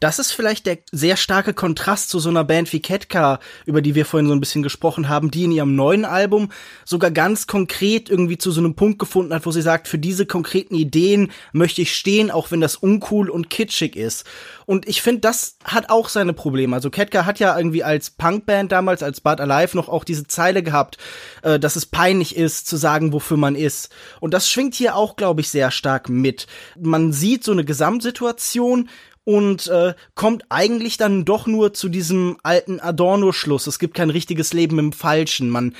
Das 0.00 0.18
ist 0.18 0.32
vielleicht 0.32 0.66
der 0.66 0.78
sehr 0.90 1.16
starke 1.16 1.54
Kontrast 1.54 2.08
zu 2.08 2.18
so 2.18 2.28
einer 2.28 2.42
Band 2.42 2.72
wie 2.72 2.80
Ketka, 2.80 3.38
über 3.66 3.82
die 3.82 3.94
wir 3.94 4.04
vorhin 4.04 4.26
so 4.26 4.34
ein 4.34 4.40
bisschen 4.40 4.64
gesprochen 4.64 5.08
haben, 5.08 5.30
die 5.30 5.44
in 5.44 5.52
ihrem 5.52 5.76
neuen 5.76 6.04
Album 6.04 6.50
sogar 6.84 7.12
ganz 7.12 7.46
konkret 7.46 8.10
irgendwie 8.10 8.36
zu 8.36 8.50
so 8.50 8.60
einem 8.60 8.74
Punkt 8.74 8.98
gefunden 8.98 9.32
hat, 9.32 9.46
wo 9.46 9.52
sie 9.52 9.62
sagt, 9.62 9.86
für 9.86 9.98
diese 9.98 10.26
konkreten 10.26 10.74
Ideen 10.74 11.30
möchte 11.52 11.82
ich 11.82 11.94
stehen, 11.94 12.32
auch 12.32 12.50
wenn 12.50 12.60
das 12.60 12.74
uncool 12.74 13.30
und 13.30 13.48
kitschig 13.48 13.94
ist. 13.94 14.26
Und 14.66 14.88
ich 14.88 15.02
finde, 15.02 15.20
das 15.20 15.56
hat 15.64 15.88
auch 15.88 16.08
seine 16.08 16.32
Probleme. 16.32 16.74
Also 16.74 16.90
Ketka 16.90 17.24
hat 17.24 17.38
ja 17.38 17.56
irgendwie 17.56 17.84
als 17.84 18.10
Punkband 18.10 18.72
damals, 18.72 19.04
als 19.04 19.20
Bad 19.20 19.40
Alive 19.40 19.76
noch 19.76 19.88
auch 19.88 20.02
diese 20.02 20.26
Zeile 20.26 20.64
gehabt, 20.64 20.98
äh, 21.42 21.60
dass 21.60 21.76
es 21.76 21.86
peinlich 21.86 22.36
ist, 22.36 22.66
zu 22.66 22.76
sagen, 22.76 23.12
wofür 23.12 23.36
man 23.36 23.54
ist. 23.54 23.90
Und 24.18 24.34
das 24.34 24.50
schwingt 24.50 24.74
hier 24.74 24.96
auch, 24.96 25.14
glaube 25.14 25.42
ich, 25.42 25.48
sehr 25.48 25.70
stark 25.70 26.08
mit. 26.08 26.48
Man 26.76 27.12
sieht 27.12 27.44
so 27.44 27.52
eine 27.52 27.64
Gesamtsituation, 27.64 28.88
und 29.28 29.66
äh, 29.66 29.92
kommt 30.14 30.44
eigentlich 30.48 30.96
dann 30.96 31.26
doch 31.26 31.46
nur 31.46 31.74
zu 31.74 31.90
diesem 31.90 32.38
alten 32.42 32.80
Adorno-Schluss. 32.80 33.66
Es 33.66 33.78
gibt 33.78 33.92
kein 33.92 34.08
richtiges 34.08 34.54
Leben 34.54 34.78
im 34.78 34.94
Falschen. 34.94 35.50
Man 35.50 35.74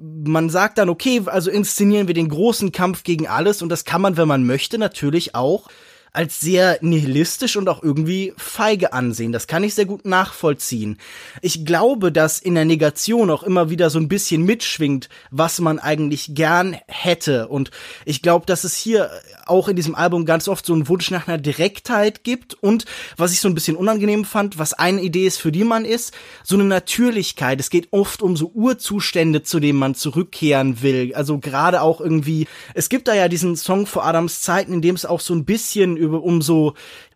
man 0.00 0.50
sagt 0.50 0.78
dann, 0.78 0.88
okay, 0.88 1.22
also 1.26 1.48
inszenieren 1.48 2.08
wir 2.08 2.14
den 2.14 2.28
großen 2.28 2.72
Kampf 2.72 3.04
gegen 3.04 3.28
alles 3.28 3.62
und 3.62 3.68
das 3.68 3.84
kann 3.84 4.00
man, 4.00 4.16
wenn 4.16 4.26
man 4.26 4.46
möchte, 4.46 4.78
natürlich 4.78 5.36
auch 5.36 5.68
als 6.12 6.40
sehr 6.40 6.78
nihilistisch 6.80 7.56
und 7.56 7.68
auch 7.68 7.82
irgendwie 7.82 8.32
feige 8.36 8.92
ansehen. 8.92 9.32
Das 9.32 9.46
kann 9.46 9.64
ich 9.64 9.74
sehr 9.74 9.84
gut 9.84 10.04
nachvollziehen. 10.04 10.98
Ich 11.42 11.64
glaube, 11.64 12.12
dass 12.12 12.38
in 12.38 12.54
der 12.54 12.64
Negation 12.64 13.30
auch 13.30 13.42
immer 13.42 13.70
wieder 13.70 13.90
so 13.90 13.98
ein 13.98 14.08
bisschen 14.08 14.44
mitschwingt, 14.44 15.08
was 15.30 15.60
man 15.60 15.78
eigentlich 15.78 16.34
gern 16.34 16.76
hätte. 16.86 17.48
Und 17.48 17.70
ich 18.04 18.22
glaube, 18.22 18.46
dass 18.46 18.64
es 18.64 18.76
hier 18.76 19.10
auch 19.46 19.68
in 19.68 19.76
diesem 19.76 19.94
Album 19.94 20.24
ganz 20.24 20.48
oft 20.48 20.64
so 20.64 20.74
einen 20.74 20.88
Wunsch 20.88 21.10
nach 21.10 21.28
einer 21.28 21.38
Direktheit 21.38 22.24
gibt 22.24 22.54
und 22.54 22.84
was 23.16 23.32
ich 23.32 23.40
so 23.40 23.48
ein 23.48 23.54
bisschen 23.54 23.76
unangenehm 23.76 24.24
fand, 24.24 24.58
was 24.58 24.74
eine 24.74 25.02
Idee 25.02 25.26
ist, 25.26 25.38
für 25.38 25.52
die 25.52 25.64
man 25.64 25.84
ist, 25.84 26.14
so 26.42 26.56
eine 26.56 26.64
Natürlichkeit. 26.64 27.60
Es 27.60 27.70
geht 27.70 27.88
oft 27.92 28.22
um 28.22 28.36
so 28.36 28.50
Urzustände, 28.54 29.42
zu 29.42 29.60
denen 29.60 29.78
man 29.78 29.94
zurückkehren 29.94 30.82
will. 30.82 31.12
Also 31.14 31.38
gerade 31.38 31.82
auch 31.82 32.00
irgendwie, 32.00 32.46
es 32.74 32.88
gibt 32.88 33.08
da 33.08 33.14
ja 33.14 33.28
diesen 33.28 33.56
Song 33.56 33.86
vor 33.86 34.04
Adams 34.04 34.40
Zeiten, 34.40 34.72
in 34.72 34.82
dem 34.82 34.94
es 34.94 35.06
auch 35.06 35.20
so 35.20 35.34
ein 35.34 35.44
bisschen 35.44 35.96
über, 35.98 36.22
um 36.22 36.40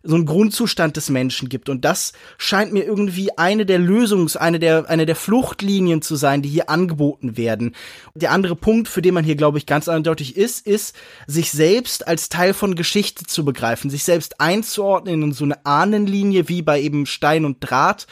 so, 0.03 0.15
einen 0.15 0.25
Grundzustand 0.25 0.97
des 0.97 1.09
Menschen 1.09 1.49
gibt. 1.49 1.69
Und 1.69 1.85
das 1.85 2.13
scheint 2.37 2.73
mir 2.73 2.83
irgendwie 2.83 3.37
eine 3.37 3.65
der 3.65 3.79
Lösungs-, 3.79 4.37
eine 4.37 4.59
der, 4.59 4.89
eine 4.89 5.05
der 5.05 5.15
Fluchtlinien 5.15 6.01
zu 6.01 6.15
sein, 6.15 6.41
die 6.41 6.49
hier 6.49 6.69
angeboten 6.69 7.37
werden. 7.37 7.75
Der 8.13 8.31
andere 8.31 8.55
Punkt, 8.55 8.87
für 8.87 9.01
den 9.01 9.13
man 9.13 9.23
hier, 9.23 9.35
glaube 9.35 9.57
ich, 9.57 9.65
ganz 9.65 9.87
eindeutig 9.87 10.35
ist, 10.35 10.67
ist, 10.67 10.95
sich 11.27 11.51
selbst 11.51 12.07
als 12.07 12.29
Teil 12.29 12.53
von 12.53 12.75
Geschichte 12.75 13.25
zu 13.25 13.45
begreifen, 13.45 13.89
sich 13.89 14.03
selbst 14.03 14.39
einzuordnen 14.39 15.23
in 15.23 15.31
so 15.31 15.45
eine 15.45 15.65
Ahnenlinie, 15.65 16.49
wie 16.49 16.61
bei 16.61 16.81
eben 16.81 17.05
Stein 17.05 17.45
und 17.45 17.57
Draht, 17.59 18.07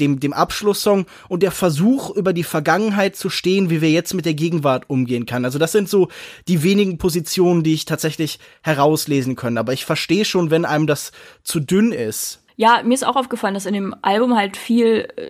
dem, 0.00 0.20
dem 0.20 0.32
Abschlusssong 0.32 1.06
und 1.28 1.42
der 1.42 1.50
Versuch, 1.50 2.10
über 2.10 2.32
die 2.32 2.42
Vergangenheit 2.42 3.16
zu 3.16 3.30
stehen, 3.30 3.70
wie 3.70 3.80
wir 3.80 3.90
jetzt 3.90 4.14
mit 4.14 4.24
der 4.24 4.34
Gegenwart 4.34 4.88
umgehen 4.88 5.26
kann. 5.26 5.44
Also 5.44 5.58
das 5.58 5.72
sind 5.72 5.88
so 5.88 6.08
die 6.48 6.62
wenigen 6.62 6.98
Positionen, 6.98 7.62
die 7.62 7.74
ich 7.74 7.84
tatsächlich 7.84 8.38
herauslesen 8.62 9.36
können. 9.36 9.58
Aber 9.58 9.72
ich 9.72 9.84
verstehe 9.84 10.24
schon, 10.24 10.50
wenn 10.50 10.64
einem 10.64 10.86
das 10.86 11.12
zu 11.42 11.60
dünn 11.60 11.92
ist. 11.92 12.42
Ja, 12.56 12.82
mir 12.84 12.94
ist 12.94 13.04
auch 13.06 13.16
aufgefallen, 13.16 13.54
dass 13.54 13.66
in 13.66 13.74
dem 13.74 13.94
Album 14.02 14.36
halt 14.36 14.56
viel 14.56 15.08
äh, 15.16 15.28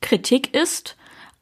Kritik 0.00 0.54
ist, 0.54 0.96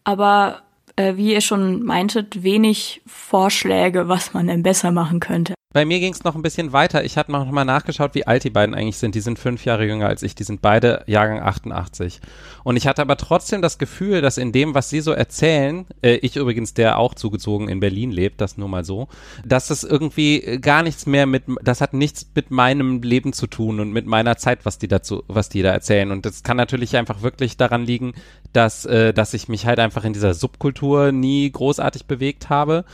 aber 0.05 0.63
äh, 0.97 1.17
wie 1.17 1.33
ihr 1.33 1.41
schon 1.41 1.83
meintet, 1.83 2.43
wenig 2.43 3.03
Vorschläge, 3.07 4.09
was 4.09 4.35
man 4.35 4.47
denn 4.47 4.63
besser 4.63 4.93
machen 4.93 5.21
könnte. 5.21 5.55
Bei 5.77 5.85
mir 5.85 6.01
ging 6.01 6.15
es 6.15 6.25
noch 6.25 6.35
ein 6.35 6.41
bisschen 6.41 6.73
weiter. 6.73 7.05
Ich 7.05 7.19
hatte 7.19 7.31
noch 7.31 7.45
mal 7.51 7.67
nachgeschaut, 7.67 8.15
wie 8.15 8.27
alt 8.27 8.45
die 8.45 8.49
beiden 8.49 8.75
eigentlich 8.75 8.97
sind. 8.97 9.15
Die 9.15 9.21
sind 9.21 9.39
fünf 9.39 9.67
Jahre 9.67 9.85
jünger 9.85 10.07
als 10.07 10.23
ich. 10.23 10.35
Die 10.35 10.43
sind 10.43 10.63
beide 10.63 11.05
Jahrgang 11.07 11.43
88. 11.43 12.23
Und 12.65 12.77
ich 12.77 12.87
hatte 12.87 13.03
aber 13.03 13.19
trotzdem 13.19 13.61
das 13.61 13.77
Gefühl, 13.77 14.23
dass 14.23 14.39
in 14.39 14.53
dem, 14.53 14.75
was 14.75 14.89
sie 14.89 15.03
so 15.03 15.13
erzählen, 15.13 15.85
äh, 16.01 16.15
ich 16.15 16.37
übrigens, 16.37 16.73
der 16.73 16.99
auch 16.99 17.13
zugezogen 17.13 17.69
in 17.69 17.81
Berlin 17.81 18.11
lebt, 18.11 18.41
das 18.41 18.57
nur 18.57 18.71
mal 18.71 18.87
so, 18.87 19.09
dass 19.45 19.69
es 19.69 19.85
irgendwie 19.85 20.59
gar 20.63 20.83
nichts 20.83 21.05
mehr 21.05 21.27
mit, 21.27 21.43
das 21.63 21.83
hat 21.83 21.93
nichts 21.93 22.27
mit 22.35 22.51
meinem 22.51 23.03
Leben 23.03 23.35
zu 23.35 23.47
tun 23.47 23.79
und 23.79 23.93
mit 23.93 24.07
meiner 24.07 24.39
Zeit, 24.39 24.65
was 24.65 24.79
die 24.79 24.89
dazu, 24.89 25.25
was 25.29 25.51
die 25.51 25.61
da 25.61 25.73
erzählen. 25.73 26.11
Und 26.11 26.25
das 26.25 26.43
kann 26.43 26.57
natürlich 26.57 26.97
einfach 26.97 27.21
wirklich 27.21 27.59
daran 27.59 27.85
liegen, 27.85 28.15
dass, 28.55 28.87
äh, 28.87 29.13
dass 29.13 29.35
ich 29.35 29.49
mich 29.49 29.67
halt 29.67 29.79
einfach 29.79 30.05
in 30.05 30.15
dieser 30.15 30.33
Subkultur 30.33 31.13
nie 31.13 31.53
großartig 31.53 32.07
bewegt 32.07 32.49
habe 32.49 32.87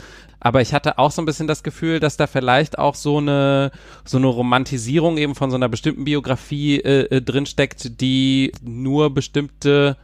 aber 0.43 0.61
ich 0.61 0.73
hatte 0.73 0.99
auch 0.99 1.09
so 1.09 1.21
ein 1.21 1.25
bisschen 1.25 1.47
das 1.47 1.63
Gefühl, 1.63 1.99
dass 1.99 2.17
da 2.17 2.27
vielleicht 2.27 2.77
auch 2.77 2.95
so 2.95 3.17
eine 3.17 3.71
so 4.03 4.17
eine 4.17 4.27
Romantisierung 4.27 5.17
eben 5.17 5.35
von 5.35 5.49
so 5.49 5.55
einer 5.55 5.69
bestimmten 5.69 6.03
Biografie 6.03 6.79
äh, 6.79 7.15
äh, 7.15 7.21
drinsteckt, 7.21 8.01
die 8.01 8.51
nur 8.61 9.13
bestimmte 9.13 9.97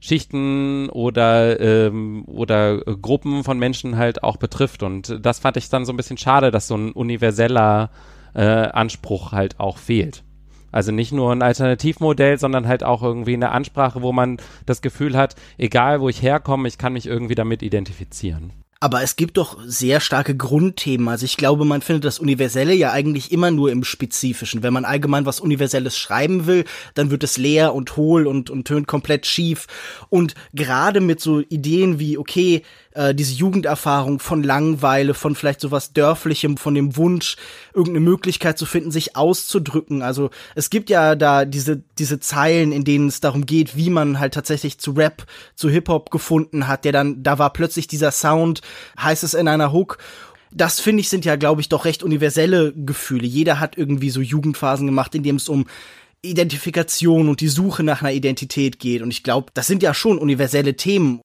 Schichten 0.00 0.90
oder 0.90 1.58
ähm, 1.58 2.24
oder 2.26 2.78
Gruppen 2.78 3.42
von 3.44 3.58
Menschen 3.58 3.96
halt 3.96 4.22
auch 4.22 4.36
betrifft 4.36 4.82
und 4.82 5.18
das 5.24 5.38
fand 5.38 5.56
ich 5.56 5.70
dann 5.70 5.86
so 5.86 5.92
ein 5.92 5.96
bisschen 5.96 6.18
schade, 6.18 6.50
dass 6.50 6.68
so 6.68 6.76
ein 6.76 6.92
universeller 6.92 7.90
äh, 8.34 8.42
Anspruch 8.42 9.32
halt 9.32 9.58
auch 9.58 9.78
fehlt. 9.78 10.22
Also 10.70 10.92
nicht 10.92 11.12
nur 11.12 11.32
ein 11.32 11.40
Alternativmodell, 11.40 12.38
sondern 12.38 12.68
halt 12.68 12.84
auch 12.84 13.02
irgendwie 13.02 13.32
eine 13.32 13.52
Ansprache, 13.52 14.02
wo 14.02 14.12
man 14.12 14.36
das 14.66 14.82
Gefühl 14.82 15.16
hat, 15.16 15.34
egal 15.56 16.02
wo 16.02 16.10
ich 16.10 16.20
herkomme, 16.20 16.68
ich 16.68 16.76
kann 16.76 16.92
mich 16.92 17.06
irgendwie 17.06 17.34
damit 17.34 17.62
identifizieren. 17.62 18.52
Aber 18.80 19.02
es 19.02 19.16
gibt 19.16 19.38
doch 19.38 19.58
sehr 19.64 20.00
starke 20.00 20.36
Grundthemen. 20.36 21.08
Also 21.08 21.24
ich 21.24 21.36
glaube, 21.36 21.64
man 21.64 21.82
findet 21.82 22.04
das 22.04 22.20
Universelle 22.20 22.74
ja 22.74 22.92
eigentlich 22.92 23.32
immer 23.32 23.50
nur 23.50 23.72
im 23.72 23.82
Spezifischen. 23.82 24.62
Wenn 24.62 24.72
man 24.72 24.84
allgemein 24.84 25.26
was 25.26 25.40
Universelles 25.40 25.98
schreiben 25.98 26.46
will, 26.46 26.64
dann 26.94 27.10
wird 27.10 27.24
es 27.24 27.38
leer 27.38 27.74
und 27.74 27.96
hohl 27.96 28.28
und, 28.28 28.50
und 28.50 28.66
tönt 28.66 28.86
komplett 28.86 29.26
schief. 29.26 29.66
Und 30.10 30.34
gerade 30.54 31.00
mit 31.00 31.20
so 31.20 31.40
Ideen 31.40 31.98
wie, 31.98 32.18
okay, 32.18 32.62
äh, 32.98 33.14
diese 33.14 33.34
Jugenderfahrung 33.34 34.20
von 34.20 34.42
Langweile, 34.42 35.14
von 35.14 35.34
vielleicht 35.34 35.60
sowas 35.60 35.92
Dörflichem, 35.92 36.56
von 36.56 36.74
dem 36.74 36.96
Wunsch, 36.96 37.36
irgendeine 37.74 38.00
Möglichkeit 38.00 38.58
zu 38.58 38.66
finden, 38.66 38.90
sich 38.90 39.16
auszudrücken. 39.16 40.02
Also 40.02 40.30
es 40.54 40.70
gibt 40.70 40.88
ja 40.88 41.14
da 41.14 41.44
diese, 41.44 41.82
diese 41.98 42.20
Zeilen, 42.20 42.72
in 42.72 42.84
denen 42.84 43.08
es 43.08 43.20
darum 43.20 43.46
geht, 43.46 43.76
wie 43.76 43.90
man 43.90 44.18
halt 44.18 44.34
tatsächlich 44.34 44.78
zu 44.78 44.92
Rap, 44.92 45.26
zu 45.54 45.68
Hip-Hop 45.68 46.10
gefunden 46.10 46.68
hat, 46.68 46.84
der 46.84 46.92
dann, 46.92 47.22
da 47.22 47.38
war 47.38 47.52
plötzlich 47.52 47.86
dieser 47.86 48.10
Sound, 48.10 48.62
heißt 49.00 49.24
es 49.24 49.34
in 49.34 49.48
einer 49.48 49.72
Hook 49.72 49.98
das 50.50 50.80
finde 50.80 51.00
ich 51.00 51.08
sind 51.08 51.24
ja, 51.24 51.36
glaube 51.36 51.60
ich, 51.60 51.68
doch 51.68 51.84
recht 51.84 52.02
universelle 52.02 52.72
Gefühle. 52.74 53.26
Jeder 53.26 53.60
hat 53.60 53.76
irgendwie 53.76 54.10
so 54.10 54.20
Jugendphasen 54.20 54.86
gemacht, 54.86 55.14
in 55.14 55.22
dem 55.22 55.36
es 55.36 55.48
um 55.48 55.66
Identifikation 56.22 57.28
und 57.28 57.40
die 57.40 57.48
Suche 57.48 57.82
nach 57.82 58.02
einer 58.02 58.12
Identität 58.12 58.78
geht. 58.78 59.02
Und 59.02 59.10
ich 59.10 59.22
glaube, 59.22 59.50
das 59.54 59.66
sind 59.66 59.82
ja 59.82 59.94
schon 59.94 60.18
universelle 60.18 60.74
Themen. 60.74 61.20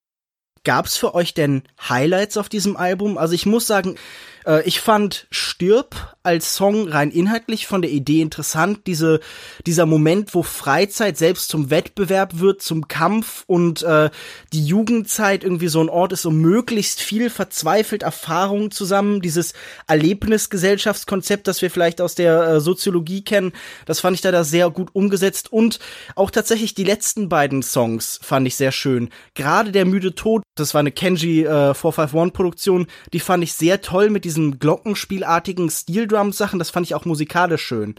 Gab's 0.64 0.98
für 0.98 1.16
euch 1.16 1.34
denn 1.34 1.64
Highlights 1.90 2.38
auf 2.38 2.48
diesem 2.48 2.78
Album? 2.78 3.18
Also 3.18 3.34
ich 3.34 3.46
muss 3.46 3.68
sagen, 3.68 3.96
äh, 4.46 4.64
ich 4.64 4.80
fand 4.80 5.28
Stirb 5.32 6.16
als 6.24 6.56
Song 6.56 6.88
rein 6.88 7.12
inhaltlich 7.12 7.68
von 7.68 7.82
der 7.82 7.92
Idee 7.92 8.22
interessant. 8.22 8.88
Diese, 8.88 9.20
dieser 9.66 9.86
Moment, 9.86 10.34
wo 10.34 10.42
Freizeit 10.42 11.18
selbst 11.18 11.50
zum 11.50 11.70
Wettbewerb 11.70 12.40
wird, 12.40 12.62
zum 12.62 12.88
Kampf 12.88 13.44
und 13.46 13.84
äh, 13.84 14.10
die 14.54 14.66
Jugendzeit 14.66 15.44
irgendwie 15.44 15.68
so 15.68 15.82
ein 15.82 15.90
Ort 15.90 16.14
ist, 16.14 16.22
so 16.22 16.32
möglichst 16.32 17.02
viel 17.02 17.30
verzweifelt 17.30 18.04
Erfahrungen 18.04 18.72
zusammen. 18.72 19.22
Dieses 19.22 19.54
Erlebnisgesellschaftskonzept, 19.88 21.48
das 21.48 21.62
wir 21.62 21.70
vielleicht 21.70 22.00
aus 22.00 22.16
der 22.16 22.42
äh, 22.44 22.60
Soziologie 22.62 23.24
kennen, 23.24 23.52
das 23.86 24.00
fand 24.00 24.16
ich 24.16 24.22
da, 24.22 24.32
da 24.32 24.46
sehr 24.46 24.70
gut 24.70 24.90
umgesetzt. 24.94 25.52
Und 25.52 25.80
auch 26.16 26.32
tatsächlich 26.32 26.74
die 26.74 26.86
letzten 26.86 27.28
beiden 27.28 27.64
Songs 27.64 28.20
fand 28.24 28.48
ich 28.48 28.56
sehr 28.56 28.72
schön. 28.72 29.10
Gerade 29.34 29.74
der 29.74 29.86
müde 29.86 30.16
Tod, 30.16 30.44
das 30.56 30.74
war 30.74 30.80
eine 30.80 30.92
Kenji 30.92 31.42
äh, 31.44 31.74
451 31.74 32.34
Produktion, 32.34 32.88
die 33.12 33.20
fand 33.20 33.44
ich 33.44 33.54
sehr 33.54 33.82
toll 33.82 34.10
mit 34.10 34.24
diesen 34.34 34.60
glockenspielartigen 34.60 35.70
Stil 35.70 36.08
Drums-Sachen, 36.08 36.60
das 36.60 36.72
fand 36.72 36.88
ich 36.88 36.96
auch 36.96 37.06
musikalisch 37.06 37.62
schön. 37.62 37.96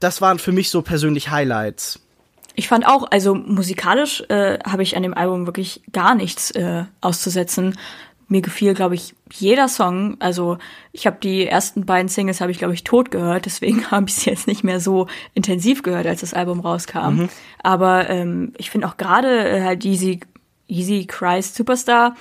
Das 0.00 0.20
waren 0.20 0.38
für 0.38 0.52
mich 0.52 0.70
so 0.70 0.82
persönlich 0.82 1.30
Highlights. 1.30 2.00
Ich 2.56 2.68
fand 2.68 2.86
auch, 2.86 3.10
also 3.10 3.34
musikalisch 3.34 4.22
äh, 4.28 4.58
habe 4.66 4.82
ich 4.82 4.96
an 4.96 5.02
dem 5.02 5.14
Album 5.14 5.46
wirklich 5.46 5.82
gar 5.92 6.14
nichts 6.14 6.50
äh, 6.50 6.84
auszusetzen. 7.00 7.78
Mir 8.26 8.42
gefiel, 8.42 8.74
glaube 8.74 8.96
ich, 8.96 9.14
jeder 9.32 9.68
Song. 9.68 10.16
Also 10.18 10.58
ich 10.92 11.06
habe 11.06 11.18
die 11.22 11.46
ersten 11.46 11.86
beiden 11.86 12.08
Singles 12.08 12.40
habe 12.40 12.50
ich, 12.50 12.58
glaube 12.58 12.74
ich, 12.74 12.84
tot 12.84 13.10
gehört. 13.10 13.46
Deswegen 13.46 13.86
habe 13.90 14.06
ich 14.08 14.16
es 14.16 14.24
jetzt 14.24 14.46
nicht 14.46 14.64
mehr 14.64 14.80
so 14.80 15.06
intensiv 15.34 15.82
gehört, 15.82 16.06
als 16.06 16.22
das 16.22 16.34
Album 16.34 16.60
rauskam. 16.60 17.14
Mhm. 17.14 17.28
Aber 17.62 18.10
ähm, 18.10 18.52
ich 18.58 18.70
finde 18.70 18.88
auch 18.88 18.96
gerade 18.96 19.48
äh, 19.48 19.62
halt 19.62 19.84
Easy, 19.84 20.20
Easy 20.70 21.06
Christ 21.06 21.56
Superstar 21.56 22.16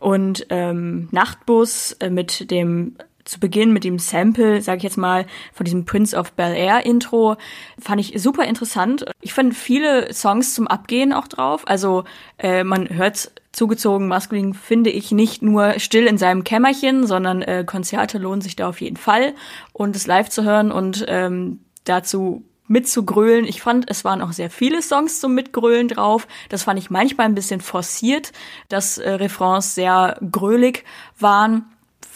und 0.00 0.46
ähm, 0.50 1.08
Nachtbus 1.10 1.92
äh, 2.00 2.10
mit 2.10 2.50
dem 2.50 2.96
zu 3.24 3.40
Beginn 3.40 3.72
mit 3.72 3.84
dem 3.84 3.98
Sample, 3.98 4.60
sage 4.60 4.78
ich 4.78 4.82
jetzt 4.82 4.98
mal, 4.98 5.26
von 5.52 5.64
diesem 5.64 5.84
Prince 5.84 6.16
of 6.16 6.32
Bel 6.32 6.54
Air 6.54 6.84
Intro, 6.84 7.36
fand 7.80 8.00
ich 8.00 8.20
super 8.20 8.44
interessant. 8.44 9.06
Ich 9.22 9.32
fand 9.32 9.54
viele 9.54 10.12
Songs 10.12 10.54
zum 10.54 10.68
Abgehen 10.68 11.12
auch 11.12 11.26
drauf. 11.26 11.62
Also 11.66 12.04
äh, 12.38 12.64
man 12.64 12.88
hört 12.90 13.32
zugezogen 13.52 14.08
maskulin, 14.08 14.52
finde 14.52 14.90
ich, 14.90 15.10
nicht 15.12 15.42
nur 15.42 15.78
still 15.78 16.06
in 16.06 16.18
seinem 16.18 16.44
Kämmerchen, 16.44 17.06
sondern 17.06 17.40
äh, 17.42 17.64
Konzerte 17.66 18.18
lohnen 18.18 18.42
sich 18.42 18.56
da 18.56 18.68
auf 18.68 18.80
jeden 18.80 18.96
Fall. 18.96 19.34
Und 19.72 19.96
es 19.96 20.06
live 20.06 20.28
zu 20.28 20.44
hören 20.44 20.70
und 20.70 21.04
ähm, 21.08 21.60
dazu 21.84 22.42
mitzugrölen. 22.66 23.44
Ich 23.44 23.60
fand, 23.60 23.90
es 23.90 24.04
waren 24.04 24.20
auch 24.20 24.32
sehr 24.32 24.50
viele 24.50 24.82
Songs 24.82 25.20
zum 25.20 25.34
Mitgrölen 25.34 25.88
drauf. 25.88 26.26
Das 26.48 26.62
fand 26.62 26.78
ich 26.78 26.90
manchmal 26.90 27.26
ein 27.26 27.34
bisschen 27.34 27.60
forciert, 27.60 28.32
dass 28.68 28.98
äh, 28.98 29.10
Refrains 29.10 29.74
sehr 29.74 30.18
grölig 30.30 30.84
waren. 31.18 31.66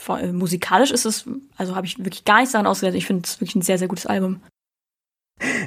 Äh, 0.09 0.33
musikalisch 0.33 0.91
ist 0.91 1.05
es, 1.05 1.27
also 1.57 1.77
habe 1.77 1.87
ich 1.87 1.99
wirklich 1.99 2.25
gar 2.25 2.39
nichts 2.39 2.53
daran 2.53 2.67
ausgesetzt. 2.67 2.97
Ich 2.97 3.07
finde 3.07 3.25
es 3.27 3.41
wirklich 3.41 3.57
ein 3.57 3.63
sehr, 3.63 3.79
sehr 3.79 3.89
gutes 3.89 4.07
Album. 4.07 4.41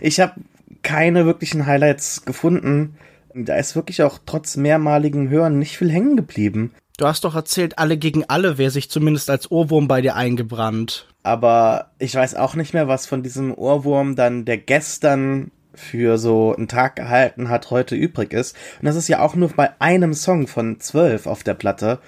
Ich 0.01 0.19
habe 0.19 0.35
keine 0.81 1.25
wirklichen 1.25 1.65
Highlights 1.65 2.25
gefunden. 2.25 2.97
Da 3.33 3.55
ist 3.55 3.75
wirklich 3.75 4.03
auch 4.03 4.19
trotz 4.25 4.57
mehrmaligen 4.57 5.29
Hören 5.29 5.59
nicht 5.59 5.77
viel 5.77 5.91
hängen 5.91 6.17
geblieben. 6.17 6.73
Du 6.97 7.07
hast 7.07 7.23
doch 7.23 7.35
erzählt, 7.35 7.77
alle 7.77 7.97
gegen 7.97 8.25
alle 8.25 8.57
wäre 8.57 8.71
sich 8.71 8.89
zumindest 8.89 9.29
als 9.29 9.49
Ohrwurm 9.49 9.87
bei 9.87 10.01
dir 10.01 10.15
eingebrannt. 10.15 11.07
Aber 11.23 11.91
ich 11.99 12.15
weiß 12.15 12.35
auch 12.35 12.55
nicht 12.55 12.73
mehr, 12.73 12.87
was 12.87 13.05
von 13.05 13.23
diesem 13.23 13.53
Ohrwurm 13.53 14.15
dann, 14.15 14.45
der 14.45 14.57
gestern 14.57 15.51
für 15.73 16.17
so 16.17 16.55
einen 16.55 16.67
Tag 16.67 16.95
gehalten 16.97 17.49
hat, 17.49 17.71
heute 17.71 17.95
übrig 17.95 18.33
ist. 18.33 18.55
Und 18.79 18.85
das 18.85 18.95
ist 18.95 19.07
ja 19.07 19.21
auch 19.21 19.35
nur 19.35 19.49
bei 19.49 19.69
einem 19.79 20.13
Song 20.13 20.47
von 20.47 20.79
zwölf 20.79 21.27
auf 21.27 21.43
der 21.43 21.53
Platte 21.53 21.99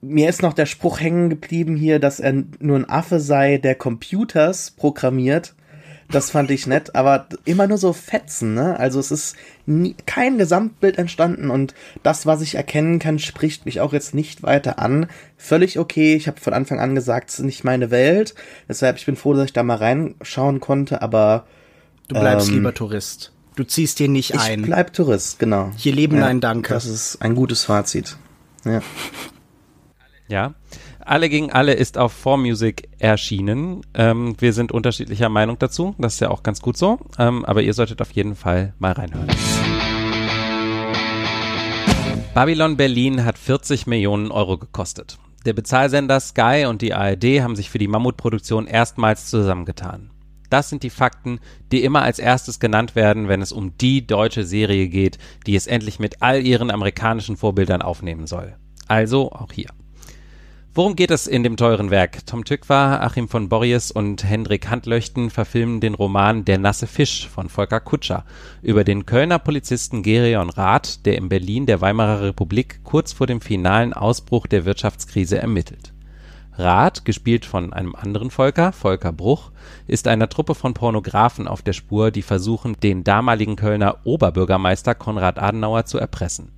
mir 0.00 0.28
ist 0.28 0.42
noch 0.42 0.52
der 0.52 0.66
Spruch 0.66 1.00
hängen 1.00 1.30
geblieben 1.30 1.76
hier, 1.76 1.98
dass 1.98 2.20
er 2.20 2.44
nur 2.60 2.78
ein 2.78 2.88
Affe 2.88 3.20
sei, 3.20 3.58
der 3.58 3.74
Computers 3.74 4.70
programmiert. 4.70 5.54
Das 6.10 6.30
fand 6.30 6.50
ich 6.50 6.66
nett, 6.66 6.94
aber 6.94 7.26
immer 7.44 7.66
nur 7.66 7.76
so 7.76 7.92
Fetzen, 7.92 8.54
ne? 8.54 8.78
Also 8.78 8.98
es 8.98 9.10
ist 9.10 9.36
nie, 9.66 9.94
kein 10.06 10.38
Gesamtbild 10.38 10.96
entstanden 10.96 11.50
und 11.50 11.74
das, 12.02 12.24
was 12.24 12.40
ich 12.40 12.54
erkennen 12.54 12.98
kann, 12.98 13.18
spricht 13.18 13.66
mich 13.66 13.80
auch 13.80 13.92
jetzt 13.92 14.14
nicht 14.14 14.42
weiter 14.42 14.78
an. 14.78 15.08
Völlig 15.36 15.78
okay. 15.78 16.14
Ich 16.14 16.26
habe 16.26 16.40
von 16.40 16.54
Anfang 16.54 16.80
an 16.80 16.94
gesagt, 16.94 17.28
es 17.28 17.38
ist 17.38 17.44
nicht 17.44 17.62
meine 17.62 17.90
Welt. 17.90 18.34
Deshalb 18.68 18.96
ich 18.96 19.04
bin 19.04 19.16
froh, 19.16 19.34
dass 19.34 19.44
ich 19.44 19.52
da 19.52 19.62
mal 19.62 19.76
reinschauen 19.76 20.60
konnte, 20.60 21.02
aber 21.02 21.46
du 22.08 22.18
bleibst 22.18 22.48
ähm, 22.48 22.54
lieber 22.54 22.72
Tourist. 22.72 23.32
Du 23.56 23.64
ziehst 23.64 23.98
hier 23.98 24.08
nicht 24.08 24.38
ein. 24.38 24.60
Ich 24.60 24.66
bleib 24.66 24.94
Tourist, 24.94 25.38
genau. 25.38 25.72
Hier 25.76 25.92
leben 25.92 26.16
ja, 26.18 26.26
ein 26.26 26.40
Danke. 26.40 26.72
Das 26.72 26.86
ist 26.86 27.20
ein 27.20 27.34
gutes 27.34 27.64
Fazit. 27.64 28.16
Ja. 28.64 28.80
Ja. 30.28 30.54
Alle 31.08 31.30
gegen 31.30 31.50
alle 31.50 31.72
ist 31.72 31.96
auf 31.96 32.26
4Music 32.26 32.84
erschienen. 32.98 33.80
Ähm, 33.94 34.34
wir 34.40 34.52
sind 34.52 34.72
unterschiedlicher 34.72 35.30
Meinung 35.30 35.58
dazu. 35.58 35.94
Das 35.96 36.12
ist 36.12 36.20
ja 36.20 36.28
auch 36.28 36.42
ganz 36.42 36.60
gut 36.60 36.76
so. 36.76 36.98
Ähm, 37.18 37.46
aber 37.46 37.62
ihr 37.62 37.72
solltet 37.72 38.02
auf 38.02 38.10
jeden 38.10 38.34
Fall 38.34 38.74
mal 38.78 38.92
reinhören. 38.92 39.26
Babylon 42.34 42.76
Berlin 42.76 43.24
hat 43.24 43.38
40 43.38 43.86
Millionen 43.86 44.30
Euro 44.30 44.58
gekostet. 44.58 45.18
Der 45.46 45.54
Bezahlsender 45.54 46.20
Sky 46.20 46.66
und 46.68 46.82
die 46.82 46.92
ARD 46.92 47.40
haben 47.40 47.56
sich 47.56 47.70
für 47.70 47.78
die 47.78 47.88
Mammutproduktion 47.88 48.66
erstmals 48.66 49.30
zusammengetan. 49.30 50.10
Das 50.50 50.68
sind 50.68 50.82
die 50.82 50.90
Fakten, 50.90 51.40
die 51.72 51.84
immer 51.84 52.02
als 52.02 52.18
erstes 52.18 52.60
genannt 52.60 52.96
werden, 52.96 53.28
wenn 53.28 53.40
es 53.40 53.52
um 53.52 53.78
die 53.78 54.06
deutsche 54.06 54.44
Serie 54.44 54.88
geht, 54.88 55.16
die 55.46 55.56
es 55.56 55.68
endlich 55.68 56.00
mit 56.00 56.20
all 56.20 56.44
ihren 56.44 56.70
amerikanischen 56.70 57.38
Vorbildern 57.38 57.80
aufnehmen 57.80 58.26
soll. 58.26 58.56
Also 58.88 59.32
auch 59.32 59.52
hier. 59.52 59.70
Worum 60.74 60.94
geht 60.94 61.10
es 61.10 61.26
in 61.26 61.42
dem 61.42 61.56
teuren 61.56 61.90
Werk? 61.90 62.24
Tom 62.26 62.44
Tykwer, 62.44 63.02
Achim 63.02 63.26
von 63.26 63.48
Borries 63.48 63.90
und 63.90 64.22
Hendrik 64.22 64.68
Handlöchten 64.68 65.30
verfilmen 65.30 65.80
den 65.80 65.94
Roman 65.94 66.44
Der 66.44 66.58
nasse 66.58 66.86
Fisch 66.86 67.26
von 67.26 67.48
Volker 67.48 67.80
Kutscher 67.80 68.24
über 68.62 68.84
den 68.84 69.06
Kölner 69.06 69.38
Polizisten 69.38 70.02
Gerion 70.02 70.50
Rath, 70.50 71.04
der 71.06 71.16
in 71.16 71.28
Berlin 71.28 71.66
der 71.66 71.80
Weimarer 71.80 72.22
Republik 72.22 72.80
kurz 72.84 73.12
vor 73.12 73.26
dem 73.26 73.40
finalen 73.40 73.92
Ausbruch 73.92 74.46
der 74.46 74.66
Wirtschaftskrise 74.66 75.38
ermittelt. 75.38 75.94
Rath, 76.52 77.04
gespielt 77.04 77.44
von 77.44 77.72
einem 77.72 77.94
anderen 77.94 78.30
Volker, 78.30 78.72
Volker 78.72 79.12
Bruch, 79.12 79.50
ist 79.86 80.06
einer 80.06 80.28
Truppe 80.28 80.54
von 80.54 80.74
Pornografen 80.74 81.48
auf 81.48 81.62
der 81.62 81.72
Spur, 81.72 82.10
die 82.10 82.22
versuchen, 82.22 82.78
den 82.80 83.04
damaligen 83.04 83.56
Kölner 83.56 83.98
Oberbürgermeister 84.04 84.94
Konrad 84.94 85.38
Adenauer 85.38 85.86
zu 85.86 85.98
erpressen 85.98 86.52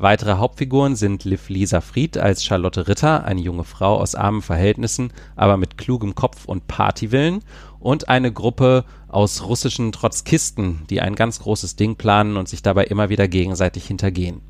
Weitere 0.00 0.38
Hauptfiguren 0.38 0.96
sind 0.96 1.24
Liv 1.24 1.50
Lisa 1.50 1.82
Fried 1.82 2.16
als 2.16 2.42
Charlotte 2.42 2.88
Ritter, 2.88 3.24
eine 3.26 3.42
junge 3.42 3.64
Frau 3.64 3.98
aus 3.98 4.14
armen 4.14 4.40
Verhältnissen, 4.40 5.12
aber 5.36 5.58
mit 5.58 5.76
klugem 5.76 6.14
Kopf 6.14 6.46
und 6.46 6.66
Partywillen, 6.66 7.40
und 7.80 8.08
eine 8.08 8.32
Gruppe 8.32 8.86
aus 9.08 9.46
russischen 9.46 9.92
Trotzkisten, 9.92 10.86
die 10.88 11.02
ein 11.02 11.16
ganz 11.16 11.40
großes 11.40 11.76
Ding 11.76 11.96
planen 11.96 12.38
und 12.38 12.48
sich 12.48 12.62
dabei 12.62 12.84
immer 12.84 13.10
wieder 13.10 13.28
gegenseitig 13.28 13.86
hintergehen. 13.86 14.40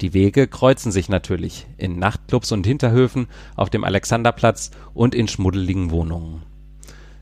Die 0.00 0.14
Wege 0.14 0.46
kreuzen 0.46 0.92
sich 0.92 1.08
natürlich 1.08 1.66
in 1.76 1.98
Nachtclubs 1.98 2.52
und 2.52 2.64
Hinterhöfen, 2.64 3.26
auf 3.56 3.70
dem 3.70 3.82
Alexanderplatz 3.82 4.70
und 4.94 5.12
in 5.16 5.26
schmuddeligen 5.26 5.90
Wohnungen. 5.90 6.44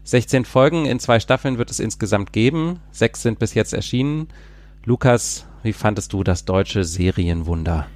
16 0.05 0.45
Folgen 0.45 0.85
in 0.85 1.01
zwei 1.01 1.21
Staffeln 1.21 1.57
wird 1.57 1.71
es 1.71 1.81
insgesamt 1.81 2.35
geben. 2.35 2.81
Sechs 2.91 3.23
sind 3.23 3.39
bis 3.39 3.55
jetzt 3.55 3.73
erschienen. 3.73 4.29
Lukas, 4.85 5.47
wie 5.63 5.73
fandest 5.73 6.13
du 6.13 6.25
das 6.25 6.45
deutsche 6.45 6.83
Serienwunder? 6.83 7.87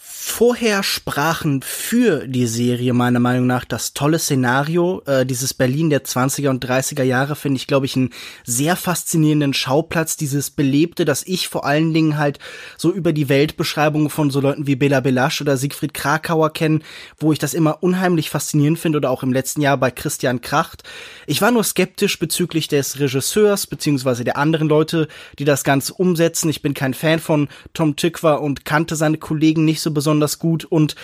Vorher 0.00 0.84
sprachen 0.84 1.60
für 1.62 2.28
die 2.28 2.46
Serie 2.46 2.92
meiner 2.92 3.18
Meinung 3.18 3.48
nach 3.48 3.64
das 3.64 3.94
tolle 3.94 4.20
Szenario. 4.20 5.02
Äh, 5.06 5.26
dieses 5.26 5.54
Berlin 5.54 5.90
der 5.90 6.04
20er 6.04 6.50
und 6.50 6.64
30er 6.64 7.02
Jahre 7.02 7.34
finde 7.34 7.56
ich, 7.56 7.66
glaube 7.66 7.86
ich, 7.86 7.96
einen 7.96 8.10
sehr 8.44 8.76
faszinierenden 8.76 9.54
Schauplatz. 9.54 10.16
Dieses 10.16 10.52
Belebte, 10.52 11.04
das 11.04 11.24
ich 11.26 11.48
vor 11.48 11.64
allen 11.64 11.92
Dingen 11.92 12.16
halt 12.16 12.38
so 12.76 12.92
über 12.92 13.12
die 13.12 13.28
Weltbeschreibung 13.28 14.08
von 14.08 14.30
so 14.30 14.40
Leuten 14.40 14.68
wie 14.68 14.76
Bela 14.76 15.00
Belasch 15.00 15.40
oder 15.40 15.56
Siegfried 15.56 15.94
Krakauer 15.94 16.52
kenne, 16.52 16.78
wo 17.18 17.32
ich 17.32 17.40
das 17.40 17.52
immer 17.52 17.82
unheimlich 17.82 18.30
faszinierend 18.30 18.78
finde 18.78 18.98
oder 18.98 19.10
auch 19.10 19.24
im 19.24 19.32
letzten 19.32 19.62
Jahr 19.62 19.78
bei 19.78 19.90
Christian 19.90 20.40
Kracht. 20.40 20.84
Ich 21.26 21.42
war 21.42 21.50
nur 21.50 21.64
skeptisch 21.64 22.20
bezüglich 22.20 22.68
des 22.68 23.00
Regisseurs 23.00 23.66
beziehungsweise 23.66 24.22
der 24.22 24.36
anderen 24.36 24.68
Leute, 24.68 25.08
die 25.40 25.44
das 25.44 25.64
Ganze 25.64 25.94
umsetzen. 25.94 26.48
Ich 26.48 26.62
bin 26.62 26.74
kein 26.74 26.94
Fan 26.94 27.18
von 27.18 27.48
Tom 27.74 27.96
Tykwer 27.96 28.40
und 28.40 28.64
kannte 28.64 28.94
seine 28.94 29.18
Kollegen 29.18 29.64
nicht 29.64 29.80
so 29.80 29.87
besonders 29.90 30.38
gut 30.38 30.64
und 30.64 30.94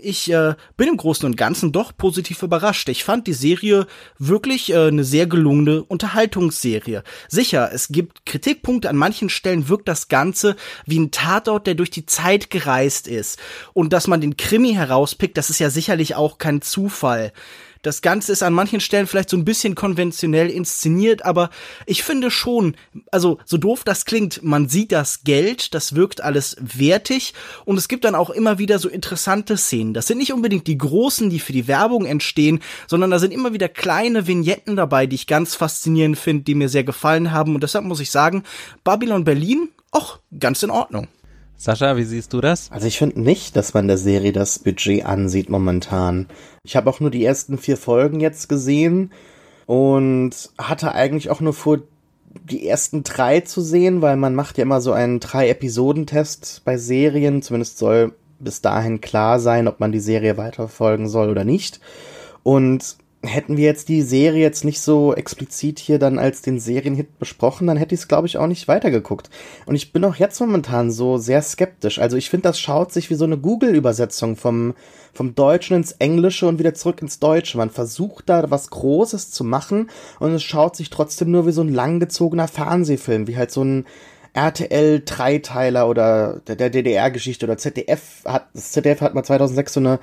ich 0.00 0.30
äh, 0.30 0.54
bin 0.76 0.88
im 0.88 0.96
Großen 0.96 1.26
und 1.26 1.36
Ganzen 1.36 1.72
doch 1.72 1.96
positiv 1.96 2.42
überrascht. 2.42 2.88
Ich 2.88 3.02
fand 3.02 3.26
die 3.26 3.32
Serie 3.32 3.86
wirklich 4.18 4.70
äh, 4.70 4.86
eine 4.86 5.02
sehr 5.02 5.26
gelungene 5.26 5.82
Unterhaltungsserie. 5.82 7.02
Sicher, 7.28 7.70
es 7.72 7.88
gibt 7.88 8.24
Kritikpunkte, 8.24 8.88
an 8.88 8.96
manchen 8.96 9.28
Stellen 9.28 9.68
wirkt 9.68 9.88
das 9.88 10.06
Ganze 10.06 10.54
wie 10.86 11.00
ein 11.00 11.10
Tatort, 11.10 11.66
der 11.66 11.74
durch 11.74 11.90
die 11.90 12.06
Zeit 12.06 12.48
gereist 12.50 13.08
ist. 13.08 13.40
Und 13.72 13.92
dass 13.92 14.06
man 14.06 14.20
den 14.20 14.36
Krimi 14.36 14.74
herauspickt, 14.74 15.36
das 15.36 15.50
ist 15.50 15.58
ja 15.58 15.70
sicherlich 15.70 16.14
auch 16.14 16.38
kein 16.38 16.62
Zufall. 16.62 17.32
Das 17.82 18.02
Ganze 18.02 18.32
ist 18.32 18.42
an 18.42 18.52
manchen 18.52 18.80
Stellen 18.80 19.06
vielleicht 19.06 19.30
so 19.30 19.36
ein 19.36 19.44
bisschen 19.44 19.74
konventionell 19.74 20.50
inszeniert, 20.50 21.24
aber 21.24 21.50
ich 21.86 22.02
finde 22.02 22.30
schon, 22.30 22.76
also 23.10 23.38
so 23.44 23.56
doof 23.56 23.84
das 23.84 24.04
klingt, 24.04 24.42
man 24.42 24.68
sieht 24.68 24.92
das 24.92 25.24
Geld, 25.24 25.74
das 25.74 25.94
wirkt 25.94 26.20
alles 26.20 26.56
wertig 26.60 27.34
und 27.64 27.76
es 27.76 27.88
gibt 27.88 28.04
dann 28.04 28.14
auch 28.14 28.30
immer 28.30 28.58
wieder 28.58 28.78
so 28.78 28.88
interessante 28.88 29.56
Szenen. 29.56 29.94
Das 29.94 30.06
sind 30.06 30.18
nicht 30.18 30.32
unbedingt 30.32 30.66
die 30.66 30.78
großen, 30.78 31.30
die 31.30 31.40
für 31.40 31.52
die 31.52 31.68
Werbung 31.68 32.06
entstehen, 32.06 32.60
sondern 32.86 33.10
da 33.10 33.18
sind 33.18 33.32
immer 33.32 33.52
wieder 33.52 33.68
kleine 33.68 34.26
Vignetten 34.26 34.76
dabei, 34.76 35.06
die 35.06 35.16
ich 35.16 35.26
ganz 35.26 35.54
faszinierend 35.54 36.18
finde, 36.18 36.44
die 36.44 36.54
mir 36.54 36.68
sehr 36.68 36.84
gefallen 36.84 37.32
haben 37.32 37.54
und 37.54 37.62
deshalb 37.62 37.84
muss 37.84 38.00
ich 38.00 38.10
sagen, 38.10 38.42
Babylon 38.84 39.24
Berlin, 39.24 39.68
auch 39.90 40.18
ganz 40.38 40.62
in 40.62 40.70
Ordnung. 40.70 41.08
Sascha, 41.60 41.96
wie 41.96 42.04
siehst 42.04 42.32
du 42.32 42.40
das? 42.40 42.70
Also 42.70 42.86
ich 42.86 42.98
finde 42.98 43.20
nicht, 43.20 43.56
dass 43.56 43.74
man 43.74 43.88
der 43.88 43.98
Serie 43.98 44.30
das 44.30 44.60
Budget 44.60 45.04
ansieht 45.04 45.50
momentan. 45.50 46.28
Ich 46.62 46.76
habe 46.76 46.88
auch 46.88 47.00
nur 47.00 47.10
die 47.10 47.24
ersten 47.24 47.58
vier 47.58 47.76
Folgen 47.76 48.20
jetzt 48.20 48.48
gesehen 48.48 49.10
und 49.66 50.30
hatte 50.56 50.94
eigentlich 50.94 51.30
auch 51.30 51.40
nur 51.40 51.52
vor, 51.52 51.78
die 52.44 52.68
ersten 52.68 53.02
drei 53.02 53.40
zu 53.40 53.60
sehen, 53.60 54.02
weil 54.02 54.16
man 54.16 54.36
macht 54.36 54.56
ja 54.56 54.62
immer 54.62 54.80
so 54.80 54.92
einen 54.92 55.18
Drei-Episoden-Test 55.18 56.62
bei 56.64 56.78
Serien. 56.78 57.42
Zumindest 57.42 57.78
soll 57.78 58.14
bis 58.38 58.60
dahin 58.60 59.00
klar 59.00 59.40
sein, 59.40 59.66
ob 59.66 59.80
man 59.80 59.90
die 59.90 59.98
Serie 59.98 60.36
weiterverfolgen 60.36 61.08
soll 61.08 61.28
oder 61.28 61.42
nicht. 61.42 61.80
Und 62.44 62.98
hätten 63.22 63.56
wir 63.56 63.64
jetzt 63.64 63.88
die 63.88 64.02
Serie 64.02 64.40
jetzt 64.40 64.64
nicht 64.64 64.80
so 64.80 65.12
explizit 65.12 65.80
hier 65.80 65.98
dann 65.98 66.20
als 66.20 66.40
den 66.40 66.60
Serienhit 66.60 67.18
besprochen, 67.18 67.66
dann 67.66 67.76
hätte 67.76 67.94
ich 67.94 68.02
es, 68.02 68.08
glaube 68.08 68.28
ich, 68.28 68.38
auch 68.38 68.46
nicht 68.46 68.68
weitergeguckt. 68.68 69.28
Und 69.66 69.74
ich 69.74 69.92
bin 69.92 70.04
auch 70.04 70.14
jetzt 70.14 70.38
momentan 70.40 70.92
so 70.92 71.18
sehr 71.18 71.42
skeptisch. 71.42 71.98
Also 71.98 72.16
ich 72.16 72.30
finde, 72.30 72.44
das 72.44 72.60
schaut 72.60 72.92
sich 72.92 73.10
wie 73.10 73.14
so 73.14 73.24
eine 73.24 73.36
Google-Übersetzung 73.36 74.36
vom, 74.36 74.74
vom 75.12 75.34
Deutschen 75.34 75.76
ins 75.76 75.92
Englische 75.92 76.46
und 76.46 76.60
wieder 76.60 76.74
zurück 76.74 77.02
ins 77.02 77.18
Deutsche. 77.18 77.58
Man 77.58 77.70
versucht 77.70 78.28
da 78.28 78.50
was 78.50 78.70
Großes 78.70 79.32
zu 79.32 79.42
machen 79.42 79.90
und 80.20 80.32
es 80.32 80.44
schaut 80.44 80.76
sich 80.76 80.88
trotzdem 80.88 81.32
nur 81.32 81.46
wie 81.46 81.52
so 81.52 81.62
ein 81.62 81.74
langgezogener 81.74 82.46
Fernsehfilm, 82.46 83.26
wie 83.26 83.36
halt 83.36 83.50
so 83.50 83.64
ein 83.64 83.84
RTL 84.32 85.02
Dreiteiler 85.04 85.88
oder 85.88 86.40
der, 86.46 86.54
der 86.54 86.70
DDR-Geschichte 86.70 87.46
oder 87.46 87.58
ZDF 87.58 88.24
hat, 88.24 88.46
das 88.54 88.70
ZDF 88.70 89.00
hat 89.00 89.14
mal 89.14 89.24
2006 89.24 89.72
so 89.72 89.80
eine 89.80 89.98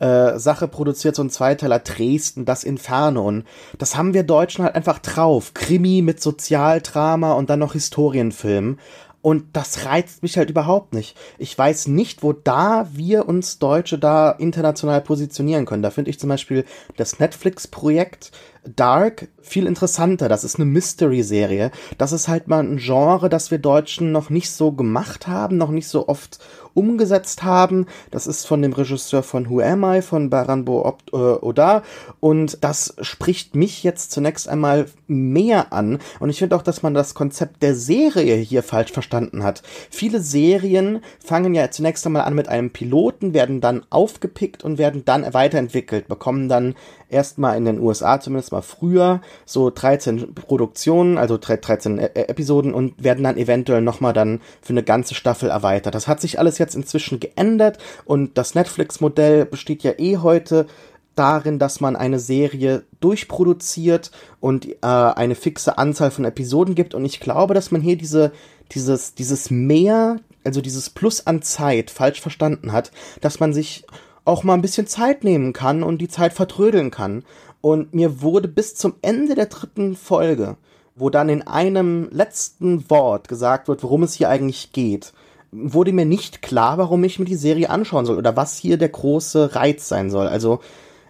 äh, 0.00 0.38
Sache 0.38 0.66
produziert, 0.66 1.14
so 1.14 1.22
ein 1.22 1.30
Zweiteiler 1.30 1.78
Dresden, 1.78 2.44
das 2.44 2.64
Inferno. 2.64 3.28
Und 3.28 3.44
das 3.78 3.96
haben 3.96 4.14
wir 4.14 4.24
Deutschen 4.24 4.64
halt 4.64 4.74
einfach 4.74 4.98
drauf. 4.98 5.54
Krimi 5.54 6.02
mit 6.02 6.20
Sozialdrama 6.20 7.34
und 7.34 7.50
dann 7.50 7.60
noch 7.60 7.74
Historienfilm. 7.74 8.78
Und 9.22 9.44
das 9.52 9.84
reizt 9.84 10.22
mich 10.22 10.38
halt 10.38 10.48
überhaupt 10.48 10.94
nicht. 10.94 11.14
Ich 11.36 11.56
weiß 11.56 11.88
nicht, 11.88 12.22
wo 12.22 12.32
da 12.32 12.88
wir 12.92 13.28
uns 13.28 13.58
Deutsche 13.58 13.98
da 13.98 14.30
international 14.30 15.02
positionieren 15.02 15.66
können. 15.66 15.82
Da 15.82 15.90
finde 15.90 16.10
ich 16.10 16.18
zum 16.18 16.30
Beispiel 16.30 16.64
das 16.96 17.18
Netflix-Projekt 17.18 18.32
Dark 18.64 19.28
viel 19.42 19.66
interessanter. 19.66 20.28
Das 20.28 20.44
ist 20.44 20.56
eine 20.56 20.64
Mystery-Serie. 20.64 21.70
Das 21.98 22.12
ist 22.12 22.28
halt 22.28 22.48
mal 22.48 22.62
ein 22.62 22.78
Genre, 22.78 23.28
das 23.28 23.50
wir 23.50 23.58
Deutschen 23.58 24.12
noch 24.12 24.30
nicht 24.30 24.50
so 24.50 24.72
gemacht 24.72 25.26
haben, 25.26 25.58
noch 25.58 25.70
nicht 25.70 25.88
so 25.88 26.08
oft 26.08 26.38
umgesetzt 26.74 27.42
haben. 27.42 27.86
Das 28.10 28.26
ist 28.26 28.46
von 28.46 28.62
dem 28.62 28.72
Regisseur 28.72 29.22
von 29.22 29.48
Who 29.48 29.60
Am 29.60 29.84
I, 29.84 30.02
von 30.02 30.30
Baranbo 30.30 30.96
äh, 31.12 31.16
Oda. 31.16 31.82
Und 32.20 32.62
das 32.62 32.94
spricht 33.00 33.54
mich 33.54 33.82
jetzt 33.82 34.12
zunächst 34.12 34.48
einmal 34.48 34.86
mehr 35.06 35.72
an. 35.72 35.98
Und 36.18 36.30
ich 36.30 36.38
finde 36.38 36.56
auch, 36.56 36.62
dass 36.62 36.82
man 36.82 36.94
das 36.94 37.14
Konzept 37.14 37.62
der 37.62 37.74
Serie 37.74 38.36
hier 38.36 38.62
falsch 38.62 38.92
verstanden 38.92 39.42
hat. 39.42 39.62
Viele 39.90 40.20
Serien 40.20 41.00
fangen 41.24 41.54
ja 41.54 41.70
zunächst 41.70 42.06
einmal 42.06 42.22
an 42.22 42.34
mit 42.34 42.48
einem 42.48 42.70
Piloten, 42.70 43.34
werden 43.34 43.60
dann 43.60 43.82
aufgepickt 43.90 44.64
und 44.64 44.78
werden 44.78 45.04
dann 45.04 45.32
weiterentwickelt, 45.32 46.08
bekommen 46.08 46.48
dann 46.48 46.74
erstmal 47.10 47.56
in 47.56 47.64
den 47.64 47.80
USA 47.80 48.20
zumindest 48.20 48.52
mal 48.52 48.62
früher 48.62 49.20
so 49.44 49.70
13 49.70 50.34
Produktionen, 50.34 51.18
also 51.18 51.38
13 51.38 51.98
e-, 51.98 52.04
e 52.04 52.22
Episoden 52.22 52.74
und 52.74 53.02
werden 53.02 53.24
dann 53.24 53.36
eventuell 53.36 53.82
nochmal 53.82 54.12
dann 54.12 54.40
für 54.62 54.72
eine 54.72 54.82
ganze 54.82 55.14
Staffel 55.14 55.50
erweitert. 55.50 55.94
Das 55.94 56.08
hat 56.08 56.20
sich 56.20 56.38
alles 56.38 56.58
jetzt 56.58 56.74
inzwischen 56.74 57.20
geändert 57.20 57.78
und 58.04 58.38
das 58.38 58.54
Netflix-Modell 58.54 59.46
besteht 59.46 59.82
ja 59.82 59.92
eh 59.98 60.18
heute 60.18 60.66
darin, 61.14 61.58
dass 61.58 61.80
man 61.80 61.96
eine 61.96 62.18
Serie 62.18 62.84
durchproduziert 63.00 64.10
und 64.40 64.66
äh, 64.66 64.76
eine 64.82 65.34
fixe 65.34 65.76
Anzahl 65.76 66.10
von 66.10 66.24
Episoden 66.24 66.74
gibt. 66.74 66.94
Und 66.94 67.04
ich 67.04 67.20
glaube, 67.20 67.52
dass 67.52 67.70
man 67.70 67.82
hier 67.82 67.96
diese, 67.96 68.32
dieses, 68.72 69.14
dieses 69.14 69.50
Mehr, 69.50 70.16
also 70.44 70.60
dieses 70.60 70.88
Plus 70.88 71.26
an 71.26 71.42
Zeit 71.42 71.90
falsch 71.90 72.20
verstanden 72.20 72.72
hat, 72.72 72.90
dass 73.20 73.40
man 73.40 73.52
sich 73.52 73.84
auch 74.30 74.44
mal 74.44 74.54
ein 74.54 74.62
bisschen 74.62 74.86
Zeit 74.86 75.24
nehmen 75.24 75.52
kann 75.52 75.82
und 75.82 75.98
die 75.98 76.08
Zeit 76.08 76.32
vertrödeln 76.32 76.90
kann. 76.90 77.24
Und 77.60 77.92
mir 77.92 78.22
wurde 78.22 78.48
bis 78.48 78.74
zum 78.74 78.94
Ende 79.02 79.34
der 79.34 79.46
dritten 79.46 79.96
Folge, 79.96 80.56
wo 80.94 81.10
dann 81.10 81.28
in 81.28 81.42
einem 81.42 82.08
letzten 82.10 82.88
Wort 82.88 83.28
gesagt 83.28 83.68
wird, 83.68 83.82
worum 83.82 84.04
es 84.04 84.14
hier 84.14 84.28
eigentlich 84.28 84.72
geht, 84.72 85.12
wurde 85.52 85.92
mir 85.92 86.04
nicht 86.04 86.42
klar, 86.42 86.78
warum 86.78 87.02
ich 87.04 87.18
mir 87.18 87.24
die 87.24 87.34
Serie 87.34 87.70
anschauen 87.70 88.06
soll 88.06 88.16
oder 88.16 88.36
was 88.36 88.56
hier 88.56 88.78
der 88.78 88.88
große 88.88 89.56
Reiz 89.56 89.88
sein 89.88 90.08
soll. 90.10 90.28
Also 90.28 90.60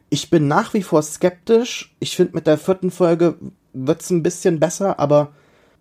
ich 0.09 0.31
bin 0.31 0.49
nach 0.49 0.75
wie 0.75 0.83
vor 0.83 1.03
skeptisch. 1.03 1.95
Ich 2.01 2.17
finde, 2.17 2.35
mit 2.35 2.47
der 2.47 2.59
vierten 2.59 2.91
Folge 2.91 3.37
wird's 3.73 4.11
ein 4.11 4.23
bisschen 4.23 4.59
besser, 4.59 4.99
aber 4.99 5.33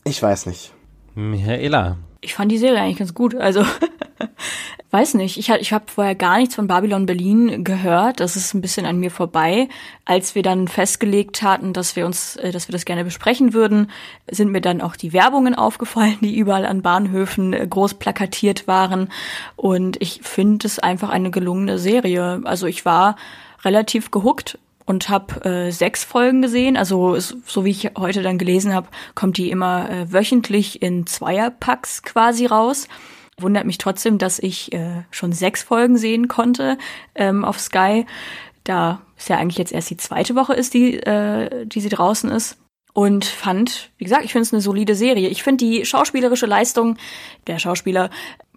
ich 0.03 0.21
weiß 0.21 0.45
nicht. 0.45 0.73
Michaela. 1.15 1.97
Ich 2.21 2.33
fand 2.33 2.51
die 2.51 2.57
Serie 2.57 2.81
eigentlich 2.81 2.99
ganz 2.99 3.13
gut. 3.13 3.33
Also 3.35 3.63
weiß 4.91 5.13
nicht, 5.15 5.37
ich, 5.37 5.49
ich 5.49 5.71
habe 5.71 5.85
vorher 5.87 6.15
gar 6.15 6.37
nichts 6.37 6.55
von 6.55 6.67
Babylon 6.67 7.05
Berlin 7.05 7.63
gehört. 7.63 8.19
Das 8.19 8.35
ist 8.35 8.53
ein 8.53 8.61
bisschen 8.61 8.85
an 8.85 8.99
mir 8.99 9.11
vorbei. 9.11 9.69
Als 10.03 10.33
wir 10.33 10.41
dann 10.41 10.67
festgelegt 10.67 11.43
hatten, 11.43 11.73
dass 11.73 11.95
wir 11.95 12.05
uns, 12.05 12.37
äh, 12.37 12.51
dass 12.51 12.67
wir 12.67 12.73
das 12.73 12.85
gerne 12.85 13.03
besprechen 13.03 13.53
würden, 13.53 13.91
sind 14.29 14.51
mir 14.51 14.61
dann 14.61 14.81
auch 14.81 14.95
die 14.95 15.13
Werbungen 15.13 15.53
aufgefallen, 15.53 16.17
die 16.21 16.35
überall 16.35 16.65
an 16.65 16.81
Bahnhöfen 16.81 17.53
äh, 17.53 17.67
groß 17.67 17.95
plakatiert 17.95 18.67
waren. 18.67 19.09
Und 19.55 20.01
ich 20.01 20.21
finde 20.23 20.65
es 20.65 20.79
einfach 20.79 21.09
eine 21.09 21.29
gelungene 21.29 21.77
Serie. 21.77 22.41
Also 22.45 22.65
ich 22.65 22.83
war 22.83 23.15
relativ 23.63 24.09
gehuckt 24.09 24.57
und 24.85 25.07
habe 25.07 25.45
äh, 25.45 25.71
sechs 25.71 26.03
Folgen 26.03 26.41
gesehen. 26.41 26.77
Also 26.77 27.15
so 27.19 27.63
wie 27.63 27.69
ich 27.69 27.91
heute 27.95 28.23
dann 28.23 28.39
gelesen 28.39 28.73
habe, 28.73 28.87
kommt 29.13 29.37
die 29.37 29.51
immer 29.51 29.87
äh, 29.87 30.11
wöchentlich 30.11 30.81
in 30.81 31.05
Zweierpacks 31.05 32.01
quasi 32.01 32.47
raus 32.47 32.87
wundert 33.41 33.65
mich 33.65 33.77
trotzdem, 33.77 34.17
dass 34.17 34.39
ich 34.39 34.73
äh, 34.73 35.03
schon 35.11 35.31
sechs 35.31 35.63
Folgen 35.63 35.97
sehen 35.97 36.27
konnte 36.27 36.77
ähm, 37.15 37.45
auf 37.45 37.59
Sky. 37.59 38.05
Da 38.63 39.01
ist 39.17 39.29
ja 39.29 39.37
eigentlich 39.37 39.57
jetzt 39.57 39.71
erst 39.71 39.89
die 39.89 39.97
zweite 39.97 40.35
Woche 40.35 40.53
ist, 40.53 40.73
die, 40.73 40.95
äh, 40.95 41.65
die 41.65 41.81
sie 41.81 41.89
draußen 41.89 42.29
ist. 42.29 42.57
Und 42.93 43.25
fand, 43.25 43.91
wie 43.97 44.03
gesagt, 44.03 44.25
ich 44.25 44.31
finde 44.31 44.43
es 44.43 44.53
eine 44.53 44.61
solide 44.61 44.95
Serie. 44.95 45.29
Ich 45.29 45.43
finde 45.43 45.63
die 45.65 45.85
schauspielerische 45.85 46.47
Leistung 46.47 46.97
der 47.47 47.59
Schauspieler 47.59 48.09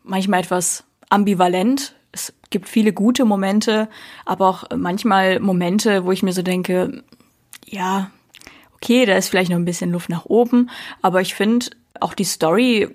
manchmal 0.02 0.40
etwas 0.40 0.84
ambivalent. 1.10 1.94
Es 2.12 2.32
gibt 2.50 2.68
viele 2.68 2.92
gute 2.92 3.24
Momente, 3.24 3.88
aber 4.24 4.48
auch 4.48 4.64
manchmal 4.74 5.38
Momente, 5.40 6.04
wo 6.04 6.12
ich 6.12 6.22
mir 6.22 6.32
so 6.32 6.42
denke, 6.42 7.02
ja, 7.66 8.10
okay, 8.74 9.06
da 9.06 9.16
ist 9.16 9.28
vielleicht 9.28 9.50
noch 9.50 9.58
ein 9.58 9.64
bisschen 9.64 9.92
Luft 9.92 10.08
nach 10.08 10.26
oben, 10.26 10.70
aber 11.02 11.20
ich 11.20 11.34
finde 11.34 11.66
auch 12.00 12.14
die 12.14 12.24
Story 12.24 12.88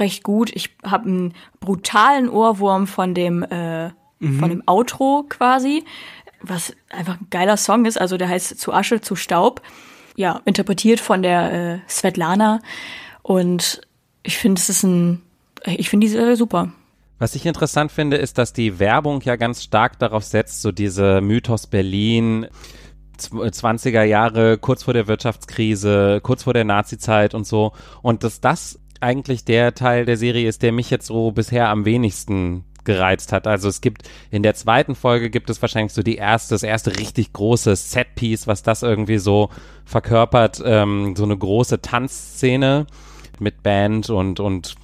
recht 0.00 0.22
gut. 0.22 0.50
Ich 0.54 0.70
habe 0.84 1.08
einen 1.08 1.34
brutalen 1.60 2.28
Ohrwurm 2.28 2.86
von 2.86 3.14
dem 3.14 3.42
äh, 3.42 3.88
mhm. 4.18 4.38
von 4.38 4.50
dem 4.50 4.62
Outro 4.66 5.24
quasi, 5.28 5.84
was 6.42 6.74
einfach 6.90 7.20
ein 7.20 7.26
geiler 7.30 7.56
Song 7.56 7.84
ist. 7.84 8.00
Also 8.00 8.16
der 8.16 8.28
heißt 8.28 8.58
zu 8.58 8.72
Asche 8.72 9.00
zu 9.00 9.16
Staub. 9.16 9.62
Ja, 10.16 10.40
interpretiert 10.44 11.00
von 11.00 11.22
der 11.22 11.52
äh, 11.52 11.78
Svetlana 11.88 12.60
und 13.22 13.80
ich 14.22 14.36
finde 14.38 14.60
es 14.60 14.68
ist 14.68 14.82
ein 14.82 15.22
ich 15.64 15.90
finde 15.90 16.06
die 16.06 16.12
Serie 16.12 16.36
super. 16.36 16.72
Was 17.18 17.34
ich 17.34 17.44
interessant 17.44 17.92
finde, 17.92 18.16
ist, 18.16 18.38
dass 18.38 18.54
die 18.54 18.78
Werbung 18.78 19.20
ja 19.20 19.36
ganz 19.36 19.62
stark 19.62 19.98
darauf 19.98 20.24
setzt, 20.24 20.62
so 20.62 20.72
diese 20.72 21.20
Mythos 21.20 21.66
Berlin, 21.66 22.46
20er 23.18 24.04
Jahre, 24.04 24.56
kurz 24.56 24.84
vor 24.84 24.94
der 24.94 25.06
Wirtschaftskrise, 25.06 26.20
kurz 26.22 26.44
vor 26.44 26.54
der 26.54 26.64
Nazizeit 26.64 27.34
und 27.34 27.46
so. 27.46 27.72
Und 28.00 28.24
dass 28.24 28.40
das 28.40 28.78
eigentlich 29.00 29.44
der 29.44 29.74
Teil 29.74 30.04
der 30.04 30.16
Serie 30.16 30.48
ist, 30.48 30.62
der 30.62 30.72
mich 30.72 30.90
jetzt 30.90 31.06
so 31.06 31.32
bisher 31.32 31.68
am 31.68 31.84
wenigsten 31.84 32.64
gereizt 32.84 33.32
hat. 33.32 33.46
Also 33.46 33.68
es 33.68 33.80
gibt 33.80 34.08
in 34.30 34.42
der 34.42 34.54
zweiten 34.54 34.94
Folge 34.94 35.30
gibt 35.30 35.50
es 35.50 35.60
wahrscheinlich 35.60 35.92
so 35.92 36.02
die 36.02 36.16
erste, 36.16 36.54
das 36.54 36.62
erste 36.62 36.98
richtig 36.98 37.32
große 37.32 37.76
Setpiece, 37.76 38.46
was 38.46 38.62
das 38.62 38.82
irgendwie 38.82 39.18
so 39.18 39.50
verkörpert, 39.84 40.62
ähm, 40.64 41.14
so 41.14 41.24
eine 41.24 41.36
große 41.36 41.82
Tanzszene 41.82 42.86
mit 43.38 43.62
Band 43.62 44.10
und 44.10 44.40
und 44.40 44.76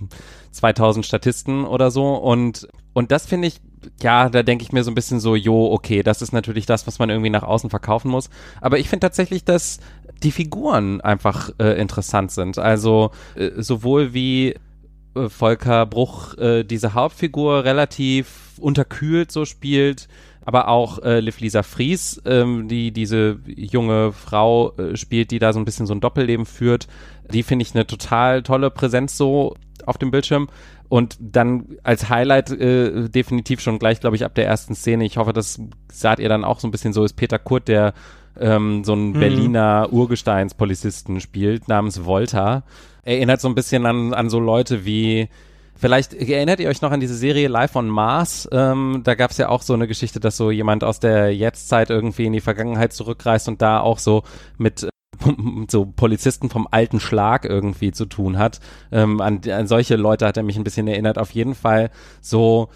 2000 0.56 1.06
Statisten 1.06 1.64
oder 1.64 1.90
so. 1.90 2.14
Und, 2.14 2.68
und 2.92 3.12
das 3.12 3.26
finde 3.26 3.48
ich, 3.48 3.60
ja, 4.02 4.28
da 4.28 4.42
denke 4.42 4.64
ich 4.64 4.72
mir 4.72 4.82
so 4.82 4.90
ein 4.90 4.94
bisschen 4.94 5.20
so, 5.20 5.36
jo, 5.36 5.72
okay, 5.72 6.02
das 6.02 6.22
ist 6.22 6.32
natürlich 6.32 6.66
das, 6.66 6.86
was 6.86 6.98
man 6.98 7.10
irgendwie 7.10 7.30
nach 7.30 7.44
außen 7.44 7.70
verkaufen 7.70 8.10
muss. 8.10 8.30
Aber 8.60 8.78
ich 8.78 8.88
finde 8.88 9.04
tatsächlich, 9.06 9.44
dass 9.44 9.78
die 10.22 10.30
Figuren 10.30 11.00
einfach 11.00 11.50
äh, 11.58 11.80
interessant 11.80 12.30
sind. 12.30 12.58
Also 12.58 13.10
äh, 13.34 13.50
sowohl 13.56 14.14
wie 14.14 14.54
äh, 15.14 15.28
Volker 15.28 15.86
Bruch 15.86 16.36
äh, 16.38 16.64
diese 16.64 16.94
Hauptfigur 16.94 17.64
relativ 17.64 18.52
unterkühlt 18.58 19.30
so 19.30 19.44
spielt, 19.44 20.08
aber 20.44 20.68
auch 20.68 21.02
äh, 21.02 21.20
Liv 21.20 21.40
Lisa 21.40 21.62
Fries, 21.62 22.22
ähm, 22.24 22.68
die 22.68 22.92
diese 22.92 23.40
junge 23.46 24.12
Frau 24.12 24.72
äh, 24.76 24.96
spielt, 24.96 25.30
die 25.30 25.38
da 25.38 25.52
so 25.52 25.58
ein 25.58 25.64
bisschen 25.64 25.86
so 25.86 25.94
ein 25.94 26.00
Doppelleben 26.00 26.46
führt, 26.46 26.86
die 27.30 27.42
finde 27.42 27.64
ich 27.64 27.74
eine 27.74 27.86
total 27.86 28.42
tolle 28.42 28.70
Präsenz 28.70 29.16
so 29.16 29.54
auf 29.84 29.98
dem 29.98 30.10
Bildschirm. 30.10 30.48
Und 30.88 31.16
dann 31.18 31.78
als 31.82 32.08
Highlight 32.08 32.52
äh, 32.52 33.08
definitiv 33.08 33.60
schon 33.60 33.80
gleich, 33.80 33.98
glaube 33.98 34.14
ich, 34.14 34.24
ab 34.24 34.36
der 34.36 34.46
ersten 34.46 34.76
Szene. 34.76 35.04
Ich 35.04 35.16
hoffe, 35.16 35.32
das 35.32 35.60
saht 35.90 36.20
ihr 36.20 36.28
dann 36.28 36.44
auch 36.44 36.60
so 36.60 36.68
ein 36.68 36.70
bisschen 36.70 36.92
so, 36.92 37.04
ist 37.04 37.14
Peter 37.14 37.40
Kurt, 37.40 37.66
der 37.66 37.92
ähm, 38.40 38.84
so 38.84 38.92
einen 38.92 39.08
mhm. 39.08 39.20
Berliner 39.20 39.88
Urgesteinspolizisten 39.90 41.20
spielt, 41.20 41.68
namens 41.68 42.04
Volta. 42.04 42.64
Erinnert 43.02 43.40
so 43.40 43.48
ein 43.48 43.54
bisschen 43.54 43.86
an, 43.86 44.14
an 44.14 44.30
so 44.30 44.40
Leute 44.40 44.84
wie 44.84 45.28
Vielleicht 45.78 46.14
erinnert 46.14 46.58
ihr 46.58 46.70
euch 46.70 46.80
noch 46.80 46.90
an 46.90 47.00
diese 47.00 47.14
Serie 47.14 47.48
Live 47.48 47.76
on 47.76 47.88
Mars. 47.88 48.48
Ähm, 48.50 49.02
da 49.04 49.14
gab 49.14 49.30
es 49.30 49.36
ja 49.36 49.50
auch 49.50 49.60
so 49.60 49.74
eine 49.74 49.86
Geschichte, 49.86 50.20
dass 50.20 50.38
so 50.38 50.50
jemand 50.50 50.82
aus 50.84 51.00
der 51.00 51.34
Jetztzeit 51.36 51.90
irgendwie 51.90 52.24
in 52.24 52.32
die 52.32 52.40
Vergangenheit 52.40 52.94
zurückreist 52.94 53.46
und 53.46 53.60
da 53.60 53.80
auch 53.80 53.98
so 53.98 54.22
mit 54.56 54.88
so 55.68 55.84
Polizisten 55.84 56.48
vom 56.48 56.66
alten 56.70 56.98
Schlag 56.98 57.44
irgendwie 57.44 57.92
zu 57.92 58.06
tun 58.06 58.38
hat. 58.38 58.60
Ähm, 58.90 59.20
an, 59.20 59.40
an 59.50 59.66
solche 59.66 59.96
Leute 59.96 60.26
hat 60.26 60.38
er 60.38 60.42
mich 60.42 60.56
ein 60.56 60.64
bisschen 60.64 60.88
erinnert. 60.88 61.18
Auf 61.18 61.32
jeden 61.32 61.54
Fall 61.54 61.90
so 62.22 62.70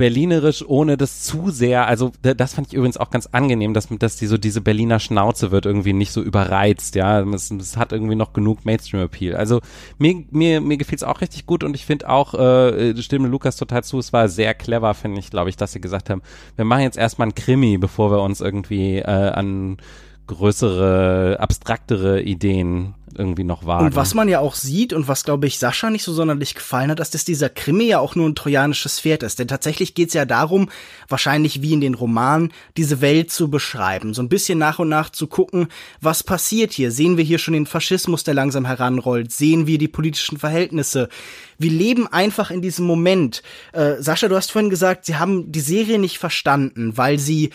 berlinerisch, 0.00 0.64
ohne 0.66 0.96
das 0.96 1.24
zu 1.24 1.50
sehr, 1.50 1.86
also 1.86 2.10
das 2.22 2.54
fand 2.54 2.68
ich 2.68 2.72
übrigens 2.72 2.96
auch 2.96 3.10
ganz 3.10 3.26
angenehm, 3.32 3.74
dass, 3.74 3.88
dass 3.98 4.16
die 4.16 4.28
so 4.28 4.38
diese 4.38 4.62
Berliner 4.62 4.98
Schnauze 4.98 5.50
wird 5.50 5.66
irgendwie 5.66 5.92
nicht 5.92 6.10
so 6.10 6.22
überreizt, 6.22 6.94
ja, 6.94 7.20
es, 7.20 7.50
es 7.50 7.76
hat 7.76 7.92
irgendwie 7.92 8.14
noch 8.14 8.32
genug 8.32 8.64
Mainstream-Appeal. 8.64 9.36
Also 9.36 9.60
mir, 9.98 10.24
mir, 10.30 10.62
mir 10.62 10.78
gefiel 10.78 10.96
es 10.96 11.02
auch 11.02 11.20
richtig 11.20 11.44
gut 11.44 11.62
und 11.64 11.74
ich 11.74 11.84
finde 11.84 12.08
auch, 12.08 12.32
äh, 12.32 12.96
stimme 13.02 13.28
Lukas 13.28 13.56
total 13.56 13.84
zu, 13.84 13.98
es 13.98 14.10
war 14.14 14.30
sehr 14.30 14.54
clever, 14.54 14.94
finde 14.94 15.20
ich, 15.20 15.28
glaube 15.28 15.50
ich, 15.50 15.58
dass 15.58 15.72
sie 15.72 15.82
gesagt 15.82 16.08
haben, 16.08 16.22
wir 16.56 16.64
machen 16.64 16.84
jetzt 16.84 16.96
erstmal 16.96 17.28
ein 17.28 17.34
Krimi, 17.34 17.76
bevor 17.76 18.10
wir 18.10 18.22
uns 18.22 18.40
irgendwie 18.40 19.00
äh, 19.00 19.04
an 19.04 19.76
größere, 20.30 21.38
abstraktere 21.40 22.22
Ideen 22.22 22.94
irgendwie 23.16 23.44
noch 23.44 23.66
wagen. 23.66 23.86
Und 23.86 23.96
was 23.96 24.14
man 24.14 24.28
ja 24.28 24.38
auch 24.38 24.54
sieht 24.54 24.92
und 24.92 25.08
was, 25.08 25.24
glaube 25.24 25.46
ich, 25.48 25.58
Sascha 25.58 25.90
nicht 25.90 26.04
so 26.04 26.12
sonderlich 26.12 26.54
gefallen 26.54 26.90
hat, 26.90 27.00
dass 27.00 27.10
das 27.10 27.24
dieser 27.24 27.48
Krimi 27.48 27.84
ja 27.84 27.98
auch 27.98 28.14
nur 28.14 28.28
ein 28.28 28.36
trojanisches 28.36 29.00
Pferd 29.00 29.24
ist. 29.24 29.38
Denn 29.40 29.48
tatsächlich 29.48 29.94
geht 29.94 30.08
es 30.08 30.14
ja 30.14 30.24
darum, 30.24 30.70
wahrscheinlich 31.08 31.60
wie 31.62 31.72
in 31.72 31.80
den 31.80 31.94
Romanen, 31.94 32.52
diese 32.76 33.00
Welt 33.00 33.32
zu 33.32 33.50
beschreiben. 33.50 34.14
So 34.14 34.22
ein 34.22 34.28
bisschen 34.28 34.58
nach 34.58 34.78
und 34.78 34.88
nach 34.88 35.10
zu 35.10 35.26
gucken, 35.26 35.66
was 36.00 36.22
passiert 36.22 36.72
hier. 36.72 36.92
Sehen 36.92 37.16
wir 37.16 37.24
hier 37.24 37.38
schon 37.38 37.54
den 37.54 37.66
Faschismus, 37.66 38.22
der 38.22 38.34
langsam 38.34 38.64
heranrollt? 38.64 39.32
Sehen 39.32 39.66
wir 39.66 39.78
die 39.78 39.88
politischen 39.88 40.38
Verhältnisse? 40.38 41.08
Wir 41.58 41.70
leben 41.70 42.06
einfach 42.06 42.52
in 42.52 42.62
diesem 42.62 42.86
Moment. 42.86 43.42
Äh, 43.72 43.96
Sascha, 43.98 44.28
du 44.28 44.36
hast 44.36 44.52
vorhin 44.52 44.70
gesagt, 44.70 45.04
sie 45.04 45.16
haben 45.16 45.50
die 45.50 45.60
Serie 45.60 45.98
nicht 45.98 46.18
verstanden, 46.18 46.96
weil 46.96 47.18
sie 47.18 47.50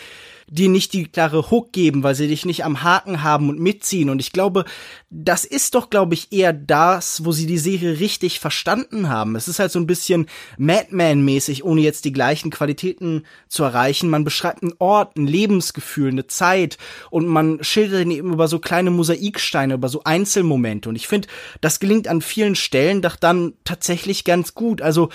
dir 0.48 0.68
nicht 0.68 0.92
die 0.92 1.06
klare 1.06 1.50
Hook 1.50 1.72
geben, 1.72 2.02
weil 2.02 2.14
sie 2.14 2.28
dich 2.28 2.44
nicht 2.44 2.64
am 2.64 2.82
Haken 2.82 3.22
haben 3.22 3.48
und 3.48 3.58
mitziehen. 3.58 4.10
Und 4.10 4.20
ich 4.20 4.32
glaube, 4.32 4.64
das 5.10 5.44
ist 5.44 5.74
doch, 5.74 5.90
glaube 5.90 6.14
ich, 6.14 6.32
eher 6.32 6.52
das, 6.52 7.24
wo 7.24 7.32
sie 7.32 7.46
die 7.46 7.58
Serie 7.58 7.98
richtig 7.98 8.38
verstanden 8.38 9.08
haben. 9.08 9.34
Es 9.34 9.48
ist 9.48 9.58
halt 9.58 9.72
so 9.72 9.80
ein 9.80 9.86
bisschen 9.86 10.26
Madman-mäßig, 10.58 11.64
ohne 11.64 11.80
jetzt 11.80 12.04
die 12.04 12.12
gleichen 12.12 12.50
Qualitäten 12.50 13.24
zu 13.48 13.64
erreichen. 13.64 14.10
Man 14.10 14.24
beschreibt 14.24 14.62
einen 14.62 14.74
Ort, 14.78 15.16
ein 15.16 15.26
Lebensgefühl, 15.26 16.10
eine 16.10 16.26
Zeit 16.26 16.78
und 17.10 17.26
man 17.26 17.62
schildert 17.62 18.02
ihn 18.02 18.10
eben 18.12 18.32
über 18.32 18.46
so 18.46 18.58
kleine 18.58 18.90
Mosaiksteine, 18.90 19.74
über 19.74 19.88
so 19.88 20.02
Einzelmomente. 20.04 20.88
Und 20.88 20.96
ich 20.96 21.08
finde, 21.08 21.28
das 21.60 21.80
gelingt 21.80 22.08
an 22.08 22.20
vielen 22.20 22.54
Stellen 22.54 23.02
doch 23.02 23.16
dann 23.16 23.54
tatsächlich 23.64 24.24
ganz 24.24 24.54
gut. 24.54 24.80
Also 24.80 25.08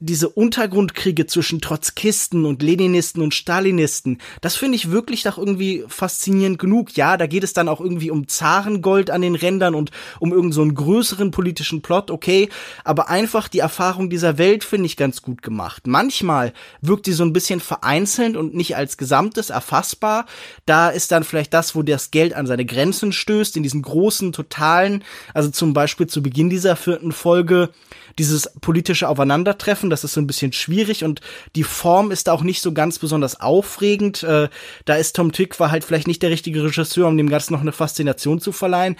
diese 0.00 0.28
Untergrundkriege 0.28 1.26
zwischen 1.26 1.60
Trotzkisten 1.60 2.44
und 2.44 2.62
Leninisten 2.62 3.22
und 3.22 3.32
Stalinisten, 3.32 4.18
das 4.40 4.56
finde 4.56 4.76
ich 4.76 4.90
wirklich 4.90 5.22
doch 5.22 5.38
irgendwie 5.38 5.84
faszinierend 5.88 6.58
genug. 6.58 6.96
Ja, 6.96 7.16
da 7.16 7.26
geht 7.26 7.44
es 7.44 7.52
dann 7.52 7.68
auch 7.68 7.80
irgendwie 7.80 8.10
um 8.10 8.28
Zarengold 8.28 9.10
an 9.10 9.22
den 9.22 9.34
Rändern 9.34 9.74
und 9.74 9.92
um 10.18 10.32
irgendeinen 10.32 10.52
so 10.52 10.74
größeren 10.74 11.30
politischen 11.30 11.80
Plot, 11.80 12.10
okay, 12.10 12.48
aber 12.82 13.08
einfach 13.08 13.48
die 13.48 13.60
Erfahrung 13.60 14.10
dieser 14.10 14.36
Welt 14.36 14.64
finde 14.64 14.86
ich 14.86 14.96
ganz 14.96 15.22
gut 15.22 15.42
gemacht. 15.42 15.86
Manchmal 15.86 16.52
wirkt 16.80 17.06
sie 17.06 17.12
so 17.12 17.24
ein 17.24 17.32
bisschen 17.32 17.60
vereinzelt 17.60 18.36
und 18.36 18.54
nicht 18.54 18.76
als 18.76 18.96
Gesamtes 18.96 19.50
erfassbar. 19.50 20.26
Da 20.66 20.90
ist 20.90 21.12
dann 21.12 21.24
vielleicht 21.24 21.54
das, 21.54 21.74
wo 21.74 21.82
das 21.82 22.10
Geld 22.10 22.34
an 22.34 22.46
seine 22.46 22.64
Grenzen 22.64 23.12
stößt, 23.12 23.56
in 23.56 23.62
diesen 23.62 23.82
großen, 23.82 24.32
totalen, 24.32 25.04
also 25.32 25.50
zum 25.50 25.72
Beispiel 25.72 26.06
zu 26.06 26.22
Beginn 26.22 26.50
dieser 26.50 26.76
vierten 26.76 27.12
Folge, 27.12 27.70
dieses 28.18 28.50
politische 28.60 29.08
Aufeinandertreffen, 29.08 29.90
das 29.90 30.04
ist 30.04 30.14
so 30.14 30.20
ein 30.20 30.26
bisschen 30.26 30.52
schwierig 30.52 31.04
und 31.04 31.20
die 31.56 31.64
Form 31.64 32.10
ist 32.10 32.28
auch 32.28 32.42
nicht 32.42 32.60
so 32.60 32.72
ganz 32.72 32.98
besonders 32.98 33.40
aufregend. 33.40 34.22
Äh, 34.22 34.48
da 34.84 34.94
ist 34.94 35.16
Tom 35.16 35.32
Tick 35.32 35.58
war 35.60 35.70
halt 35.70 35.84
vielleicht 35.84 36.06
nicht 36.06 36.22
der 36.22 36.30
richtige 36.30 36.62
Regisseur, 36.62 37.08
um 37.08 37.16
dem 37.16 37.28
Ganzen 37.28 37.52
noch 37.52 37.60
eine 37.60 37.72
Faszination 37.72 38.40
zu 38.40 38.52
verleihen. 38.52 38.96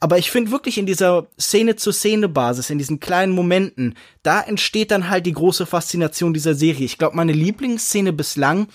Aber 0.00 0.18
ich 0.18 0.30
finde 0.30 0.50
wirklich 0.50 0.78
in 0.78 0.86
dieser 0.86 1.26
Szene-zu-Szene-Basis, 1.38 2.70
in 2.70 2.78
diesen 2.78 3.00
kleinen 3.00 3.32
Momenten, 3.32 3.94
da 4.22 4.40
entsteht 4.40 4.90
dann 4.90 5.08
halt 5.08 5.26
die 5.26 5.32
große 5.32 5.66
Faszination 5.66 6.34
dieser 6.34 6.54
Serie. 6.54 6.86
Ich 6.86 6.98
glaube, 6.98 7.16
meine 7.16 7.32
Lieblingsszene 7.32 8.12
bislang 8.12 8.68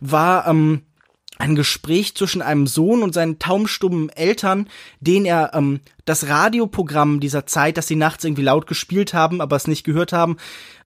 war 0.00 0.46
ähm, 0.46 0.82
ein 1.38 1.54
Gespräch 1.54 2.14
zwischen 2.14 2.42
einem 2.42 2.66
Sohn 2.66 3.02
und 3.02 3.14
seinen 3.14 3.38
taumstummen 3.38 4.08
Eltern, 4.10 4.68
den 5.00 5.24
er 5.24 5.52
ähm, 5.54 5.80
das 6.08 6.28
Radioprogramm 6.28 7.20
dieser 7.20 7.46
Zeit, 7.46 7.76
das 7.76 7.86
sie 7.86 7.96
nachts 7.96 8.24
irgendwie 8.24 8.42
laut 8.42 8.66
gespielt 8.66 9.14
haben, 9.14 9.40
aber 9.40 9.56
es 9.56 9.66
nicht 9.66 9.84
gehört 9.84 10.12
haben, 10.12 10.36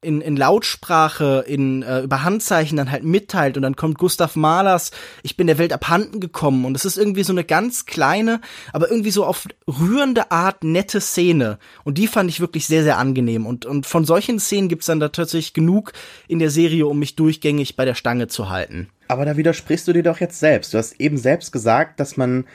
in, 0.00 0.20
in 0.20 0.36
Lautsprache, 0.36 1.44
in 1.46 1.82
äh, 1.82 2.00
über 2.00 2.24
Handzeichen 2.24 2.76
dann 2.76 2.90
halt 2.90 3.04
mitteilt 3.04 3.56
und 3.56 3.62
dann 3.62 3.76
kommt 3.76 3.98
Gustav 3.98 4.34
Mahlers, 4.34 4.90
ich 5.22 5.36
bin 5.36 5.46
der 5.46 5.58
Welt 5.58 5.72
abhanden 5.72 6.18
gekommen 6.18 6.64
und 6.64 6.76
es 6.76 6.84
ist 6.84 6.98
irgendwie 6.98 7.22
so 7.22 7.32
eine 7.32 7.44
ganz 7.44 7.86
kleine, 7.86 8.40
aber 8.72 8.90
irgendwie 8.90 9.12
so 9.12 9.24
auf 9.24 9.46
rührende 9.68 10.32
Art 10.32 10.64
nette 10.64 11.00
Szene 11.00 11.58
und 11.84 11.98
die 11.98 12.08
fand 12.08 12.28
ich 12.28 12.40
wirklich 12.40 12.66
sehr, 12.66 12.82
sehr 12.82 12.98
angenehm 12.98 13.46
und, 13.46 13.64
und 13.64 13.86
von 13.86 14.04
solchen 14.04 14.40
Szenen 14.40 14.68
gibt's 14.68 14.86
dann 14.86 14.98
da 14.98 15.08
tatsächlich 15.08 15.54
genug 15.54 15.92
in 16.26 16.40
der 16.40 16.50
Serie, 16.50 16.86
um 16.86 16.98
mich 16.98 17.14
durchgängig 17.14 17.76
bei 17.76 17.84
der 17.84 17.94
Stange 17.94 18.26
zu 18.26 18.50
halten. 18.50 18.88
Aber 19.06 19.24
da 19.24 19.36
widersprichst 19.36 19.86
du 19.86 19.92
dir 19.92 20.02
doch 20.02 20.20
jetzt 20.20 20.40
selbst. 20.40 20.72
Du 20.72 20.78
hast 20.78 20.98
eben 20.98 21.18
selbst 21.18 21.52
gesagt, 21.52 22.00
dass 22.00 22.16
man 22.16 22.46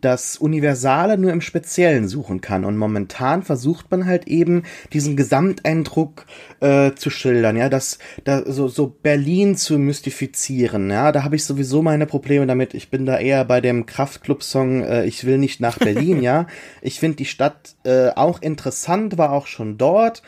das 0.00 0.36
Universale 0.36 1.18
nur 1.18 1.32
im 1.32 1.40
Speziellen 1.40 2.08
suchen 2.08 2.40
kann. 2.40 2.64
Und 2.64 2.76
momentan 2.76 3.42
versucht 3.42 3.90
man 3.90 4.06
halt 4.06 4.28
eben 4.28 4.62
diesen 4.92 5.16
Gesamteindruck 5.16 6.26
äh, 6.60 6.92
zu 6.94 7.10
schildern, 7.10 7.56
ja, 7.56 7.68
das, 7.68 7.98
da, 8.24 8.44
so, 8.50 8.68
so 8.68 8.86
Berlin 8.86 9.56
zu 9.56 9.78
mystifizieren, 9.78 10.90
ja, 10.90 11.10
da 11.12 11.24
habe 11.24 11.36
ich 11.36 11.44
sowieso 11.44 11.82
meine 11.82 12.06
Probleme 12.06 12.46
damit. 12.46 12.74
Ich 12.74 12.90
bin 12.90 13.06
da 13.06 13.18
eher 13.18 13.44
bei 13.44 13.60
dem 13.60 13.86
Kraftclub-Song 13.86 14.82
äh, 14.82 15.04
Ich 15.06 15.24
will 15.24 15.38
nicht 15.38 15.60
nach 15.60 15.78
Berlin, 15.78 16.22
ja. 16.22 16.46
Ich 16.80 17.00
finde 17.00 17.16
die 17.16 17.24
Stadt 17.24 17.74
äh, 17.84 18.10
auch 18.10 18.40
interessant, 18.40 19.18
war 19.18 19.32
auch 19.32 19.46
schon 19.46 19.78
dort, 19.78 20.22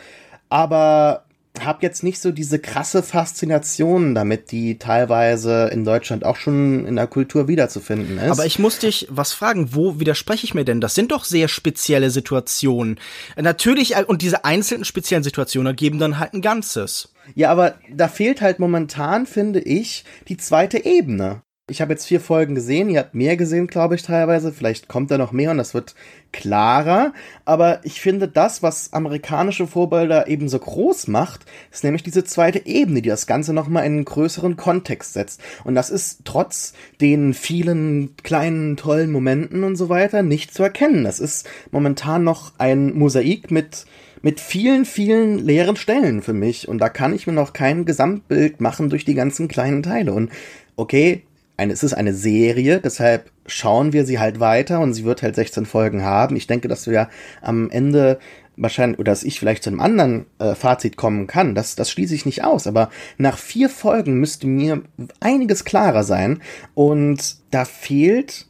aber 0.48 1.24
habe 1.58 1.80
jetzt 1.82 2.02
nicht 2.02 2.20
so 2.20 2.30
diese 2.30 2.58
krasse 2.58 3.02
Faszination 3.02 4.14
damit, 4.14 4.52
die 4.52 4.78
teilweise 4.78 5.68
in 5.72 5.84
Deutschland 5.84 6.24
auch 6.24 6.36
schon 6.36 6.86
in 6.86 6.96
der 6.96 7.06
Kultur 7.06 7.48
wiederzufinden 7.48 8.18
ist. 8.18 8.30
Aber 8.30 8.46
ich 8.46 8.58
muss 8.58 8.78
dich 8.78 9.06
was 9.10 9.32
fragen, 9.32 9.74
wo 9.74 9.98
widerspreche 9.98 10.44
ich 10.44 10.54
mir 10.54 10.64
denn? 10.64 10.80
Das 10.80 10.94
sind 10.94 11.12
doch 11.12 11.24
sehr 11.24 11.48
spezielle 11.48 12.10
Situationen. 12.10 12.98
Natürlich, 13.36 13.96
äh, 13.96 14.04
und 14.04 14.22
diese 14.22 14.44
einzelnen 14.44 14.84
speziellen 14.84 15.24
Situationen 15.24 15.66
ergeben 15.66 15.98
dann 15.98 16.18
halt 16.18 16.34
ein 16.34 16.42
Ganzes. 16.42 17.12
Ja, 17.34 17.50
aber 17.50 17.74
da 17.92 18.08
fehlt 18.08 18.40
halt 18.40 18.58
momentan, 18.58 19.26
finde 19.26 19.60
ich, 19.60 20.04
die 20.28 20.36
zweite 20.36 20.84
Ebene. 20.84 21.42
Ich 21.70 21.80
habe 21.80 21.92
jetzt 21.92 22.06
vier 22.06 22.20
Folgen 22.20 22.56
gesehen, 22.56 22.90
ihr 22.90 22.98
habt 22.98 23.14
mehr 23.14 23.36
gesehen, 23.36 23.68
glaube 23.68 23.94
ich, 23.94 24.02
teilweise. 24.02 24.52
Vielleicht 24.52 24.88
kommt 24.88 25.12
da 25.12 25.18
noch 25.18 25.30
mehr 25.30 25.52
und 25.52 25.58
das 25.58 25.72
wird 25.72 25.94
klarer. 26.32 27.12
Aber 27.44 27.78
ich 27.84 28.00
finde, 28.00 28.26
das, 28.26 28.60
was 28.60 28.92
amerikanische 28.92 29.68
Vorbilder 29.68 30.26
eben 30.26 30.48
so 30.48 30.58
groß 30.58 31.06
macht, 31.06 31.42
ist 31.70 31.84
nämlich 31.84 32.02
diese 32.02 32.24
zweite 32.24 32.66
Ebene, 32.66 33.02
die 33.02 33.08
das 33.08 33.28
Ganze 33.28 33.52
nochmal 33.52 33.86
in 33.86 33.92
einen 33.92 34.04
größeren 34.04 34.56
Kontext 34.56 35.12
setzt. 35.12 35.40
Und 35.62 35.76
das 35.76 35.90
ist 35.90 36.22
trotz 36.24 36.74
den 37.00 37.34
vielen 37.34 38.16
kleinen, 38.24 38.76
tollen 38.76 39.12
Momenten 39.12 39.62
und 39.62 39.76
so 39.76 39.88
weiter 39.88 40.22
nicht 40.22 40.52
zu 40.52 40.64
erkennen. 40.64 41.04
Das 41.04 41.20
ist 41.20 41.48
momentan 41.70 42.24
noch 42.24 42.52
ein 42.58 42.98
Mosaik 42.98 43.52
mit 43.52 43.86
mit 44.22 44.38
vielen, 44.38 44.84
vielen 44.84 45.38
leeren 45.38 45.76
Stellen 45.76 46.20
für 46.20 46.34
mich. 46.34 46.68
Und 46.68 46.76
da 46.78 46.90
kann 46.90 47.14
ich 47.14 47.26
mir 47.26 47.32
noch 47.32 47.54
kein 47.54 47.86
Gesamtbild 47.86 48.60
machen 48.60 48.90
durch 48.90 49.06
die 49.06 49.14
ganzen 49.14 49.48
kleinen 49.48 49.82
Teile. 49.82 50.12
Und 50.12 50.30
okay, 50.76 51.22
eine, 51.60 51.74
es 51.74 51.82
ist 51.82 51.92
eine 51.92 52.14
Serie, 52.14 52.80
deshalb 52.80 53.30
schauen 53.46 53.92
wir 53.92 54.06
sie 54.06 54.18
halt 54.18 54.40
weiter 54.40 54.80
und 54.80 54.94
sie 54.94 55.04
wird 55.04 55.22
halt 55.22 55.34
16 55.34 55.66
Folgen 55.66 56.02
haben. 56.02 56.34
Ich 56.36 56.46
denke, 56.46 56.68
dass 56.68 56.86
wir 56.86 57.08
am 57.42 57.70
Ende 57.70 58.18
wahrscheinlich, 58.56 58.98
oder 58.98 59.12
dass 59.12 59.22
ich 59.22 59.38
vielleicht 59.38 59.62
zu 59.62 59.70
einem 59.70 59.80
anderen 59.80 60.26
äh, 60.38 60.54
Fazit 60.54 60.96
kommen 60.96 61.26
kann, 61.26 61.54
das, 61.54 61.76
das 61.76 61.90
schließe 61.90 62.14
ich 62.14 62.26
nicht 62.26 62.44
aus, 62.44 62.66
aber 62.66 62.90
nach 63.18 63.36
vier 63.36 63.68
Folgen 63.68 64.14
müsste 64.14 64.46
mir 64.46 64.82
einiges 65.20 65.64
klarer 65.64 66.02
sein 66.02 66.40
und 66.74 67.36
da 67.50 67.64
fehlt 67.64 68.46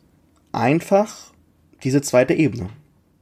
einfach 0.53 1.33
diese 1.83 2.03
zweite 2.03 2.35
Ebene. 2.35 2.71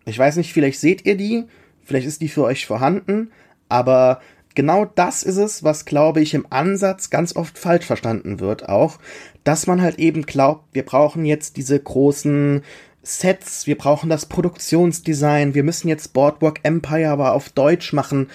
Ich 0.05 0.18
weiß 0.18 0.36
nicht, 0.36 0.53
vielleicht 0.53 0.80
seht 0.80 1.07
ihr 1.07 1.16
die, 1.16 1.45
vielleicht 1.82 2.07
ist 2.07 2.20
die 2.20 2.28
für 2.28 2.45
euch 2.45 2.66
vorhanden, 2.66 3.30
aber 3.68 4.20
genau 4.55 4.86
das 4.86 5.22
ist 5.22 5.36
es, 5.36 5.62
was, 5.62 5.84
glaube 5.84 6.20
ich, 6.20 6.34
im 6.34 6.47
Ansatz 6.51 7.11
ganz 7.11 7.36
oft 7.36 7.59
falsch 7.59 7.86
verstanden 7.86 8.41
wird 8.41 8.68
auch, 8.68 8.99
dass 9.49 9.66
man 9.66 9.80
halt 9.80 9.99
eben 9.99 10.26
glaubt, 10.26 10.66
wir 10.74 10.84
brauchen 10.84 11.24
jetzt 11.24 11.57
diese 11.57 11.80
großen 11.80 12.62
Sets, 13.03 13.66
wir 13.66 13.78
brauchen 13.78 14.11
das 14.11 14.26
Produktionsdesign, 14.26 15.55
wir 15.55 15.62
müssen 15.62 15.88
jetzt 15.88 16.12
Boardwalk 16.12 16.61
Empire 16.64 17.09
aber 17.09 17.32
auf 17.32 17.49
Deutsch 17.49 17.94
machen 17.94 18.28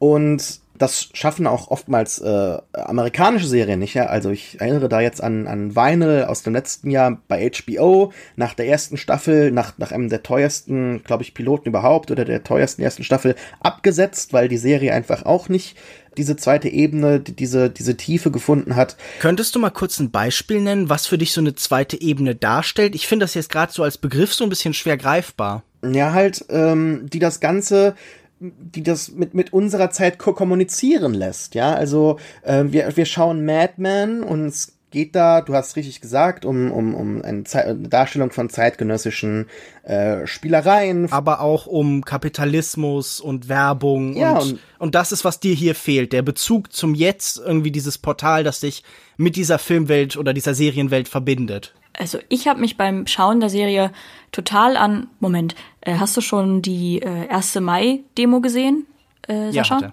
und 0.00 0.58
das 0.76 1.08
schaffen 1.12 1.46
auch 1.46 1.68
oftmals 1.68 2.18
äh, 2.18 2.58
amerikanische 2.72 3.46
Serien 3.46 3.78
nicht. 3.78 3.94
Ja? 3.94 4.06
Also 4.06 4.30
ich 4.30 4.60
erinnere 4.60 4.88
da 4.88 5.00
jetzt 5.00 5.22
an, 5.22 5.46
an 5.46 5.76
Vinyl 5.76 6.24
aus 6.24 6.42
dem 6.42 6.52
letzten 6.52 6.90
Jahr 6.90 7.16
bei 7.28 7.48
HBO, 7.48 8.12
nach 8.34 8.54
der 8.54 8.66
ersten 8.66 8.96
Staffel, 8.96 9.52
nach, 9.52 9.78
nach 9.78 9.92
einem 9.92 10.08
der 10.08 10.24
teuersten, 10.24 11.04
glaube 11.04 11.22
ich, 11.22 11.32
Piloten 11.32 11.68
überhaupt 11.68 12.10
oder 12.10 12.24
der 12.24 12.42
teuersten 12.42 12.82
ersten 12.82 13.04
Staffel 13.04 13.36
abgesetzt, 13.60 14.32
weil 14.32 14.48
die 14.48 14.58
Serie 14.58 14.92
einfach 14.92 15.24
auch 15.24 15.48
nicht 15.48 15.76
diese 16.16 16.36
zweite 16.36 16.68
Ebene, 16.68 17.20
diese, 17.20 17.70
diese 17.70 17.96
Tiefe 17.96 18.30
gefunden 18.30 18.76
hat. 18.76 18.96
Könntest 19.20 19.54
du 19.54 19.58
mal 19.58 19.70
kurz 19.70 19.98
ein 19.98 20.10
Beispiel 20.10 20.60
nennen, 20.60 20.88
was 20.88 21.06
für 21.06 21.18
dich 21.18 21.32
so 21.32 21.40
eine 21.40 21.54
zweite 21.54 22.00
Ebene 22.00 22.34
darstellt? 22.34 22.94
Ich 22.94 23.06
finde 23.06 23.24
das 23.24 23.34
jetzt 23.34 23.50
gerade 23.50 23.72
so 23.72 23.82
als 23.82 23.98
Begriff 23.98 24.34
so 24.34 24.44
ein 24.44 24.50
bisschen 24.50 24.74
schwer 24.74 24.96
greifbar. 24.96 25.62
Ja, 25.84 26.12
halt, 26.12 26.44
ähm, 26.48 27.08
die 27.10 27.18
das 27.18 27.40
Ganze 27.40 27.94
die 28.38 28.82
das 28.82 29.12
mit, 29.12 29.34
mit 29.34 29.52
unserer 29.52 29.90
Zeit 29.90 30.18
ko 30.18 30.34
kommunizieren 30.34 31.14
lässt, 31.14 31.54
ja, 31.54 31.74
also 31.74 32.18
äh, 32.42 32.64
wir, 32.66 32.94
wir 32.96 33.06
schauen 33.06 33.46
Mad 33.46 33.74
Men 33.78 34.22
und 34.22 34.46
es 34.46 34.75
geht 34.90 35.14
da, 35.14 35.40
du 35.40 35.54
hast 35.54 35.76
richtig 35.76 36.00
gesagt, 36.00 36.44
um, 36.44 36.70
um, 36.70 36.94
um 36.94 37.22
eine, 37.22 37.44
eine 37.52 37.88
Darstellung 37.88 38.30
von 38.30 38.48
zeitgenössischen 38.48 39.46
äh, 39.82 40.26
Spielereien. 40.26 41.12
Aber 41.12 41.40
auch 41.40 41.66
um 41.66 42.04
Kapitalismus 42.04 43.20
und 43.20 43.48
Werbung 43.48 44.16
ja, 44.16 44.32
und, 44.32 44.52
und, 44.52 44.60
und 44.78 44.94
das 44.94 45.12
ist, 45.12 45.24
was 45.24 45.40
dir 45.40 45.54
hier 45.54 45.74
fehlt, 45.74 46.12
der 46.12 46.22
Bezug 46.22 46.72
zum 46.72 46.94
Jetzt, 46.94 47.38
irgendwie 47.38 47.70
dieses 47.70 47.98
Portal, 47.98 48.44
das 48.44 48.60
dich 48.60 48.82
mit 49.16 49.36
dieser 49.36 49.58
Filmwelt 49.58 50.16
oder 50.16 50.32
dieser 50.32 50.54
Serienwelt 50.54 51.08
verbindet 51.08 51.74
also 51.98 52.18
ich 52.28 52.46
habe 52.46 52.60
mich 52.60 52.76
beim 52.76 53.06
Schauen 53.06 53.40
der 53.40 53.48
Serie 53.48 53.90
total 54.32 54.76
an. 54.76 55.08
Moment, 55.20 55.54
äh, 55.80 55.94
hast 55.98 56.16
du 56.16 56.20
schon 56.20 56.62
die 56.62 57.00
äh, 57.00 57.28
1. 57.28 57.56
Mai-Demo 57.60 58.40
gesehen, 58.40 58.86
äh, 59.28 59.50
Sascha? 59.50 59.80
Ja, 59.80 59.92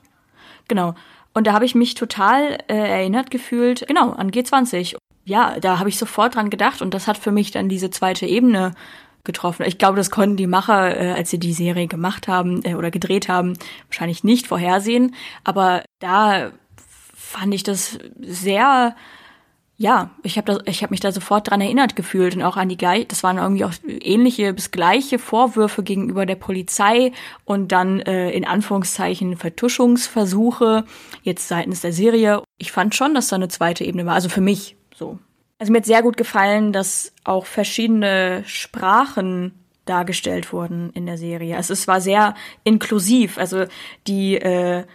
Genau. 0.68 0.96
Und 1.34 1.48
da 1.48 1.54
habe 1.54 1.66
ich 1.66 1.76
mich 1.76 1.96
total 1.96 2.60
äh, 2.68 2.76
erinnert 2.76 3.32
gefühlt, 3.32 3.88
genau, 3.88 4.12
an 4.12 4.32
G20. 4.32 4.96
Ja, 5.26 5.60
da 5.60 5.80
habe 5.80 5.90
ich 5.90 5.98
sofort 5.98 6.36
dran 6.36 6.50
gedacht 6.50 6.82
und 6.82 6.94
das 6.94 7.08
hat 7.08 7.18
für 7.18 7.32
mich 7.32 7.52
dann 7.52 7.70
diese 7.70 7.90
zweite 7.90 8.26
Ebene 8.26 8.74
getroffen. 9.24 9.66
Ich 9.66 9.78
glaube, 9.78 9.96
das 9.96 10.12
konnten 10.12 10.36
die 10.36 10.48
Macher, 10.48 11.00
äh, 11.00 11.12
als 11.14 11.30
sie 11.30 11.40
die 11.40 11.54
Serie 11.54 11.88
gemacht 11.88 12.28
haben 12.28 12.64
äh, 12.66 12.76
oder 12.76 12.92
gedreht 12.92 13.30
haben, 13.30 13.54
wahrscheinlich 13.88 14.24
nicht 14.24 14.48
vorhersehen. 14.48 15.16
Aber 15.44 15.84
da 16.00 16.52
fand 17.16 17.54
ich 17.54 17.64
das 17.64 18.00
sehr 18.20 18.96
ja, 19.84 20.12
ich 20.24 20.38
habe 20.38 20.64
hab 20.66 20.92
mich 20.92 21.02
da 21.02 21.12
sofort 21.12 21.50
dran 21.50 21.60
erinnert 21.60 21.98
gefühlt 21.98 22.38
und 22.38 22.42
auch 22.42 22.56
an 22.56 22.70
die 22.70 22.78
gleich, 22.78 23.06
das 23.10 23.22
waren 23.22 23.38
irgendwie 23.38 23.66
auch 23.66 23.74
ähnliche 23.86 24.54
bis 24.54 24.72
gleiche 24.72 25.20
Vorwürfe 25.20 25.84
gegenüber 25.84 26.26
der 26.26 26.38
Polizei 26.38 27.12
und 27.44 27.74
dann 27.74 28.00
äh, 28.00 28.32
in 28.32 28.46
Anführungszeichen 28.46 29.36
Vertuschungsversuche 29.36 30.86
jetzt 31.24 31.50
seitens 31.50 31.82
der 31.82 31.92
Serie. 31.92 32.42
Ich 32.58 32.72
fand 32.72 32.96
schon, 32.96 33.14
dass 33.14 33.28
da 33.28 33.36
eine 33.36 33.50
zweite 33.50 33.84
Ebene 33.84 34.06
war, 34.06 34.14
also 34.14 34.30
für 34.30 34.40
mich 34.40 34.78
so. 34.96 35.20
Also 35.60 35.74
mir 35.74 35.80
hat 35.80 35.86
sehr 35.86 36.02
gut 36.02 36.16
gefallen, 36.16 36.72
dass 36.72 37.12
auch 37.26 37.46
verschiedene 37.46 38.44
Sprachen 38.46 39.52
dargestellt 39.84 40.54
wurden 40.54 40.92
in 40.92 41.06
der 41.06 41.18
Serie. 41.18 41.58
Also 41.58 41.74
es 41.74 41.90
war 41.90 42.00
sehr 42.00 42.36
inklusiv. 42.64 43.38
Also 43.38 43.66
die 44.08 44.36
äh, 44.36 44.86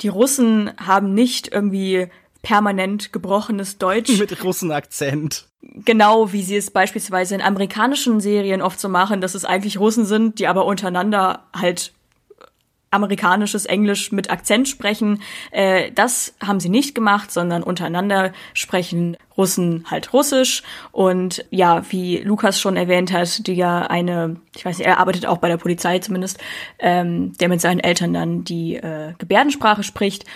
die 0.00 0.08
Russen 0.08 0.72
haben 0.78 1.14
nicht 1.14 1.52
irgendwie 1.52 2.08
permanent 2.42 3.12
gebrochenes 3.12 3.78
Deutsch. 3.78 4.18
Mit 4.18 4.44
Russenakzent. 4.44 5.46
Genau, 5.62 6.32
wie 6.32 6.42
sie 6.42 6.56
es 6.56 6.70
beispielsweise 6.70 7.36
in 7.36 7.40
amerikanischen 7.40 8.20
Serien 8.20 8.62
oft 8.62 8.80
so 8.80 8.88
machen, 8.88 9.20
dass 9.20 9.34
es 9.34 9.44
eigentlich 9.44 9.78
Russen 9.78 10.04
sind, 10.04 10.40
die 10.40 10.48
aber 10.48 10.66
untereinander 10.66 11.44
halt 11.54 11.92
amerikanisches 12.92 13.64
Englisch 13.64 14.12
mit 14.12 14.30
Akzent 14.30 14.68
sprechen. 14.68 15.22
Äh, 15.50 15.90
das 15.92 16.34
haben 16.44 16.60
sie 16.60 16.68
nicht 16.68 16.94
gemacht, 16.94 17.32
sondern 17.32 17.62
untereinander 17.62 18.32
sprechen 18.52 19.16
Russen 19.36 19.86
halt 19.90 20.12
Russisch. 20.12 20.62
Und 20.92 21.44
ja, 21.50 21.90
wie 21.90 22.18
Lukas 22.18 22.60
schon 22.60 22.76
erwähnt 22.76 23.10
hat, 23.10 23.46
die 23.46 23.54
ja 23.54 23.86
eine, 23.86 24.36
ich 24.54 24.64
weiß 24.64 24.76
nicht, 24.76 24.86
er 24.86 24.98
arbeitet 24.98 25.24
auch 25.24 25.38
bei 25.38 25.48
der 25.48 25.56
Polizei 25.56 26.00
zumindest, 26.00 26.38
ähm, 26.78 27.32
der 27.38 27.48
mit 27.48 27.62
seinen 27.62 27.80
Eltern 27.80 28.12
dann 28.12 28.44
die 28.44 28.76
äh, 28.76 29.14
Gebärdensprache 29.16 29.82
spricht, 29.82 30.26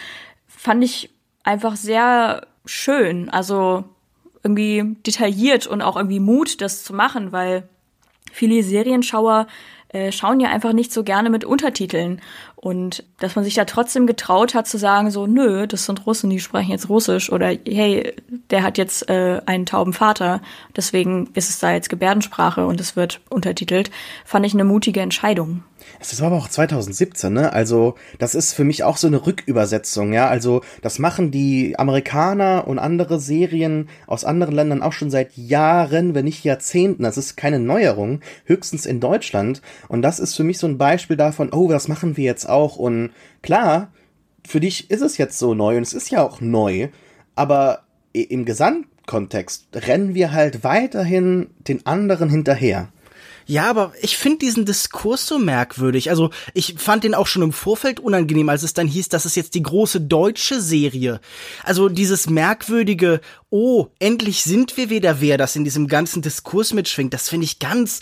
fand 0.49 0.83
ich 0.83 1.11
einfach 1.47 1.77
sehr 1.77 2.47
schön, 2.65 3.31
also 3.31 3.85
irgendwie 4.43 4.97
detailliert 5.07 5.67
und 5.67 5.81
auch 5.83 5.97
irgendwie 5.97 6.21
Mut, 6.21 6.61
das 6.61 6.85
zu 6.85 6.93
machen, 6.95 7.33
weil 7.33 7.69
viele 8.33 8.63
Serienschauer 8.63 9.47
äh, 9.89 10.13
schauen 10.13 10.41
ja 10.41 10.51
einfach 10.51 10.73
nicht 10.73 10.93
so 10.93 11.05
gerne 11.05 11.31
mit 11.31 11.45
Untertiteln. 11.45 12.21
Und 12.67 13.05
dass 13.21 13.37
man 13.37 13.45
sich 13.45 13.55
da 13.55 13.65
trotzdem 13.65 14.09
getraut 14.09 14.57
hat 14.57 14.67
zu 14.67 14.77
sagen, 14.77 15.13
so, 15.13 15.29
nö, 15.29 15.69
das 15.69 15.87
sind 15.87 16.05
Russen, 16.05 16.31
die 16.31 16.41
sprechen 16.41 16.73
jetzt 16.73 16.89
Russisch 16.89 17.31
oder 17.31 17.47
hey, 17.65 18.13
der 18.51 18.65
hat 18.65 18.77
jetzt 18.77 19.09
äh, 19.09 19.41
einen 19.47 19.67
tauben 19.67 19.93
Vater, 19.93 20.41
deswegen 20.75 21.31
ist 21.35 21.49
es 21.49 21.61
da 21.61 21.71
jetzt 21.71 21.91
Gebärdensprache 21.91 22.67
und 22.67 22.81
es 22.81 22.97
wird 22.97 23.21
untertitelt, 23.31 23.93
fand 24.25 24.47
ich 24.47 24.53
eine 24.53 24.65
mutige 24.65 25.01
Entscheidung. 25.01 25.63
Es 26.01 26.21
war 26.21 26.29
aber 26.29 26.37
auch 26.37 26.49
2017, 26.49 27.33
ne? 27.33 27.53
Also, 27.53 27.95
das 28.19 28.35
ist 28.35 28.53
für 28.53 28.65
mich 28.65 28.83
auch 28.83 28.97
so 28.97 29.07
eine 29.07 29.27
Rückübersetzung, 29.27 30.13
ja? 30.13 30.29
Also, 30.29 30.63
das 30.83 30.99
machen 30.99 31.31
die 31.31 31.79
Amerikaner 31.79 32.67
und 32.67 32.79
andere 32.79 33.21
Serien 33.21 33.89
aus 34.07 34.25
anderen 34.25 34.55
Ländern 34.55 34.83
auch 34.83 34.93
schon 34.93 35.11
seit 35.11 35.37
Jahren, 35.37 36.15
wenn 36.15 36.25
nicht 36.25 36.45
Jahrzehnten. 36.45 37.03
Das 37.03 37.17
ist 37.17 37.37
keine 37.37 37.61
Neuerung, 37.61 38.21
höchstens 38.45 38.85
in 38.85 39.01
Deutschland. 39.01 39.63
Und 39.89 40.03
das 40.03 40.19
ist 40.19 40.35
für 40.35 40.45
mich 40.45 40.59
so 40.59 40.67
ein 40.67 40.79
Beispiel 40.79 41.17
davon, 41.17 41.53
oh, 41.53 41.69
das 41.69 41.89
machen 41.89 42.17
wir 42.17 42.25
jetzt 42.25 42.49
auch. 42.49 42.56
Und 42.77 43.11
klar, 43.43 43.93
für 44.47 44.61
dich 44.61 44.91
ist 44.91 45.03
es 45.03 45.19
jetzt 45.19 45.39
so 45.39 45.55
neu 45.55 45.77
und 45.77 45.83
es 45.83 45.93
ist 45.93 46.11
ja 46.11 46.23
auch 46.23 46.41
neu, 46.41 46.89
aber 47.35 47.83
im 48.13 48.45
Gesamtkontext 48.45 49.67
rennen 49.75 50.15
wir 50.15 50.33
halt 50.33 50.65
weiterhin 50.65 51.49
den 51.59 51.85
anderen 51.85 52.31
hinterher. 52.31 52.89
Ja, 53.49 53.71
aber 53.71 53.93
ich 54.01 54.17
finde 54.17 54.39
diesen 54.39 54.65
Diskurs 54.65 55.29
so 55.29 55.39
merkwürdig. 55.39 56.11
Also 56.11 56.31
ich 56.53 56.75
fand 56.79 57.05
den 57.05 57.15
auch 57.15 57.29
schon 57.29 57.43
im 57.43 57.53
Vorfeld 57.53 58.01
unangenehm, 58.01 58.49
als 58.49 58.65
es 58.65 58.75
dann 58.75 58.89
hieß, 58.89 59.09
das 59.09 59.25
ist 59.25 59.37
jetzt 59.37 59.55
die 59.55 59.63
große 59.63 60.01
deutsche 60.01 60.61
Serie. 60.61 61.21
Also 61.63 61.89
dieses 61.89 62.29
merkwürdige, 62.29 63.21
oh, 63.49 63.87
endlich 64.01 64.43
sind 64.43 64.77
wir 64.77 64.91
wieder 64.91 65.21
wer, 65.21 65.39
das 65.39 65.55
in 65.55 65.63
diesem 65.63 65.87
ganzen 65.87 66.23
Diskurs 66.23 66.73
mitschwingt, 66.73 67.15
das 67.15 67.29
finde 67.29 67.45
ich 67.45 67.61
ganz 67.61 68.01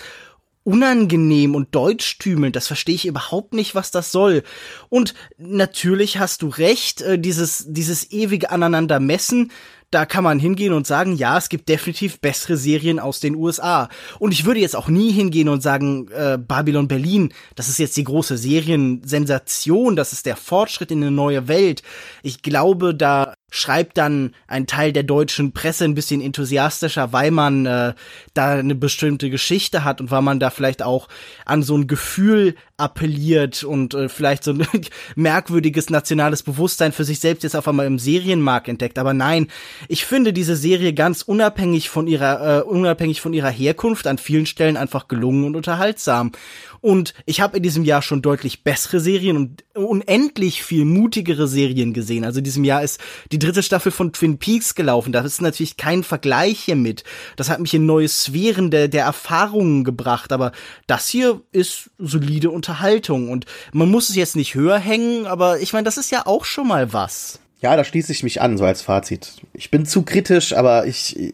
unangenehm 0.64 1.54
und 1.54 1.74
deutschtümelnd. 1.74 2.56
Das 2.56 2.66
verstehe 2.66 2.94
ich 2.94 3.06
überhaupt 3.06 3.54
nicht, 3.54 3.74
was 3.74 3.90
das 3.90 4.10
soll. 4.10 4.42
Und 4.88 5.14
natürlich 5.36 6.18
hast 6.18 6.42
du 6.42 6.48
recht, 6.48 7.02
äh, 7.02 7.18
dieses, 7.18 7.66
dieses 7.68 8.10
ewige 8.10 8.50
Aneinander 8.50 8.98
messen, 8.98 9.52
da 9.94 10.06
kann 10.06 10.24
man 10.24 10.40
hingehen 10.40 10.72
und 10.72 10.88
sagen, 10.88 11.14
ja, 11.14 11.38
es 11.38 11.48
gibt 11.48 11.68
definitiv 11.68 12.18
bessere 12.20 12.56
Serien 12.56 12.98
aus 12.98 13.20
den 13.20 13.36
USA. 13.36 13.88
Und 14.18 14.32
ich 14.32 14.44
würde 14.44 14.58
jetzt 14.58 14.74
auch 14.74 14.88
nie 14.88 15.12
hingehen 15.12 15.48
und 15.48 15.62
sagen, 15.62 16.08
äh, 16.08 16.36
Babylon 16.36 16.88
Berlin, 16.88 17.32
das 17.54 17.68
ist 17.68 17.78
jetzt 17.78 17.96
die 17.96 18.02
große 18.02 18.36
Seriensensation, 18.36 19.94
das 19.94 20.12
ist 20.12 20.26
der 20.26 20.34
Fortschritt 20.34 20.90
in 20.90 21.00
eine 21.00 21.12
neue 21.12 21.46
Welt. 21.46 21.84
Ich 22.24 22.42
glaube, 22.42 22.92
da 22.92 23.33
schreibt 23.54 23.98
dann 23.98 24.32
ein 24.48 24.66
Teil 24.66 24.92
der 24.92 25.04
deutschen 25.04 25.52
Presse 25.52 25.84
ein 25.84 25.94
bisschen 25.94 26.20
enthusiastischer, 26.20 27.12
weil 27.12 27.30
man 27.30 27.66
äh, 27.66 27.94
da 28.34 28.50
eine 28.50 28.74
bestimmte 28.74 29.30
Geschichte 29.30 29.84
hat 29.84 30.00
und 30.00 30.10
weil 30.10 30.22
man 30.22 30.40
da 30.40 30.50
vielleicht 30.50 30.82
auch 30.82 31.08
an 31.46 31.62
so 31.62 31.76
ein 31.76 31.86
Gefühl 31.86 32.56
appelliert 32.78 33.62
und 33.62 33.94
äh, 33.94 34.08
vielleicht 34.08 34.42
so 34.42 34.50
ein 34.50 34.66
merkwürdiges 35.14 35.88
nationales 35.88 36.42
Bewusstsein 36.42 36.90
für 36.90 37.04
sich 37.04 37.20
selbst 37.20 37.44
jetzt 37.44 37.54
auf 37.54 37.68
einmal 37.68 37.86
im 37.86 38.00
Serienmarkt 38.00 38.66
entdeckt. 38.66 38.98
Aber 38.98 39.14
nein, 39.14 39.46
ich 39.86 40.04
finde 40.04 40.32
diese 40.32 40.56
Serie 40.56 40.92
ganz 40.92 41.22
unabhängig 41.22 41.88
von 41.88 42.08
ihrer 42.08 42.58
äh, 42.58 42.62
unabhängig 42.62 43.20
von 43.20 43.34
ihrer 43.34 43.50
Herkunft 43.50 44.08
an 44.08 44.18
vielen 44.18 44.46
Stellen 44.46 44.76
einfach 44.76 45.06
gelungen 45.06 45.44
und 45.44 45.54
unterhaltsam. 45.54 46.32
Und 46.80 47.14
ich 47.24 47.40
habe 47.40 47.56
in 47.56 47.62
diesem 47.62 47.84
Jahr 47.84 48.02
schon 48.02 48.20
deutlich 48.20 48.62
bessere 48.62 49.00
Serien 49.00 49.36
und 49.38 49.64
unendlich 49.74 50.62
viel 50.62 50.84
mutigere 50.84 51.48
Serien 51.48 51.94
gesehen. 51.94 52.24
Also 52.24 52.38
in 52.38 52.44
diesem 52.44 52.62
Jahr 52.62 52.82
ist 52.82 53.00
die 53.32 53.38
dritte 53.44 53.62
Staffel 53.62 53.92
von 53.92 54.12
Twin 54.12 54.38
Peaks 54.38 54.74
gelaufen. 54.74 55.12
Da 55.12 55.20
ist 55.20 55.40
natürlich 55.40 55.76
kein 55.76 56.02
Vergleich 56.02 56.60
hier 56.60 56.76
mit. 56.76 57.04
Das 57.36 57.50
hat 57.50 57.60
mich 57.60 57.74
in 57.74 57.86
neue 57.86 58.08
Sphären 58.08 58.70
der, 58.70 58.88
der 58.88 59.04
Erfahrungen 59.04 59.84
gebracht. 59.84 60.32
Aber 60.32 60.52
das 60.86 61.08
hier 61.08 61.40
ist 61.52 61.90
solide 61.98 62.50
Unterhaltung. 62.50 63.30
Und 63.30 63.46
man 63.72 63.90
muss 63.90 64.08
es 64.08 64.16
jetzt 64.16 64.36
nicht 64.36 64.54
höher 64.54 64.78
hängen, 64.78 65.26
aber 65.26 65.60
ich 65.60 65.72
meine, 65.72 65.84
das 65.84 65.98
ist 65.98 66.10
ja 66.10 66.26
auch 66.26 66.44
schon 66.44 66.68
mal 66.68 66.92
was. 66.92 67.40
Ja, 67.60 67.76
da 67.76 67.84
schließe 67.84 68.12
ich 68.12 68.22
mich 68.22 68.40
an, 68.40 68.58
so 68.58 68.64
als 68.64 68.82
Fazit. 68.82 69.36
Ich 69.52 69.70
bin 69.70 69.86
zu 69.86 70.02
kritisch, 70.02 70.54
aber 70.54 70.86
ich, 70.86 71.18
äh, 71.18 71.32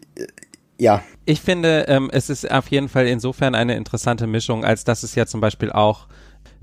ja, 0.78 1.02
ich 1.26 1.40
finde, 1.40 1.86
ähm, 1.88 2.10
es 2.12 2.30
ist 2.30 2.50
auf 2.50 2.68
jeden 2.68 2.88
Fall 2.88 3.06
insofern 3.06 3.54
eine 3.54 3.76
interessante 3.76 4.26
Mischung, 4.26 4.64
als 4.64 4.84
dass 4.84 5.02
es 5.02 5.14
ja 5.14 5.26
zum 5.26 5.40
Beispiel 5.40 5.70
auch 5.70 6.06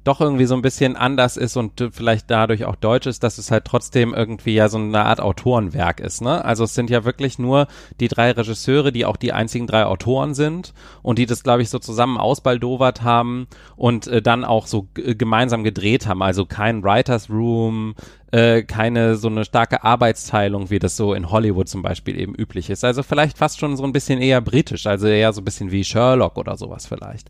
doch 0.08 0.22
irgendwie 0.22 0.45
so 0.45 0.55
ein 0.55 0.62
bisschen 0.62 0.95
anders 0.95 1.38
ist 1.38 1.58
und 1.58 1.89
vielleicht 1.91 2.32
dadurch 2.32 2.66
auch 2.66 2.76
deutsch 2.76 3.08
ist, 3.08 3.24
dass 3.24 3.38
es 3.38 3.51
halt 3.51 3.66
trotzdem 3.66 4.14
irgendwie 4.14 4.53
ja 4.53 4.70
so 4.70 4.78
eine 4.78 5.05
Art 5.05 5.20
Autorenwerk 5.20 5.99
ist, 5.99 6.22
ne? 6.22 6.43
Also 6.43 6.64
es 6.64 6.74
sind 6.74 6.89
ja 6.89 7.03
wirklich 7.03 7.38
nur 7.39 7.68
die 7.99 8.08
drei 8.08 8.32
Regisseure, 8.32 8.91
die 8.91 9.05
auch 9.05 9.18
die 9.18 9.34
einzigen 9.34 9.68
drei 9.68 9.86
Autoren 9.86 10.34
sind 10.34 10.74
und 11.01 11.20
die 11.20 11.26
das, 11.26 11.43
glaube 11.43 11.62
ich, 11.62 11.70
so 11.70 11.80
zusammen 11.80 12.18
ausbaldowert 12.18 13.03
haben 13.03 13.47
und 13.76 14.08
äh, 14.08 14.22
dann 14.22 14.45
auch 14.45 14.68
so 14.68 14.88
gemeinsam 14.93 15.64
gedreht 15.64 16.08
haben. 16.08 16.22
Also 16.22 16.45
kein 16.45 16.84
Writers 16.84 17.30
Room, 17.30 17.95
äh, 18.32 18.64
keine 18.64 19.16
so 19.16 19.28
eine 19.30 19.45
starke 19.45 19.84
Arbeitsteilung, 19.84 20.70
wie 20.70 20.80
das 20.80 20.97
so 20.97 21.14
in 21.14 21.32
Hollywood 21.32 21.70
zum 21.70 21.82
Beispiel 21.82 22.20
eben 22.20 22.36
üblich 22.36 22.70
ist. 22.70 22.84
Also 22.84 23.03
vielleicht 23.03 23.38
fast 23.38 23.60
schon 23.60 23.78
so 23.78 23.84
ein 23.84 23.93
bisschen 23.93 24.22
eher 24.22 24.41
britisch, 24.41 24.86
also 24.86 25.08
eher 25.08 25.34
so 25.34 25.41
ein 25.41 25.45
bisschen 25.45 25.72
wie 25.72 25.84
Sherlock 25.84 26.38
oder 26.38 26.58
sowas 26.58 26.88
vielleicht. 26.88 27.30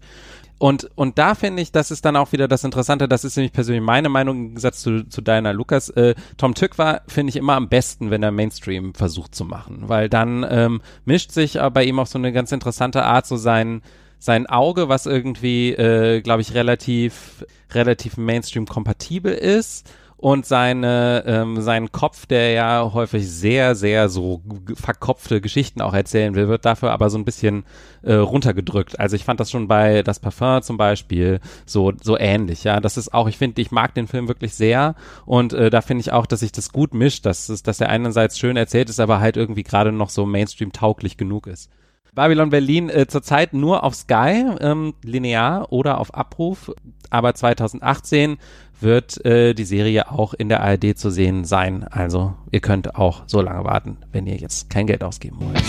Und, 0.59 0.89
und 0.95 1.19
da 1.19 1.35
finde 1.35 1.61
ich, 1.61 1.71
das 1.71 1.91
ist 1.91 2.03
dann 2.05 2.15
auch 2.15 2.31
wieder 2.31 2.47
das 2.47 2.63
Interessante, 2.63 3.07
das 3.07 3.23
ist 3.23 3.37
nämlich 3.37 3.53
persönlich 3.53 3.83
meine 3.83 4.09
Meinung 4.09 4.37
im 4.37 4.47
Gegensatz 4.47 4.81
zu, 4.81 5.07
zu 5.07 5.21
deiner, 5.21 5.53
Lukas. 5.53 5.89
Äh, 5.89 6.15
Tom 6.37 6.55
Tück 6.55 6.77
war, 6.77 7.01
finde 7.07 7.29
ich, 7.29 7.35
immer 7.35 7.53
am 7.53 7.69
besten, 7.69 8.09
wenn 8.09 8.23
er 8.23 8.31
Mainstream 8.31 8.95
versucht 8.95 9.35
zu 9.35 9.45
machen, 9.45 9.83
weil 9.87 10.09
dann 10.09 10.45
ähm, 10.49 10.81
mischt 11.05 11.31
sich 11.31 11.59
bei 11.73 11.83
ihm 11.83 11.99
auch 11.99 12.07
so 12.07 12.17
eine 12.17 12.33
ganz 12.33 12.51
interessante 12.51 13.03
Art 13.03 13.27
so 13.27 13.37
sein, 13.37 13.83
sein 14.19 14.47
Auge, 14.47 14.89
was 14.89 15.05
irgendwie, 15.05 15.73
äh, 15.73 16.21
glaube 16.21 16.41
ich, 16.41 16.55
relativ, 16.55 17.45
relativ 17.71 18.17
Mainstream-kompatibel 18.17 19.33
ist 19.33 19.87
und 20.17 20.47
seine, 20.47 21.23
ähm, 21.27 21.61
sein 21.61 21.91
Kopf, 21.91 22.25
der 22.25 22.51
ja 22.51 22.91
häufig 22.93 23.29
sehr, 23.29 23.75
sehr 23.75 24.09
so 24.09 24.41
verkopfte 24.73 25.41
Geschichten 25.41 25.81
auch 25.81 25.93
erzählen 25.93 26.33
will, 26.33 26.47
wird 26.47 26.65
dafür 26.65 26.91
aber 26.91 27.11
so 27.11 27.19
ein 27.19 27.25
bisschen 27.25 27.65
äh, 28.01 28.13
runtergedrückt. 28.13 28.99
Also 28.99 29.15
ich 29.15 29.25
fand 29.25 29.39
das 29.39 29.51
schon 29.51 29.67
bei 29.67 30.01
Das 30.01 30.19
Parfum 30.19 30.61
zum 30.63 30.77
Beispiel 30.77 31.39
so, 31.65 31.93
so 32.01 32.17
ähnlich, 32.17 32.63
ja. 32.63 32.79
Das 32.79 32.97
ist 32.97 33.13
auch, 33.13 33.27
ich 33.27 33.37
finde, 33.37 33.61
ich 33.61 33.71
mag 33.71 33.93
den 33.93 34.07
Film 34.07 34.27
wirklich 34.27 34.55
sehr 34.55 34.95
und 35.25 35.53
äh, 35.53 35.69
da 35.69 35.81
finde 35.81 36.01
ich 36.01 36.11
auch, 36.11 36.25
dass 36.25 36.39
sich 36.39 36.51
das 36.51 36.71
gut 36.71 36.93
mischt, 36.93 37.25
dass, 37.25 37.47
dass 37.47 37.81
er 37.81 37.89
einerseits 37.89 38.39
schön 38.39 38.57
erzählt 38.57 38.89
ist, 38.89 38.99
aber 38.99 39.19
halt 39.19 39.37
irgendwie 39.37 39.63
gerade 39.63 39.91
noch 39.91 40.09
so 40.09 40.25
Mainstream-tauglich 40.25 41.17
genug 41.17 41.45
ist. 41.47 41.69
Babylon 42.17 42.49
Berlin 42.49 42.89
äh, 42.89 43.05
zurzeit 43.05 43.53
nur 43.53 43.83
auf 43.83 43.93
Sky, 43.93 44.43
ähm, 44.59 44.95
linear 45.03 45.71
oder 45.71 45.99
auf 45.99 46.15
Abruf, 46.15 46.71
aber 47.11 47.35
2018 47.35 48.37
wird 48.81 49.23
äh, 49.23 49.53
die 49.53 49.65
Serie 49.65 50.09
auch 50.09 50.33
in 50.33 50.49
der 50.49 50.63
ARD 50.63 50.97
zu 50.97 51.11
sehen 51.11 51.45
sein. 51.45 51.83
Also 51.83 52.33
ihr 52.49 52.59
könnt 52.59 52.95
auch 52.95 53.21
so 53.27 53.39
lange 53.39 53.63
warten, 53.65 53.97
wenn 54.11 54.25
ihr 54.25 54.35
jetzt 54.35 54.71
kein 54.71 54.87
Geld 54.87 55.03
ausgeben 55.03 55.37
wollt. 55.41 55.61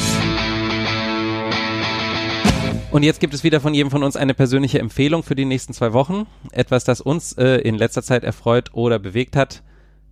Und 2.92 3.02
jetzt 3.02 3.20
gibt 3.20 3.34
es 3.34 3.44
wieder 3.44 3.60
von 3.60 3.74
jedem 3.74 3.90
von 3.90 4.02
uns 4.02 4.16
eine 4.16 4.32
persönliche 4.32 4.78
Empfehlung 4.78 5.22
für 5.22 5.34
die 5.34 5.44
nächsten 5.44 5.74
zwei 5.74 5.92
Wochen. 5.92 6.26
Etwas, 6.50 6.84
das 6.84 7.02
uns 7.02 7.34
äh, 7.34 7.56
in 7.56 7.74
letzter 7.74 8.02
Zeit 8.02 8.24
erfreut 8.24 8.70
oder 8.72 8.98
bewegt 8.98 9.36
hat. 9.36 9.62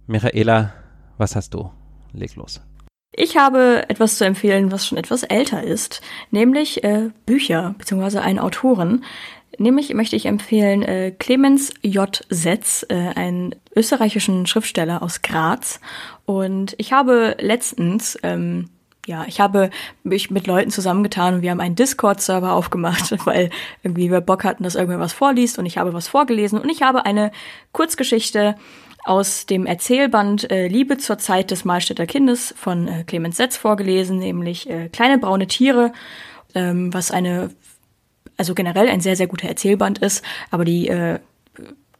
Michaela, 0.06 0.74
was 1.16 1.34
hast 1.34 1.54
du? 1.54 1.70
Leg 2.12 2.36
los. 2.36 2.60
Ich 3.18 3.38
habe 3.38 3.88
etwas 3.88 4.18
zu 4.18 4.26
empfehlen, 4.26 4.70
was 4.70 4.86
schon 4.86 4.98
etwas 4.98 5.22
älter 5.22 5.62
ist, 5.62 6.02
nämlich 6.30 6.84
äh, 6.84 7.08
Bücher 7.24 7.74
bzw. 7.78 8.18
einen 8.18 8.38
Autoren. 8.38 9.04
Nämlich 9.56 9.94
möchte 9.94 10.16
ich 10.16 10.26
empfehlen 10.26 10.82
äh, 10.82 11.12
Clemens 11.18 11.72
J. 11.80 12.22
Setz, 12.28 12.84
äh, 12.90 12.94
einen 12.94 13.54
österreichischen 13.74 14.44
Schriftsteller 14.44 15.02
aus 15.02 15.22
Graz. 15.22 15.80
Und 16.26 16.74
ich 16.76 16.92
habe 16.92 17.36
letztens, 17.40 18.18
ähm, 18.22 18.68
ja, 19.06 19.24
ich 19.26 19.40
habe 19.40 19.70
mich 20.02 20.30
mit 20.30 20.46
Leuten 20.46 20.70
zusammengetan 20.70 21.36
und 21.36 21.42
wir 21.42 21.52
haben 21.52 21.60
einen 21.60 21.74
Discord-Server 21.74 22.52
aufgemacht, 22.52 23.14
weil 23.26 23.48
irgendwie 23.82 24.10
wir 24.10 24.20
Bock 24.20 24.44
hatten, 24.44 24.62
dass 24.62 24.74
irgendwer 24.74 25.00
was 25.00 25.14
vorliest 25.14 25.58
und 25.58 25.64
ich 25.64 25.78
habe 25.78 25.94
was 25.94 26.06
vorgelesen 26.06 26.60
und 26.60 26.68
ich 26.68 26.82
habe 26.82 27.06
eine 27.06 27.30
Kurzgeschichte 27.72 28.56
aus 29.06 29.46
dem 29.46 29.66
Erzählband 29.66 30.50
äh, 30.50 30.68
Liebe 30.68 30.98
zur 30.98 31.18
Zeit 31.18 31.50
des 31.50 31.64
Malstädter 31.64 32.06
Kindes 32.06 32.54
von 32.56 32.88
äh, 32.88 33.04
Clemens 33.04 33.36
Setz 33.36 33.56
vorgelesen, 33.56 34.18
nämlich 34.18 34.68
äh, 34.68 34.88
Kleine 34.88 35.18
braune 35.18 35.46
Tiere, 35.46 35.92
ähm, 36.54 36.92
was 36.92 37.10
eine 37.10 37.50
also 38.36 38.54
generell 38.54 38.88
ein 38.88 39.00
sehr, 39.00 39.16
sehr 39.16 39.26
guter 39.26 39.48
Erzählband 39.48 39.98
ist, 39.98 40.24
aber 40.50 40.64
die 40.64 40.88
äh, 40.88 41.20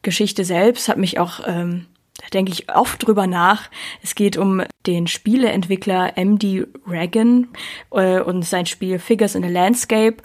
Geschichte 0.01 0.45
selbst 0.45 0.87
hat 0.87 0.97
mich 0.97 1.19
auch, 1.19 1.41
ähm, 1.45 1.85
da 2.21 2.27
denke 2.29 2.51
ich 2.51 2.73
oft 2.73 3.05
drüber 3.05 3.27
nach. 3.27 3.69
Es 4.01 4.15
geht 4.15 4.37
um 4.37 4.63
den 4.85 5.07
Spieleentwickler 5.07 6.13
MD 6.15 6.67
Reagan 6.87 7.47
äh, 7.91 8.19
und 8.19 8.43
sein 8.43 8.65
Spiel 8.65 8.99
Figures 8.99 9.35
in 9.35 9.43
a 9.43 9.49
Landscape. 9.49 10.17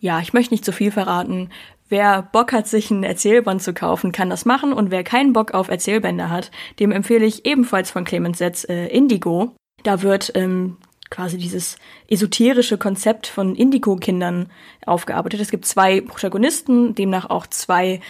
Ja, 0.00 0.20
ich 0.20 0.32
möchte 0.32 0.54
nicht 0.54 0.64
zu 0.64 0.72
viel 0.72 0.90
verraten. 0.90 1.50
Wer 1.88 2.22
Bock 2.22 2.52
hat, 2.52 2.66
sich 2.66 2.90
ein 2.90 3.02
Erzählband 3.02 3.62
zu 3.62 3.72
kaufen, 3.72 4.12
kann 4.12 4.30
das 4.30 4.44
machen. 4.44 4.72
Und 4.72 4.90
wer 4.90 5.04
keinen 5.04 5.32
Bock 5.32 5.54
auf 5.54 5.68
Erzählbände 5.68 6.28
hat, 6.28 6.50
dem 6.78 6.92
empfehle 6.92 7.24
ich 7.24 7.46
ebenfalls 7.46 7.90
von 7.90 8.04
Clemens 8.04 8.38
Setz 8.38 8.64
äh, 8.68 8.86
Indigo. 8.88 9.54
Da 9.84 10.02
wird 10.02 10.32
ähm, 10.34 10.76
quasi 11.10 11.38
dieses 11.38 11.76
esoterische 12.08 12.78
Konzept 12.78 13.26
von 13.26 13.54
Indigo-Kindern 13.54 14.48
aufgearbeitet. 14.84 15.40
Es 15.40 15.50
gibt 15.50 15.64
zwei 15.64 16.00
Protagonisten, 16.00 16.94
demnach 16.94 17.30
auch 17.30 17.46
zwei 17.46 18.00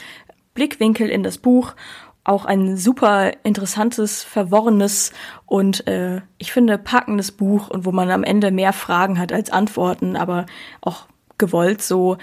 Blickwinkel 0.55 1.09
in 1.09 1.23
das 1.23 1.39
Buch. 1.39 1.75
Auch 2.25 2.45
ein 2.45 2.77
super 2.77 3.33
interessantes, 3.45 4.23
verworrenes 4.23 5.13
und 5.47 5.87
äh, 5.87 6.21
ich 6.37 6.53
finde 6.53 6.77
packendes 6.77 7.33
Buch 7.33 7.71
und 7.71 7.87
wo 7.87 7.93
man 7.93 8.11
am 8.11 8.25
Ende 8.25 8.51
mehr 8.51 8.75
Fragen 8.75 9.19
hat 9.19 9.33
als 9.33 9.51
Antworten, 9.51 10.15
aber 10.17 10.45
auch 10.83 11.07
gewollt 11.39 11.81
so. 11.81 12.19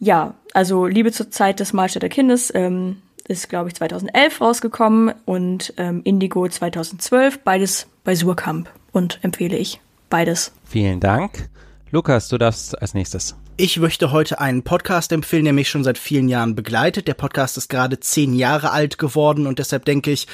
Ja, 0.00 0.34
also 0.54 0.86
Liebe 0.86 1.12
zur 1.12 1.30
Zeit 1.30 1.60
des 1.60 1.72
Mahlstädter 1.74 2.08
Kindes 2.08 2.50
ähm, 2.54 3.02
ist, 3.28 3.48
glaube 3.48 3.68
ich, 3.68 3.74
2011 3.76 4.40
rausgekommen 4.40 5.14
und 5.26 5.74
ähm, 5.76 6.00
Indigo 6.04 6.48
2012, 6.48 7.40
beides 7.40 7.86
bei 8.02 8.14
Surkamp 8.14 8.70
und 8.92 9.20
empfehle 9.22 9.56
ich 9.56 9.80
beides. 10.08 10.52
Vielen 10.64 11.00
Dank. 11.00 11.50
Lukas, 11.92 12.28
du 12.28 12.38
darfst 12.38 12.80
als 12.80 12.94
nächstes. 12.94 13.36
Ich 13.56 13.78
möchte 13.78 14.10
heute 14.10 14.40
einen 14.40 14.62
Podcast 14.62 15.12
empfehlen, 15.12 15.44
der 15.44 15.52
mich 15.52 15.68
schon 15.68 15.84
seit 15.84 15.98
vielen 15.98 16.30
Jahren 16.30 16.54
begleitet. 16.54 17.08
Der 17.08 17.14
Podcast 17.14 17.58
ist 17.58 17.68
gerade 17.68 18.00
zehn 18.00 18.32
Jahre 18.32 18.70
alt 18.70 18.96
geworden 18.96 19.46
und 19.46 19.58
deshalb 19.58 19.84
denke 19.84 20.12
ich, 20.12 20.28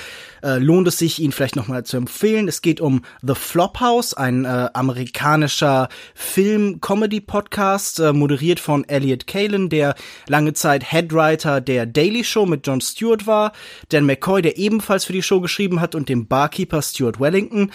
äh, 0.44 0.58
lohnt 0.58 0.86
es 0.86 0.98
sich, 0.98 1.18
ihn 1.18 1.32
vielleicht 1.32 1.56
nochmal 1.56 1.84
zu 1.84 1.96
empfehlen. 1.96 2.46
Es 2.46 2.62
geht 2.62 2.80
um 2.80 3.02
The 3.22 3.34
Flophouse, 3.34 4.14
ein 4.14 4.44
äh, 4.44 4.68
amerikanischer 4.74 5.88
Film-Comedy-Podcast, 6.14 7.98
äh, 7.98 8.12
moderiert 8.12 8.60
von 8.60 8.88
Elliot 8.88 9.26
Kalin, 9.26 9.70
der 9.70 9.96
lange 10.28 10.52
Zeit 10.52 10.92
Headwriter 10.92 11.60
der 11.60 11.86
Daily 11.86 12.22
Show 12.22 12.46
mit 12.46 12.64
Jon 12.66 12.80
Stewart 12.80 13.26
war, 13.26 13.52
Dan 13.88 14.06
McCoy, 14.06 14.40
der 14.40 14.56
ebenfalls 14.56 15.04
für 15.04 15.14
die 15.14 15.22
Show 15.22 15.40
geschrieben 15.40 15.80
hat 15.80 15.96
und 15.96 16.08
dem 16.08 16.28
Barkeeper 16.28 16.80
Stuart 16.80 17.18
Wellington 17.18 17.72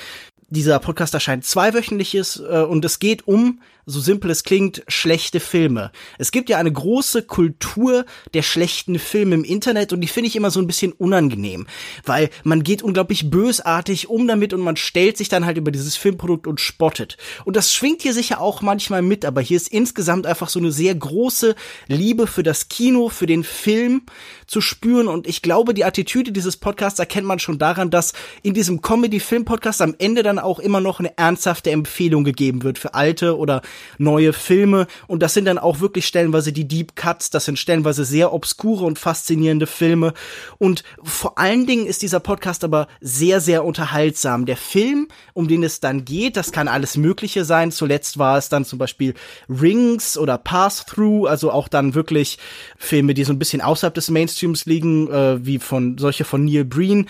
dieser 0.51 0.79
Podcast 0.79 1.13
erscheint 1.13 1.45
zweiwöchentliches 1.45 2.39
äh, 2.39 2.61
und 2.61 2.85
es 2.85 2.99
geht 2.99 3.27
um 3.27 3.59
so 3.85 3.99
simpel 3.99 4.29
es 4.31 4.43
klingt, 4.43 4.83
schlechte 4.87 5.39
Filme. 5.39 5.91
Es 6.17 6.31
gibt 6.31 6.49
ja 6.49 6.57
eine 6.57 6.71
große 6.71 7.23
Kultur 7.23 8.05
der 8.33 8.43
schlechten 8.43 8.99
Filme 8.99 9.35
im 9.35 9.43
Internet 9.43 9.91
und 9.93 10.01
die 10.01 10.07
finde 10.07 10.27
ich 10.27 10.35
immer 10.35 10.51
so 10.51 10.59
ein 10.59 10.67
bisschen 10.67 10.91
unangenehm, 10.93 11.67
weil 12.05 12.29
man 12.43 12.63
geht 12.63 12.83
unglaublich 12.83 13.29
bösartig 13.29 14.09
um 14.09 14.27
damit 14.27 14.53
und 14.53 14.61
man 14.61 14.77
stellt 14.77 15.17
sich 15.17 15.29
dann 15.29 15.45
halt 15.45 15.57
über 15.57 15.71
dieses 15.71 15.95
Filmprodukt 15.95 16.47
und 16.47 16.59
spottet. 16.59 17.17
Und 17.43 17.55
das 17.55 17.73
schwingt 17.73 18.01
hier 18.01 18.13
sicher 18.13 18.39
auch 18.39 18.61
manchmal 18.61 19.01
mit, 19.01 19.25
aber 19.25 19.41
hier 19.41 19.57
ist 19.57 19.69
insgesamt 19.69 20.27
einfach 20.27 20.49
so 20.49 20.59
eine 20.59 20.71
sehr 20.71 20.93
große 20.93 21.55
Liebe 21.87 22.27
für 22.27 22.43
das 22.43 22.69
Kino, 22.69 23.09
für 23.09 23.25
den 23.25 23.43
Film 23.43 24.03
zu 24.45 24.61
spüren 24.61 25.07
und 25.07 25.27
ich 25.27 25.41
glaube, 25.41 25.73
die 25.73 25.85
Attitüde 25.85 26.31
dieses 26.31 26.57
Podcasts 26.57 26.99
erkennt 26.99 27.25
man 27.25 27.39
schon 27.39 27.57
daran, 27.57 27.89
dass 27.89 28.13
in 28.43 28.53
diesem 28.53 28.81
Comedy-Film-Podcast 28.81 29.81
am 29.81 29.95
Ende 29.97 30.23
dann 30.23 30.39
auch 30.41 30.59
immer 30.59 30.81
noch 30.81 30.99
eine 30.99 31.17
ernsthafte 31.17 31.71
Empfehlung 31.71 32.23
gegeben 32.23 32.63
wird 32.63 32.77
für 32.77 32.93
alte 32.93 33.37
oder 33.37 33.61
neue 33.97 34.33
Filme. 34.33 34.87
Und 35.07 35.21
das 35.21 35.33
sind 35.33 35.45
dann 35.45 35.57
auch 35.57 35.79
wirklich 35.79 36.05
stellenweise 36.05 36.51
die 36.53 36.67
Deep 36.67 36.95
Cuts, 36.95 37.29
das 37.29 37.45
sind 37.45 37.59
stellenweise 37.59 38.05
sehr 38.05 38.33
obskure 38.33 38.85
und 38.85 38.99
faszinierende 38.99 39.67
Filme. 39.67 40.13
Und 40.57 40.83
vor 41.03 41.37
allen 41.37 41.65
Dingen 41.65 41.85
ist 41.85 42.01
dieser 42.01 42.19
Podcast 42.19 42.63
aber 42.63 42.87
sehr, 42.99 43.41
sehr 43.41 43.63
unterhaltsam. 43.65 44.45
Der 44.45 44.57
Film, 44.57 45.07
um 45.33 45.47
den 45.47 45.63
es 45.63 45.79
dann 45.79 46.05
geht, 46.05 46.37
das 46.37 46.51
kann 46.51 46.67
alles 46.67 46.97
Mögliche 46.97 47.45
sein. 47.45 47.71
Zuletzt 47.71 48.17
war 48.17 48.37
es 48.37 48.49
dann 48.49 48.65
zum 48.65 48.79
Beispiel 48.79 49.13
Rings 49.49 50.17
oder 50.17 50.37
Pass-Through, 50.37 51.27
also 51.27 51.51
auch 51.51 51.67
dann 51.67 51.95
wirklich 51.95 52.37
Filme, 52.77 53.13
die 53.13 53.23
so 53.23 53.33
ein 53.33 53.39
bisschen 53.39 53.61
außerhalb 53.61 53.93
des 53.93 54.09
Mainstreams 54.09 54.65
liegen, 54.65 55.09
äh, 55.11 55.45
wie 55.45 55.59
von 55.59 55.97
solche 55.97 56.23
von 56.23 56.45
Neil 56.45 56.65
Breen 56.65 57.07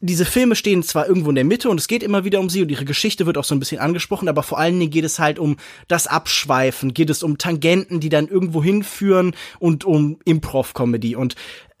diese 0.00 0.24
Filme 0.24 0.54
stehen 0.54 0.82
zwar 0.82 1.08
irgendwo 1.08 1.30
in 1.30 1.34
der 1.36 1.44
Mitte 1.44 1.70
und 1.70 1.80
es 1.80 1.88
geht 1.88 2.02
immer 2.02 2.24
wieder 2.24 2.40
um 2.40 2.50
sie 2.50 2.62
und 2.62 2.70
ihre 2.70 2.84
Geschichte 2.84 3.26
wird 3.26 3.38
auch 3.38 3.44
so 3.44 3.54
ein 3.54 3.58
bisschen 3.58 3.80
angesprochen, 3.80 4.28
aber 4.28 4.42
vor 4.42 4.58
allen 4.58 4.78
Dingen 4.78 4.90
geht 4.90 5.04
es 5.04 5.18
halt 5.18 5.38
um 5.38 5.56
das 5.88 6.06
Abschweifen, 6.06 6.92
geht 6.92 7.10
es 7.10 7.22
um 7.22 7.38
Tangenten, 7.38 8.00
die 8.00 8.08
dann 8.08 8.28
irgendwo 8.28 8.62
hinführen 8.62 9.34
und 9.58 9.84
um 9.84 10.18
Improv-Comedy. 10.24 11.16
Und 11.16 11.34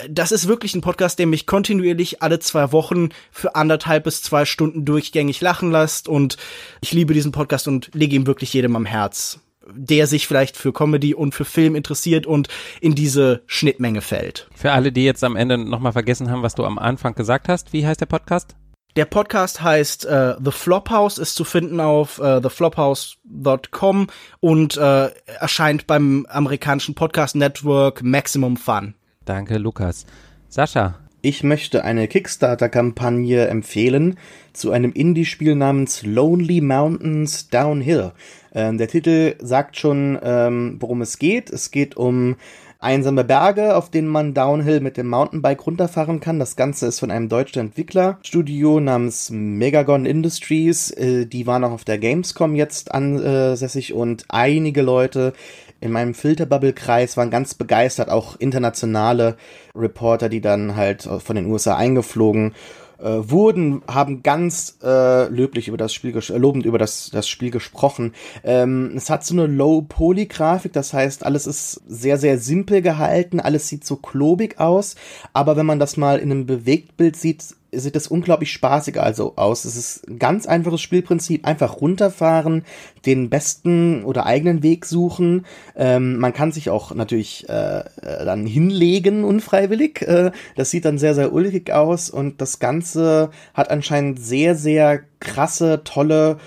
das 0.08 0.32
ist 0.32 0.48
wirklich 0.48 0.74
ein 0.74 0.80
Podcast, 0.80 1.18
der 1.18 1.26
mich 1.26 1.46
kontinuierlich 1.46 2.22
alle 2.22 2.38
zwei 2.38 2.72
Wochen 2.72 3.10
für 3.30 3.54
anderthalb 3.54 4.04
bis 4.04 4.22
zwei 4.22 4.44
Stunden 4.44 4.84
durchgängig 4.84 5.40
lachen 5.40 5.70
lässt 5.70 6.08
und 6.08 6.36
ich 6.80 6.92
liebe 6.92 7.14
diesen 7.14 7.32
Podcast 7.32 7.68
und 7.68 7.90
lege 7.94 8.16
ihm 8.16 8.26
wirklich 8.26 8.52
jedem 8.52 8.76
am 8.76 8.86
Herz 8.86 9.40
der 9.72 10.06
sich 10.06 10.26
vielleicht 10.26 10.56
für 10.56 10.72
Comedy 10.72 11.14
und 11.14 11.34
für 11.34 11.44
Film 11.44 11.74
interessiert 11.74 12.26
und 12.26 12.48
in 12.80 12.94
diese 12.94 13.42
Schnittmenge 13.46 14.00
fällt. 14.00 14.48
Für 14.54 14.72
alle, 14.72 14.92
die 14.92 15.04
jetzt 15.04 15.24
am 15.24 15.36
Ende 15.36 15.58
nochmal 15.58 15.92
vergessen 15.92 16.30
haben, 16.30 16.42
was 16.42 16.54
du 16.54 16.64
am 16.64 16.78
Anfang 16.78 17.14
gesagt 17.14 17.48
hast, 17.48 17.72
wie 17.72 17.86
heißt 17.86 18.00
der 18.00 18.06
Podcast? 18.06 18.56
Der 18.96 19.04
Podcast 19.04 19.62
heißt 19.62 20.06
äh, 20.06 20.36
The 20.42 20.50
Flophouse, 20.50 21.18
ist 21.18 21.34
zu 21.34 21.44
finden 21.44 21.80
auf 21.80 22.18
äh, 22.18 22.40
theflophouse.com 22.40 24.06
und 24.40 24.76
äh, 24.78 25.10
erscheint 25.38 25.86
beim 25.86 26.26
amerikanischen 26.30 26.94
Podcast 26.94 27.36
Network 27.36 28.02
Maximum 28.02 28.56
Fun. 28.56 28.94
Danke, 29.26 29.58
Lukas. 29.58 30.06
Sascha. 30.48 31.05
Ich 31.28 31.42
möchte 31.42 31.82
eine 31.82 32.06
Kickstarter-Kampagne 32.06 33.48
empfehlen 33.48 34.16
zu 34.52 34.70
einem 34.70 34.92
Indie-Spiel 34.92 35.56
namens 35.56 36.04
Lonely 36.04 36.60
Mountains 36.60 37.48
Downhill. 37.48 38.12
Ähm, 38.54 38.78
der 38.78 38.86
Titel 38.86 39.34
sagt 39.40 39.76
schon, 39.76 40.16
ähm, 40.22 40.76
worum 40.78 41.02
es 41.02 41.18
geht. 41.18 41.50
Es 41.50 41.72
geht 41.72 41.96
um 41.96 42.36
einsame 42.78 43.24
Berge, 43.24 43.74
auf 43.74 43.90
denen 43.90 44.06
man 44.06 44.34
Downhill 44.34 44.78
mit 44.78 44.96
dem 44.96 45.08
Mountainbike 45.08 45.66
runterfahren 45.66 46.20
kann. 46.20 46.38
Das 46.38 46.54
Ganze 46.54 46.86
ist 46.86 47.00
von 47.00 47.10
einem 47.10 47.28
deutschen 47.28 47.58
Entwicklerstudio 47.58 48.78
namens 48.78 49.28
Megagon 49.30 50.06
Industries. 50.06 50.92
Äh, 50.92 51.26
die 51.26 51.48
waren 51.48 51.64
auch 51.64 51.72
auf 51.72 51.84
der 51.84 51.98
Gamescom 51.98 52.54
jetzt 52.54 52.92
ansässig 52.92 53.94
und 53.94 54.26
einige 54.28 54.82
Leute 54.82 55.32
in 55.80 55.92
meinem 55.92 56.14
Filterbubble-Kreis 56.14 57.16
waren 57.16 57.30
ganz 57.30 57.54
begeistert, 57.54 58.08
auch 58.08 58.36
internationale 58.36 59.36
Reporter, 59.74 60.28
die 60.28 60.40
dann 60.40 60.76
halt 60.76 61.02
von 61.02 61.36
den 61.36 61.46
USA 61.46 61.76
eingeflogen 61.76 62.54
äh, 62.98 63.30
wurden, 63.30 63.82
haben 63.86 64.22
ganz 64.22 64.78
äh, 64.82 65.28
löblich 65.28 65.68
über 65.68 65.76
das 65.76 65.92
Spiel, 65.92 66.16
äh, 66.16 66.38
lobend 66.38 66.64
über 66.64 66.78
das, 66.78 67.10
das 67.12 67.28
Spiel 67.28 67.50
gesprochen. 67.50 68.14
Ähm, 68.42 68.92
es 68.96 69.10
hat 69.10 69.24
so 69.24 69.34
eine 69.34 69.46
Low-Poly-Grafik, 69.46 70.72
das 70.72 70.92
heißt, 70.92 71.24
alles 71.24 71.46
ist 71.46 71.82
sehr, 71.86 72.18
sehr 72.18 72.38
simpel 72.38 72.82
gehalten, 72.82 73.40
alles 73.40 73.68
sieht 73.68 73.84
so 73.84 73.96
klobig 73.96 74.58
aus, 74.58 74.96
aber 75.32 75.56
wenn 75.56 75.66
man 75.66 75.78
das 75.78 75.96
mal 75.96 76.18
in 76.18 76.30
einem 76.30 76.46
Bewegtbild 76.46 77.16
sieht, 77.16 77.44
sieht 77.80 77.96
das 77.96 78.08
unglaublich 78.08 78.52
spaßig 78.52 79.00
also 79.00 79.34
aus. 79.36 79.64
Es 79.64 79.76
ist 79.76 80.08
ein 80.08 80.18
ganz 80.18 80.46
einfaches 80.46 80.80
Spielprinzip. 80.80 81.46
Einfach 81.46 81.80
runterfahren, 81.80 82.64
den 83.04 83.30
besten 83.30 84.04
oder 84.04 84.26
eigenen 84.26 84.62
Weg 84.62 84.86
suchen. 84.86 85.46
Ähm, 85.76 86.18
man 86.18 86.32
kann 86.32 86.52
sich 86.52 86.70
auch 86.70 86.94
natürlich 86.94 87.48
äh, 87.48 87.84
dann 88.02 88.46
hinlegen, 88.46 89.24
unfreiwillig. 89.24 90.02
Äh, 90.02 90.32
das 90.56 90.70
sieht 90.70 90.84
dann 90.84 90.98
sehr, 90.98 91.14
sehr 91.14 91.32
ulkig 91.32 91.72
aus 91.72 92.10
und 92.10 92.40
das 92.40 92.58
Ganze 92.58 93.30
hat 93.54 93.70
anscheinend 93.70 94.20
sehr, 94.20 94.54
sehr 94.54 95.00
krasse, 95.20 95.82
tolle 95.84 96.38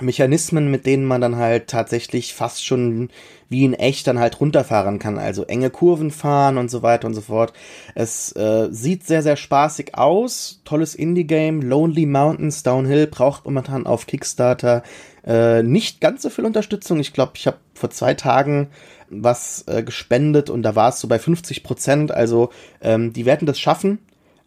Mechanismen, 0.00 0.70
mit 0.70 0.86
denen 0.86 1.04
man 1.04 1.20
dann 1.20 1.36
halt 1.36 1.68
tatsächlich 1.68 2.34
fast 2.34 2.64
schon 2.64 3.10
wie 3.52 3.64
in 3.64 3.74
echt 3.74 4.06
dann 4.06 4.18
halt 4.18 4.40
runterfahren 4.40 4.98
kann, 4.98 5.18
also 5.18 5.44
enge 5.44 5.70
Kurven 5.70 6.10
fahren 6.10 6.58
und 6.58 6.70
so 6.70 6.82
weiter 6.82 7.06
und 7.06 7.14
so 7.14 7.20
fort. 7.20 7.52
Es 7.94 8.34
äh, 8.34 8.68
sieht 8.70 9.06
sehr, 9.06 9.22
sehr 9.22 9.36
spaßig 9.36 9.94
aus. 9.94 10.60
Tolles 10.64 10.94
Indie-Game. 10.94 11.62
Lonely 11.62 12.06
Mountains 12.06 12.64
Downhill 12.64 13.06
braucht 13.06 13.44
momentan 13.44 13.86
auf 13.86 14.06
Kickstarter 14.06 14.82
äh, 15.24 15.62
nicht 15.62 16.00
ganz 16.00 16.22
so 16.22 16.30
viel 16.30 16.44
Unterstützung. 16.44 16.98
Ich 16.98 17.12
glaube, 17.12 17.32
ich 17.36 17.46
habe 17.46 17.58
vor 17.74 17.90
zwei 17.90 18.14
Tagen 18.14 18.70
was 19.08 19.64
äh, 19.68 19.82
gespendet 19.82 20.50
und 20.50 20.62
da 20.62 20.74
war 20.74 20.88
es 20.88 21.00
so 21.00 21.06
bei 21.06 21.18
50 21.18 21.62
Prozent. 21.62 22.12
Also 22.12 22.50
ähm, 22.80 23.12
die 23.12 23.26
werden 23.26 23.46
das 23.46 23.60
schaffen, 23.60 23.98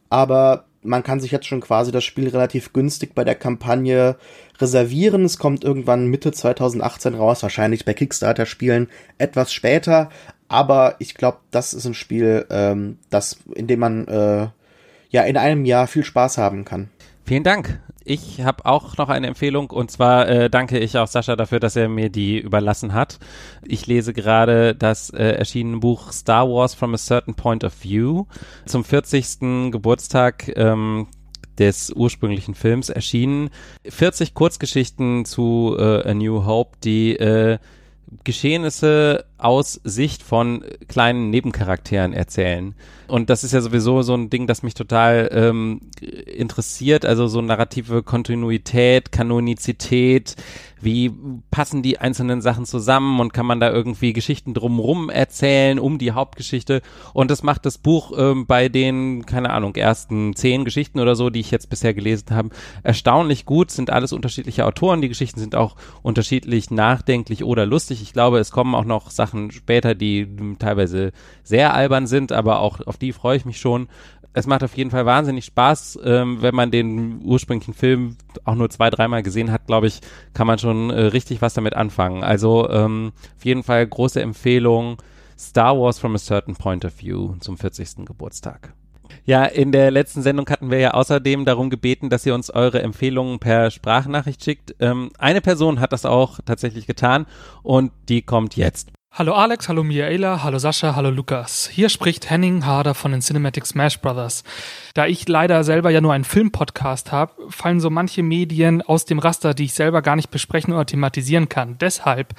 aber 0.10 0.66
man 0.86 1.04
kann 1.04 1.20
sich 1.20 1.32
jetzt 1.32 1.48
schon 1.48 1.62
quasi 1.62 1.92
das 1.92 2.04
Spiel 2.04 2.30
relativ 2.30 2.74
günstig 2.74 3.14
bei 3.16 3.24
der 3.24 3.36
Kampagne 3.36 4.16
reservieren. 4.60 5.26
Es 5.26 5.38
kommt 5.38 5.64
irgendwann 5.64 6.08
Mitte 6.08 6.32
2018 6.32 7.16
raus, 7.16 7.44
wahrscheinlich 7.44 7.86
bei 7.86 7.94
Kickstarter-Spielen 7.94 8.88
etwas 9.18 9.52
später. 9.52 10.10
Aber 10.48 10.96
ich 11.00 11.16
glaube, 11.16 11.40
das 11.52 11.74
ist 11.74 11.86
ein 11.86 11.94
Spiel, 11.94 12.46
ähm, 12.50 13.00
das, 13.10 13.38
in 13.56 13.68
dem 13.68 13.80
man 13.80 14.08
äh, 14.08 14.48
ja 15.10 15.24
in 15.24 15.38
einem 15.38 15.66
Jahr 15.66 15.88
viel 15.88 16.04
Spaß 16.04 16.38
haben 16.38 16.66
kann. 16.66 16.90
Vielen 17.26 17.44
Dank. 17.44 17.80
Ich 18.08 18.42
habe 18.42 18.68
auch 18.68 18.98
noch 18.98 19.10
eine 19.10 19.26
Empfehlung 19.26 19.72
und 19.72 19.90
zwar 19.90 20.30
äh, 20.30 20.48
danke 20.48 20.78
ich 20.78 20.96
auch 21.00 21.08
Sascha 21.08 21.36
dafür, 21.36 21.60
dass 21.60 21.76
er 21.76 21.90
mir 21.90 22.10
die 22.10 22.38
überlassen 22.38 22.94
hat. 22.94 23.18
Ich 23.64 23.88
lese 23.88 24.14
gerade 24.14 24.76
das 24.76 25.10
äh, 25.10 25.24
erschienene 25.24 25.78
Buch 25.78 26.12
Star 26.12 26.48
Wars 26.48 26.76
from 26.76 26.94
a 26.94 26.98
Certain 26.98 27.34
Point 27.34 27.64
of 27.64 27.84
View 27.84 28.26
zum 28.68 28.84
40. 28.84 29.72
Geburtstag 29.72 30.56
ähm, 30.56 31.08
des 31.58 31.90
ursprünglichen 31.96 32.54
Films 32.54 32.90
erschienen. 32.90 33.50
40 33.90 34.36
Kurzgeschichten 34.36 35.26
zu 35.26 35.76
äh, 35.76 36.08
A 36.08 36.14
New 36.14 36.46
Hope, 36.46 36.78
die 36.84 37.18
äh, 37.18 37.58
Geschehnisse 38.24 39.26
aus 39.46 39.80
Sicht 39.84 40.24
von 40.24 40.64
kleinen 40.88 41.30
Nebencharakteren 41.30 42.14
erzählen. 42.14 42.74
Und 43.08 43.30
das 43.30 43.44
ist 43.44 43.52
ja 43.52 43.62
sowieso 43.62 44.02
so 44.02 44.16
ein 44.16 44.32
Ding, 44.32 44.48
das 44.48 44.64
mich 44.64 44.74
total 44.74 45.30
ähm, 45.32 45.82
interessiert. 46.02 47.06
Also 47.06 47.28
so 47.28 47.42
narrative 47.42 48.02
Kontinuität, 48.02 49.12
Kanonizität, 49.12 50.36
wie 50.82 51.12
passen 51.52 51.82
die 51.84 52.00
einzelnen 52.00 52.42
Sachen 52.42 52.66
zusammen 52.66 53.20
und 53.20 53.34
kann 53.34 53.46
man 53.46 53.60
da 53.60 53.72
irgendwie 53.72 54.14
Geschichten 54.14 54.54
drumrum 54.54 55.10
erzählen, 55.10 55.80
um 55.80 55.98
die 55.98 56.12
Hauptgeschichte. 56.12 56.82
Und 57.14 57.32
das 57.32 57.44
macht 57.44 57.66
das 57.66 57.78
Buch 57.78 58.14
ähm, 58.18 58.46
bei 58.46 58.70
den, 58.70 59.26
keine 59.26 59.52
Ahnung, 59.52 59.76
ersten 59.76 60.36
zehn 60.36 60.66
Geschichten 60.66 61.00
oder 61.00 61.16
so, 61.16 61.30
die 61.30 61.40
ich 61.40 61.52
jetzt 61.52 61.70
bisher 61.70 61.94
gelesen 61.94 62.28
habe, 62.32 62.50
erstaunlich 62.84 63.46
gut. 63.46 63.72
Sind 63.72 63.90
alles 63.90 64.14
unterschiedliche 64.14 64.66
Autoren. 64.66 65.02
Die 65.02 65.10
Geschichten 65.10 65.40
sind 65.40 65.56
auch 65.56 65.76
unterschiedlich 66.02 66.72
nachdenklich 66.72 67.44
oder 67.44 67.66
lustig. 67.66 68.02
Ich 68.02 68.14
glaube, 68.14 68.40
es 68.40 68.52
kommen 68.52 68.76
auch 68.76 68.86
noch 68.86 69.12
Sachen 69.12 69.35
später, 69.52 69.96
die 69.96 70.28
teilweise 70.60 71.12
sehr 71.44 71.74
albern 71.74 72.08
sind, 72.08 72.32
aber 72.32 72.60
auch 72.60 72.82
auf 72.86 72.98
die 72.98 73.14
freue 73.14 73.38
ich 73.38 73.46
mich 73.46 73.60
schon 73.60 73.88
es 74.36 74.48
macht 74.48 74.64
auf 74.64 74.76
jeden 74.76 74.92
Fall 74.92 75.06
wahnsinnig 75.06 75.46
Spaß, 75.46 76.00
ähm, 76.04 76.42
wenn 76.42 76.54
man 76.54 76.70
den 76.70 77.22
ursprünglichen 77.24 77.74
Film 77.74 78.18
auch 78.44 78.56
nur 78.56 78.70
zwei, 78.70 78.90
dreimal 78.90 79.24
gesehen 79.24 79.50
hat, 79.50 79.66
glaube 79.66 79.88
ich, 79.88 80.02
kann 80.34 80.46
man 80.46 80.60
schon 80.60 80.90
äh, 80.90 81.06
richtig 81.06 81.42
was 81.42 81.54
damit 81.54 81.74
anfangen. 81.74 82.22
Also 82.22 82.70
ähm, 82.70 83.14
auf 83.38 83.46
jeden 83.46 83.64
Fall 83.64 83.88
große 83.88 84.22
Empfehlung. 84.22 84.98
Star 85.38 85.78
Wars 85.78 86.00
from 86.00 86.16
a 86.16 86.18
Certain 86.18 86.56
Point 86.56 86.86
of 86.86 87.00
View 87.00 87.36
zum 87.40 87.58
40. 87.58 88.06
Geburtstag. 88.06 88.74
Ja, 89.26 89.46
in 89.46 89.72
der 89.72 89.92
letzten 89.92 90.22
Sendung 90.22 90.50
hatten 90.50 90.70
wir 90.70 90.80
ja 90.80 90.92
außerdem 90.92 91.46
darum 91.46 91.70
gebeten, 91.70 92.10
dass 92.10 92.26
ihr 92.26 92.36
uns 92.36 92.50
eure 92.50 92.82
Empfehlungen 92.82 93.40
per 93.40 93.72
Sprachnachricht 93.72 94.44
schickt. 94.44 94.76
Ähm, 94.80 95.12
eine 95.18 95.42
Person 95.42 95.80
hat 95.80 95.94
das 95.94 96.06
auch 96.06 96.40
tatsächlich 96.46 96.88
getan 96.88 97.26
und 97.64 97.92
die 98.10 98.22
kommt 98.22 98.56
jetzt. 98.58 98.95
Hallo 99.18 99.32
Alex, 99.32 99.70
hallo 99.70 99.82
Miaela, 99.82 100.44
hallo 100.44 100.58
Sascha, 100.58 100.94
hallo 100.94 101.10
Lukas. 101.10 101.70
Hier 101.72 101.88
spricht 101.88 102.30
Henning 102.30 102.66
Harder 102.66 102.94
von 102.94 103.14
den 103.14 103.22
Cinematic 103.22 103.66
Smash 103.66 104.02
Brothers. 104.02 104.44
Da 104.94 105.06
ich 105.06 105.26
leider 105.30 105.64
selber 105.64 105.90
ja 105.90 106.02
nur 106.02 106.12
einen 106.12 106.26
Filmpodcast 106.26 107.14
habe, 107.14 107.32
fallen 107.48 107.80
so 107.80 107.90
manche 107.90 108.24
Medien 108.24 108.82
aus 108.82 109.06
dem 109.06 109.20
Raster, 109.20 109.54
die 109.54 109.64
ich 109.64 109.74
selber 109.74 110.02
gar 110.02 110.18
nicht 110.18 110.32
besprechen 110.32 110.74
oder 110.74 110.86
thematisieren 110.86 111.48
kann. 111.48 111.78
Deshalb 111.78 112.34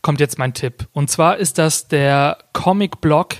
kommt 0.00 0.20
jetzt 0.20 0.38
mein 0.38 0.54
Tipp. 0.54 0.88
Und 0.94 1.10
zwar 1.10 1.36
ist 1.36 1.58
das 1.58 1.88
der 1.88 2.38
Comic-Blog 2.54 3.34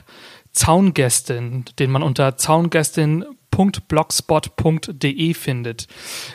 Zaungästin, 0.52 1.64
den 1.78 1.90
man 1.90 2.02
unter 2.02 2.36
zaungästin 2.36 3.24
blogspot.de 3.88 5.34
findet. 5.34 5.86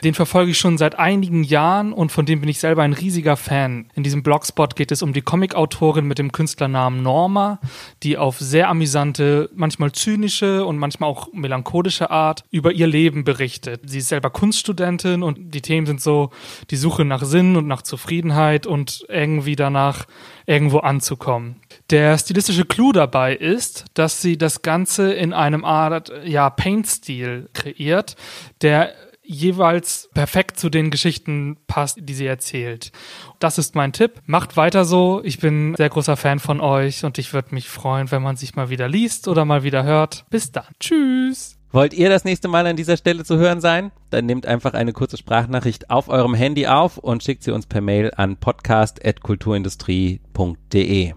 Den 0.03 0.13
verfolge 0.13 0.51
ich 0.51 0.57
schon 0.57 0.77
seit 0.77 0.97
einigen 0.97 1.43
Jahren 1.43 1.91
und 1.91 2.11
von 2.11 2.25
dem 2.25 2.39
bin 2.39 2.49
ich 2.49 2.59
selber 2.59 2.83
ein 2.83 2.93
riesiger 2.93 3.35
Fan. 3.35 3.89
In 3.95 4.03
diesem 4.03 4.23
Blogspot 4.23 4.75
geht 4.75 4.91
es 4.91 5.01
um 5.01 5.13
die 5.13 5.21
Comicautorin 5.21 6.05
mit 6.05 6.19
dem 6.19 6.31
Künstlernamen 6.31 7.01
Norma, 7.01 7.59
die 8.03 8.17
auf 8.17 8.39
sehr 8.39 8.69
amüsante, 8.69 9.49
manchmal 9.53 9.91
zynische 9.91 10.65
und 10.65 10.77
manchmal 10.77 11.09
auch 11.09 11.33
melancholische 11.33 12.11
Art 12.11 12.43
über 12.51 12.71
ihr 12.71 12.87
Leben 12.87 13.23
berichtet. 13.23 13.81
Sie 13.85 13.99
ist 13.99 14.09
selber 14.09 14.29
Kunststudentin 14.29 15.23
und 15.23 15.53
die 15.53 15.61
Themen 15.61 15.87
sind 15.87 16.01
so 16.01 16.29
die 16.69 16.77
Suche 16.77 17.03
nach 17.03 17.23
Sinn 17.23 17.55
und 17.55 17.67
nach 17.67 17.81
Zufriedenheit 17.81 18.67
und 18.67 19.05
irgendwie 19.09 19.55
danach 19.55 20.05
irgendwo 20.45 20.79
anzukommen. 20.79 21.57
Der 21.89 22.17
stilistische 22.17 22.65
Clou 22.65 22.91
dabei 22.91 23.35
ist, 23.35 23.85
dass 23.93 24.21
sie 24.21 24.37
das 24.37 24.61
Ganze 24.61 25.13
in 25.13 25.31
einem 25.31 25.63
Art 25.63 26.11
ja, 26.25 26.49
Paint-Stil 26.49 27.49
kreiert, 27.53 28.17
der 28.61 28.93
jeweils 29.23 30.09
perfekt 30.13 30.59
zu 30.59 30.69
den 30.69 30.89
Geschichten 30.89 31.57
passt, 31.67 31.99
die 32.01 32.13
sie 32.13 32.25
erzählt. 32.25 32.91
Das 33.39 33.57
ist 33.57 33.75
mein 33.75 33.93
Tipp. 33.93 34.21
Macht 34.25 34.57
weiter 34.57 34.85
so. 34.85 35.21
Ich 35.23 35.39
bin 35.39 35.75
sehr 35.75 35.89
großer 35.89 36.17
Fan 36.17 36.39
von 36.39 36.61
euch 36.61 37.03
und 37.03 37.17
ich 37.17 37.33
würde 37.33 37.53
mich 37.53 37.69
freuen, 37.69 38.11
wenn 38.11 38.21
man 38.21 38.37
sich 38.37 38.55
mal 38.55 38.69
wieder 38.69 38.87
liest 38.87 39.27
oder 39.27 39.45
mal 39.45 39.63
wieder 39.63 39.83
hört. 39.83 40.25
Bis 40.29 40.51
dann. 40.51 40.65
Tschüss. 40.79 41.57
Wollt 41.71 41.93
ihr 41.93 42.09
das 42.09 42.23
nächste 42.23 42.47
Mal 42.47 42.65
an 42.65 42.77
dieser 42.77 42.95
Stelle 42.95 43.25
zu 43.25 43.37
hören 43.37 43.59
sein? 43.59 43.91
Dann 44.09 44.25
nehmt 44.25 44.45
einfach 44.45 44.73
eine 44.73 44.93
kurze 44.93 45.17
Sprachnachricht 45.17 45.89
auf 45.89 46.07
eurem 46.07 46.33
Handy 46.33 46.67
auf 46.67 46.97
und 46.97 47.23
schickt 47.23 47.43
sie 47.43 47.51
uns 47.51 47.65
per 47.65 47.81
Mail 47.81 48.13
an 48.15 48.37
podcast.kulturindustrie.de. 48.37 51.13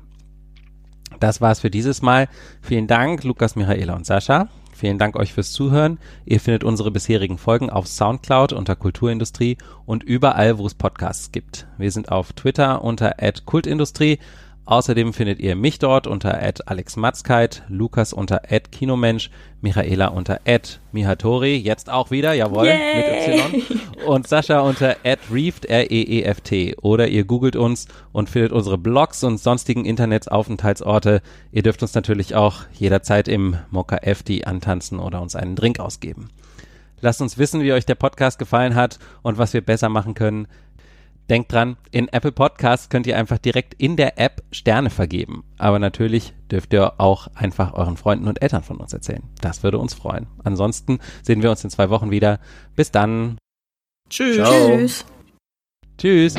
Das 1.21 1.41
war's 1.41 1.61
für 1.61 1.71
dieses 1.71 2.03
Mal. 2.03 2.29
Vielen 2.63 2.87
Dank, 2.87 3.23
Lukas, 3.25 3.55
Michaela 3.55 3.95
und 3.95 4.07
Sascha. 4.07 4.49
Vielen 4.73 4.99
Dank 4.99 5.17
euch 5.17 5.35
fürs 5.35 5.53
Zuhören. 5.53 5.99
Ihr 6.25 6.41
findet 6.41 6.65
unsere 6.65 6.91
bisherigen 6.91 7.37
Folgen 7.37 7.69
auf 7.69 7.87
Soundcloud 7.87 8.55
unter 8.55 8.77
Kulturindustrie 8.77 9.59
und 9.85 10.03
überall, 10.03 10.57
wo 10.57 10.67
es 10.67 10.75
Podcasts 10.75 11.33
gibt. 11.33 11.67
Wir 11.77 11.91
sind 11.91 12.11
auf 12.11 12.33
Twitter 12.33 12.83
unter 12.83 13.15
@kultindustrie 13.45 14.19
Außerdem 14.71 15.13
findet 15.13 15.41
ihr 15.41 15.57
mich 15.57 15.81
dort 15.81 16.07
unter 16.07 16.39
@alexmatzkeit, 16.67 17.65
Lukas 17.67 18.13
unter 18.13 18.43
@kinomensch, 18.71 19.29
Michaela 19.61 20.07
unter 20.07 20.39
@mihatori, 20.93 21.57
jetzt 21.57 21.91
auch 21.91 22.13
wieder, 22.13 22.35
jawohl, 22.35 22.67
Yay. 22.67 22.95
mit 22.95 23.67
Y 23.67 24.07
und 24.07 24.29
Sascha 24.29 24.61
unter 24.61 24.95
@reeft 25.29 25.65
R 25.65 25.91
E 25.91 26.03
E 26.03 26.23
F 26.23 26.41
T 26.43 26.77
oder 26.83 27.09
ihr 27.09 27.25
googelt 27.25 27.57
uns 27.57 27.89
und 28.13 28.31
findet 28.31 28.53
unsere 28.53 28.79
Blogs 28.79 29.25
und 29.25 29.39
sonstigen 29.39 29.85
Internetsaufenthaltsorte. 29.85 31.21
Ihr 31.51 31.65
dürft 31.65 31.83
uns 31.83 31.95
natürlich 31.95 32.37
auch 32.37 32.59
jederzeit 32.73 33.27
im 33.27 33.57
Mokka 33.71 33.97
FD 33.97 34.45
antanzen 34.45 35.01
oder 35.01 35.21
uns 35.21 35.35
einen 35.35 35.57
Drink 35.57 35.81
ausgeben. 35.81 36.31
Lasst 37.01 37.23
uns 37.23 37.39
wissen, 37.39 37.63
wie 37.63 37.73
euch 37.73 37.87
der 37.87 37.95
Podcast 37.95 38.39
gefallen 38.39 38.75
hat 38.75 38.99
und 39.23 39.37
was 39.37 39.53
wir 39.53 39.63
besser 39.63 39.89
machen 39.89 40.15
können. 40.15 40.47
Denkt 41.31 41.53
dran, 41.53 41.77
in 41.93 42.09
Apple 42.09 42.33
Podcasts 42.33 42.89
könnt 42.89 43.07
ihr 43.07 43.17
einfach 43.17 43.39
direkt 43.39 43.75
in 43.75 43.97
der 43.97 44.19
App 44.19 44.43
Sterne 44.51 44.91
vergeben. 44.91 45.45
Aber 45.59 45.79
natürlich 45.79 46.35
dürft 46.51 46.73
ihr 46.73 47.01
auch 47.01 47.29
einfach 47.37 47.73
euren 47.75 47.97
Freunden 47.97 48.27
und 48.27 48.43
Eltern 48.43 48.65
von 48.65 48.79
uns 48.79 48.93
erzählen. 48.93 49.23
Das 49.41 49.63
würde 49.63 49.79
uns 49.79 49.95
freuen. 49.95 50.27
Ansonsten 50.43 50.99
sehen 51.23 51.45
wir 51.45 51.53
uns 51.53 51.63
in 51.63 51.71
zwei 51.71 51.89
Wochen 51.89 52.11
wieder. 52.11 52.41
Bis 52.75 52.91
dann. 52.91 53.39
Tschüss. 54.09 54.39
Ciao. 54.39 54.81
Tschüss. 55.99 56.35